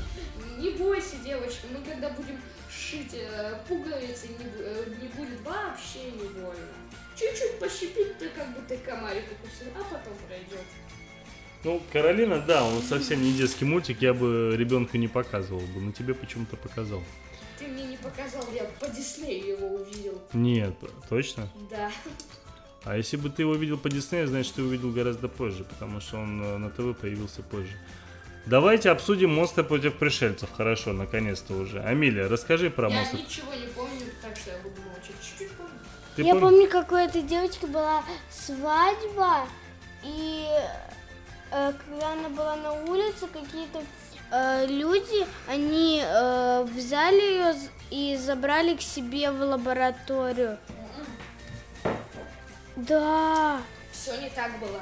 [0.59, 2.41] Не бойся, девочка, мы когда будем
[2.71, 6.69] шить э, пуговицы, не, э, не будет вообще не больно.
[7.17, 10.65] Чуть-чуть пощипит, ты как будто комарик укусил, а потом пройдет.
[11.65, 15.93] Ну, Каролина, да, он совсем не детский мультик, я бы ребенку не показывал бы, но
[15.93, 17.03] тебе почему-то показал.
[17.59, 20.23] Ты мне не показал, я по Диснею его увидел.
[20.33, 20.75] Нет,
[21.09, 21.49] точно?
[21.69, 21.91] Да.
[22.85, 26.19] А если бы ты его видел по Диснею, значит, ты увидел гораздо позже, потому что
[26.19, 27.73] он э, на ТВ появился позже.
[28.47, 30.49] Давайте обсудим монстры против пришельцев.
[30.57, 31.81] Хорошо, наконец-то уже.
[31.81, 33.21] Амилия, расскажи про я монстров.
[33.21, 35.17] ничего не помню, так что я буду молчать.
[35.21, 35.73] Чуть-чуть помню.
[36.17, 39.47] Ты Я пом- помню, как у этой девочки была свадьба,
[40.03, 40.47] и
[41.53, 43.83] э, когда она была на улице, какие-то
[44.33, 47.55] э, люди, они э, взяли ее
[47.91, 50.57] и забрали к себе в лабораторию.
[52.87, 53.61] Да.
[53.91, 54.81] Все не так было.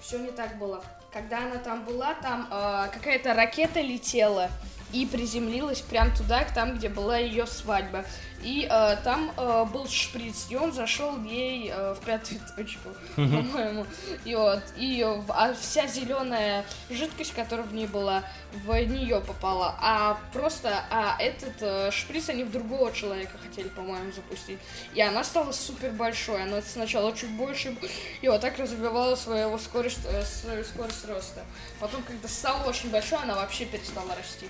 [0.00, 0.84] Все не так было.
[1.12, 4.50] Когда она там была, там э, какая-то ракета летела
[4.92, 8.04] и приземлилась прям туда, там, где была ее свадьба.
[8.42, 13.86] И э, там э, был шприц, и он зашел ей э, в пятую точку, по-моему.
[14.24, 18.22] И вот, и а вся зеленая жидкость, которая в ней была,
[18.52, 19.74] в нее попала.
[19.80, 24.58] А просто, а этот э, шприц они в другого человека хотели, по-моему, запустить.
[24.94, 26.42] И она стала супер большой.
[26.42, 27.76] Она сначала чуть больше,
[28.20, 31.42] и вот так развивала свою скорость, э, свою скорость роста.
[31.80, 34.46] Потом, когда стала очень большой, она вообще перестала расти.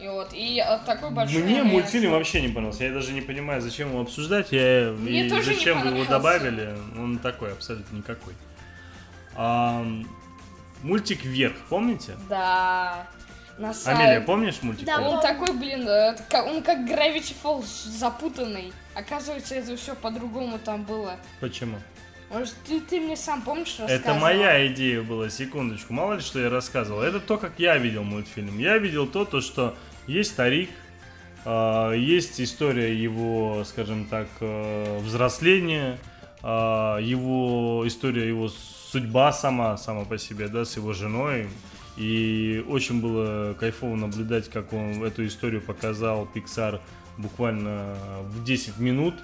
[0.00, 1.42] И вот, и э, такой большой...
[1.42, 2.84] Мне и мультфильм вообще не понравился.
[2.84, 4.52] Я даже не понимаю, зачем его обсуждать.
[4.52, 4.94] Я...
[4.96, 6.76] Мне и тоже не зачем вы его добавили.
[6.96, 8.34] Он такой, абсолютно никакой.
[9.34, 10.06] Ам,
[10.82, 12.16] мультик Вверх, помните?
[12.28, 13.06] Да.
[13.58, 14.86] На самом- Амелия, помнишь мультик?
[14.86, 15.00] Да?
[15.00, 16.16] Он такой, блин, э,
[16.46, 18.72] он как Gravity Falls запутанный.
[18.94, 21.16] Оказывается, это все по-другому там было.
[21.40, 21.76] Почему?
[22.30, 24.00] Может, ты, ты мне сам помнишь рассказывал?
[24.00, 25.94] Это моя идея была, секундочку.
[25.94, 27.00] Мало ли, что я рассказывал.
[27.00, 28.58] Это то, как я видел мультфильм.
[28.58, 29.74] Я видел то, то что
[30.06, 30.68] есть старик,
[31.46, 35.98] а, есть история его, скажем так, э, взросления,
[36.42, 41.48] а, его история, его судьба сама, сама по себе, да, с его женой.
[41.96, 46.80] И очень было кайфово наблюдать, как он эту историю показал Pixar
[47.16, 49.14] буквально в 10 минут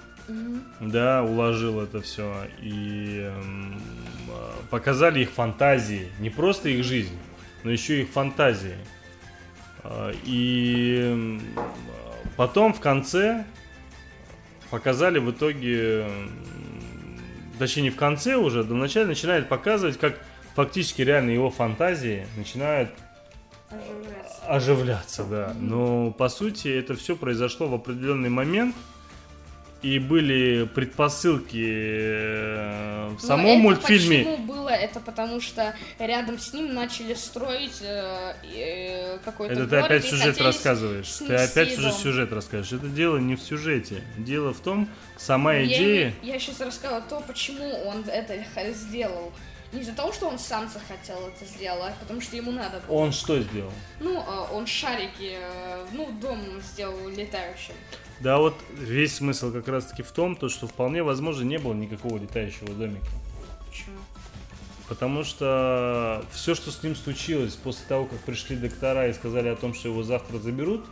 [0.79, 3.79] да, уложил это все и эм,
[4.29, 7.17] а, показали их фантазии, не просто их жизнь,
[7.63, 8.75] но еще их фантазии.
[9.83, 11.61] А, И м, а,
[12.37, 13.45] потом в конце
[14.71, 16.31] показали в итоге, м,
[17.59, 20.19] точнее не в конце уже, до начала начинает показывать, как
[20.55, 22.89] фактически реально его фантазии начинают
[23.69, 24.45] Оживляться.
[24.47, 25.53] оживляться, да.
[25.59, 28.75] Но по сути это все произошло в определенный момент.
[29.81, 34.23] И были предпосылки э, в Ну, самом это мультфильме.
[34.25, 34.69] Почему было?
[34.69, 40.05] Это потому что рядом с ним начали строить э, э, какой-то Это ты город опять
[40.05, 41.11] и сюжет рассказываешь.
[41.11, 42.73] Ты опять уже сюжет расскажешь.
[42.73, 44.01] Это дело не в сюжете.
[44.17, 46.13] Дело в том, сама Я, идея.
[46.23, 48.43] не- я сейчас рассказала то, почему он это
[48.73, 49.33] сделал.
[49.73, 52.95] Не из-за того, что он сам захотел это сделать, а потому что ему надо было.
[52.95, 53.71] Он что сделал?
[53.99, 57.73] Ну, э, он шарики, э, ну, дом сделал летающим.
[58.19, 61.73] Да, вот весь смысл как раз таки в том, то, что вполне возможно не было
[61.73, 63.07] никакого летающего домика.
[63.67, 63.97] Почему?
[64.87, 69.55] Потому что все, что с ним случилось после того, как пришли доктора и сказали о
[69.55, 70.85] том, что его завтра заберут,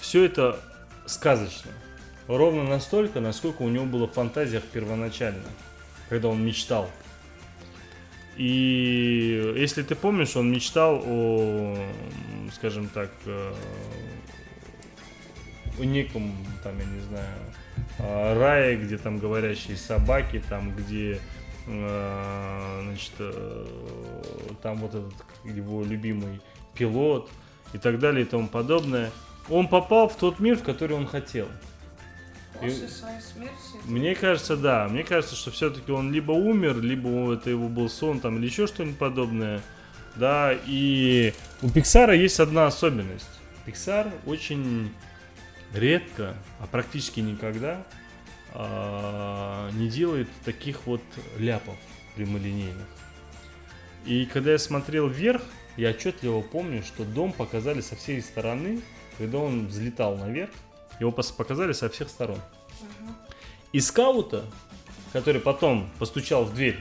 [0.00, 0.60] все это
[1.06, 1.70] сказочно.
[2.28, 5.48] Ровно настолько, насколько у него было в фантазиях первоначально,
[6.08, 6.88] когда он мечтал.
[8.36, 11.76] И если ты помнишь, он мечтал о,
[12.52, 13.52] скажем так, э,
[15.78, 16.32] о неком,
[16.62, 17.38] там, я не знаю,
[17.98, 21.20] э, рае, где там говорящие собаки, там, где
[21.66, 23.12] э, значит,
[24.62, 25.14] там вот этот
[25.44, 26.40] его любимый
[26.74, 27.28] пилот
[27.74, 29.10] и так далее и тому подобное.
[29.50, 31.48] Он попал в тот мир, в который он хотел.
[32.62, 33.86] После своей смерти?
[33.86, 34.88] Мне кажется, да.
[34.88, 38.66] Мне кажется, что все-таки он либо умер, либо это его был сон там или еще
[38.66, 39.60] что-нибудь подобное.
[40.16, 41.32] Да, и
[41.62, 43.28] у Пиксара есть одна особенность.
[43.66, 44.92] Pixar очень
[45.72, 47.82] редко, а практически никогда
[48.52, 51.02] а, не делает таких вот
[51.38, 51.76] ляпов
[52.14, 52.86] прямолинейных.
[54.04, 55.42] И когда я смотрел вверх,
[55.76, 58.80] я отчетливо помню, что дом показали со всей стороны,
[59.16, 60.50] когда он взлетал наверх,
[61.00, 62.38] его показали со всех сторон.
[63.72, 64.44] И скаута,
[65.12, 66.78] который потом постучал в дверь,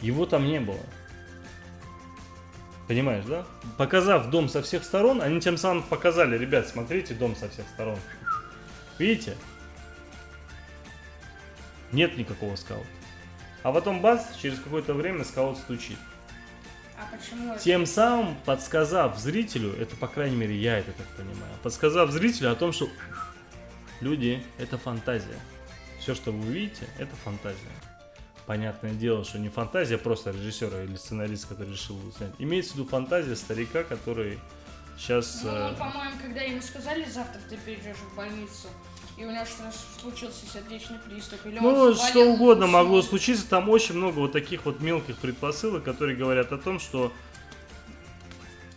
[0.00, 0.80] его там не было.
[2.88, 3.44] Понимаешь, да?
[3.78, 7.98] Показав дом со всех сторон, они тем самым показали, ребят, смотрите, дом со всех сторон.
[8.98, 9.36] Видите?
[11.92, 12.86] Нет никакого скаута.
[13.62, 15.98] А потом бац, через какое-то время скаут стучит.
[16.98, 17.62] А почему это?
[17.62, 22.54] Тем самым подсказав зрителю, это по крайней мере я это так понимаю, подсказав зрителю о
[22.54, 22.88] том, что
[24.00, 25.38] люди это фантазия.
[26.00, 27.58] Все, что вы увидите, это фантазия.
[28.46, 32.30] Понятное дело, что не фантазия просто режиссера или сценариста, который решил снять.
[32.38, 34.38] Имеется в виду фантазия старика, который
[34.96, 35.42] сейчас...
[35.42, 38.68] Ну, по-моему, когда ему сказали, завтра ты перейдешь в больницу,
[39.16, 43.48] и у что случился сердечный приступ, или Ну, что угодно могло случиться.
[43.48, 47.12] Там очень много вот таких вот мелких предпосылок, которые говорят о том, что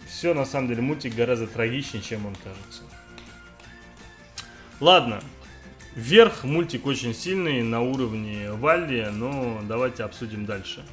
[0.08, 2.84] все на самом деле мультик гораздо трагичнее, чем он кажется.
[4.80, 5.20] Ладно.
[5.96, 10.86] Вверх мультик очень сильный на уровне Валли, но давайте обсудим дальше.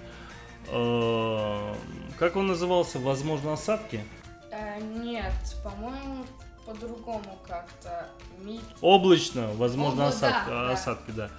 [0.68, 1.74] Э,
[2.18, 2.98] Как он назывался?
[2.98, 4.02] Возможно, осадки?
[4.50, 5.32] Э, нет,
[5.62, 6.26] по-моему,
[6.66, 8.08] по-другому как-то.
[8.42, 10.72] Ми- Облачно, возможно, Обла- осадки, да, да.
[10.72, 11.30] осадки, да.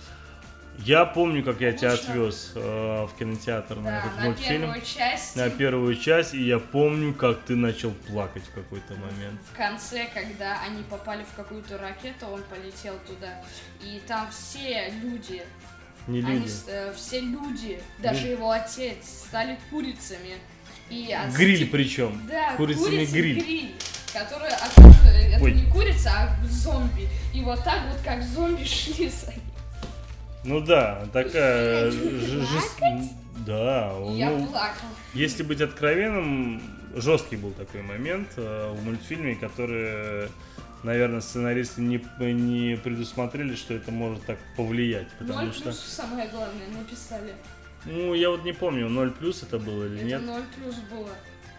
[0.80, 4.62] Я помню, как я тебя отвез э, в кинотеатр на Да, этот на мультфильм.
[4.62, 5.36] первую часть.
[5.36, 9.42] на первую часть, и я помню, как ты начал плакать в какой-то момент.
[9.52, 13.44] В конце, когда они попали в какую-то ракету, он полетел туда.
[13.82, 15.42] И там все люди,
[16.06, 16.48] Не они люди.
[16.48, 18.32] с- э, все люди, даже Люди.
[18.34, 18.98] его отец,
[19.28, 20.36] стали курицами.
[20.90, 22.22] И от Гриль причем.
[22.30, 23.76] Да, Курицами курица гриль.
[24.14, 25.54] который это Ой.
[25.54, 27.08] не курица, а зомби.
[27.34, 29.42] И вот так вот, как зомби шли за ним.
[30.44, 31.92] Ну да, такая...
[31.92, 32.80] Жест-
[33.46, 34.50] Да, Я ну,
[35.14, 36.62] если быть откровенным,
[36.96, 40.30] жесткий был такой момент э, в мультфильме, который,
[40.84, 42.02] наверное, сценаристы не,
[42.34, 45.64] не предусмотрели, что это может так повлиять, потому Ноль что...
[45.64, 47.34] плюс самое главное написали.
[47.86, 50.22] Ну, я вот не помню, 0 плюс это было или Это нет.
[50.24, 51.10] ноль плюс было.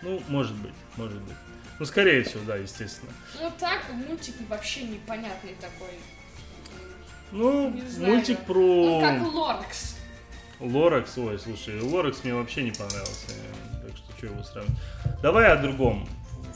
[0.02, 1.36] Ну, может быть, может быть.
[1.78, 3.12] Ну, скорее всего, да, естественно.
[3.40, 5.94] Ну так, мультик вообще непонятный такой.
[7.30, 8.54] Ну, Не мультик про...
[8.54, 9.96] Ну как Лоракс.
[10.60, 13.28] Лоракс, ой, слушай, Лоракс мне вообще не понравился,
[13.82, 14.78] так что что его сравнивать.
[15.22, 16.08] Давай о другом.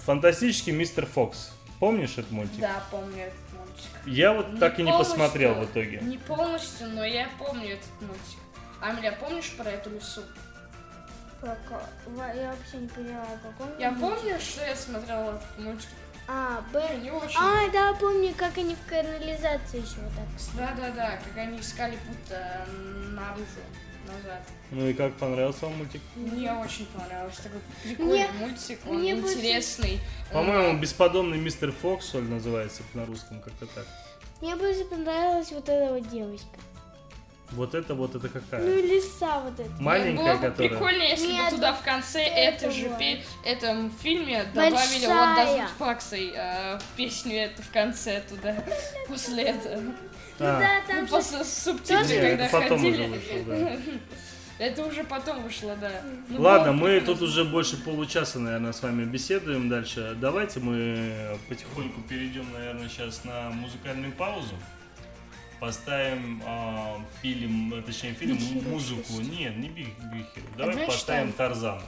[0.04, 1.52] Фантастический мистер Фокс.
[1.78, 2.58] Помнишь этот мультик?
[2.58, 3.90] Да, помню этот мультик.
[4.06, 5.98] Я вот так и не посмотрел в итоге.
[6.02, 8.38] Не полностью, но я помню этот мультик.
[8.82, 10.22] Амеля, помнишь про эту лису?
[11.40, 11.56] Про
[12.34, 15.88] Я вообще не поняла, о каком Я помню, что я смотрела этот мультик.
[16.28, 16.98] А, Б.
[17.02, 17.36] Не очень.
[17.38, 20.76] А, да, помню, как они в канализации еще вот так стоят.
[20.76, 22.64] Да-да-да, как они искали путь э,
[23.10, 23.44] наружу,
[24.06, 24.40] назад.
[24.70, 26.00] Ну и как понравился вам мультик?
[26.14, 27.42] Мне очень понравился.
[27.42, 30.00] Такой прикольный Мне- мультик, он мне больше- интересный.
[30.32, 33.86] По-моему, Он- бесподобный мистер Фокс, что ли, называется на русском, как-то так.
[34.40, 36.46] Мне больше понравилась вот эта вот девочка.
[37.52, 38.78] Вот это вот это Ну какая?
[38.78, 39.70] и лиса вот эта.
[39.82, 40.68] Маленькая, Было бы которая...
[40.70, 45.08] прикольно, если Нет, бы туда в конце это же пе- этом фильме добавили Большая.
[45.08, 48.56] вот Doesn't Факсой э, песню эту в конце туда
[49.08, 49.82] после этого.
[50.38, 51.10] А, Да, Ну, там же...
[51.12, 53.06] после субтитров, не, когда это потом уже ходили.
[53.08, 53.76] вышло, да.
[54.58, 55.90] Это уже потом вышло, да.
[56.28, 60.14] Ну, Ладно, мы тут уже больше получаса, наверное, с вами беседуем дальше.
[60.20, 64.54] Давайте мы потихоньку перейдем, наверное, сейчас на музыкальную паузу.
[65.62, 69.04] Поставим а, фильм, э, точнее фильм, Hero музыку.
[69.18, 69.30] шесть.
[69.30, 70.56] Нет, не Big, Big Hero.
[70.58, 71.32] Давай Adventure поставим Time.
[71.34, 71.82] Тарзана.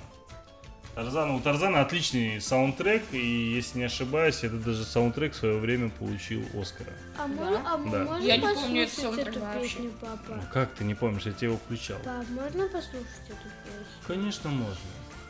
[0.95, 1.35] Тарзана.
[1.35, 6.45] У Тарзана отличный саундтрек, и если не ошибаюсь, это даже саундтрек в свое время получил
[6.55, 6.93] Оскара.
[7.19, 7.63] А мы, Да.
[7.67, 8.05] а мы Да.
[8.05, 9.69] можем Я не помню послушать этот саундтрек эту вообще.
[9.75, 10.35] песню, папа?
[10.37, 11.99] Ну как ты не помнишь, я тебе его включал.
[11.99, 13.87] Пап, можно послушать эту песню?
[14.07, 14.77] Конечно, можно.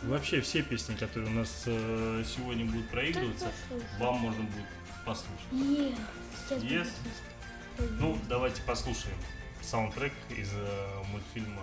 [0.03, 3.47] Вообще все песни, которые у нас э, сегодня будут проигрываться,
[3.99, 4.67] вам можно будет
[5.07, 5.97] послушать.
[6.47, 6.89] Сейчас Yes.
[7.79, 9.17] Ну, давайте послушаем
[9.61, 11.63] саундтрек из э, мультфильма.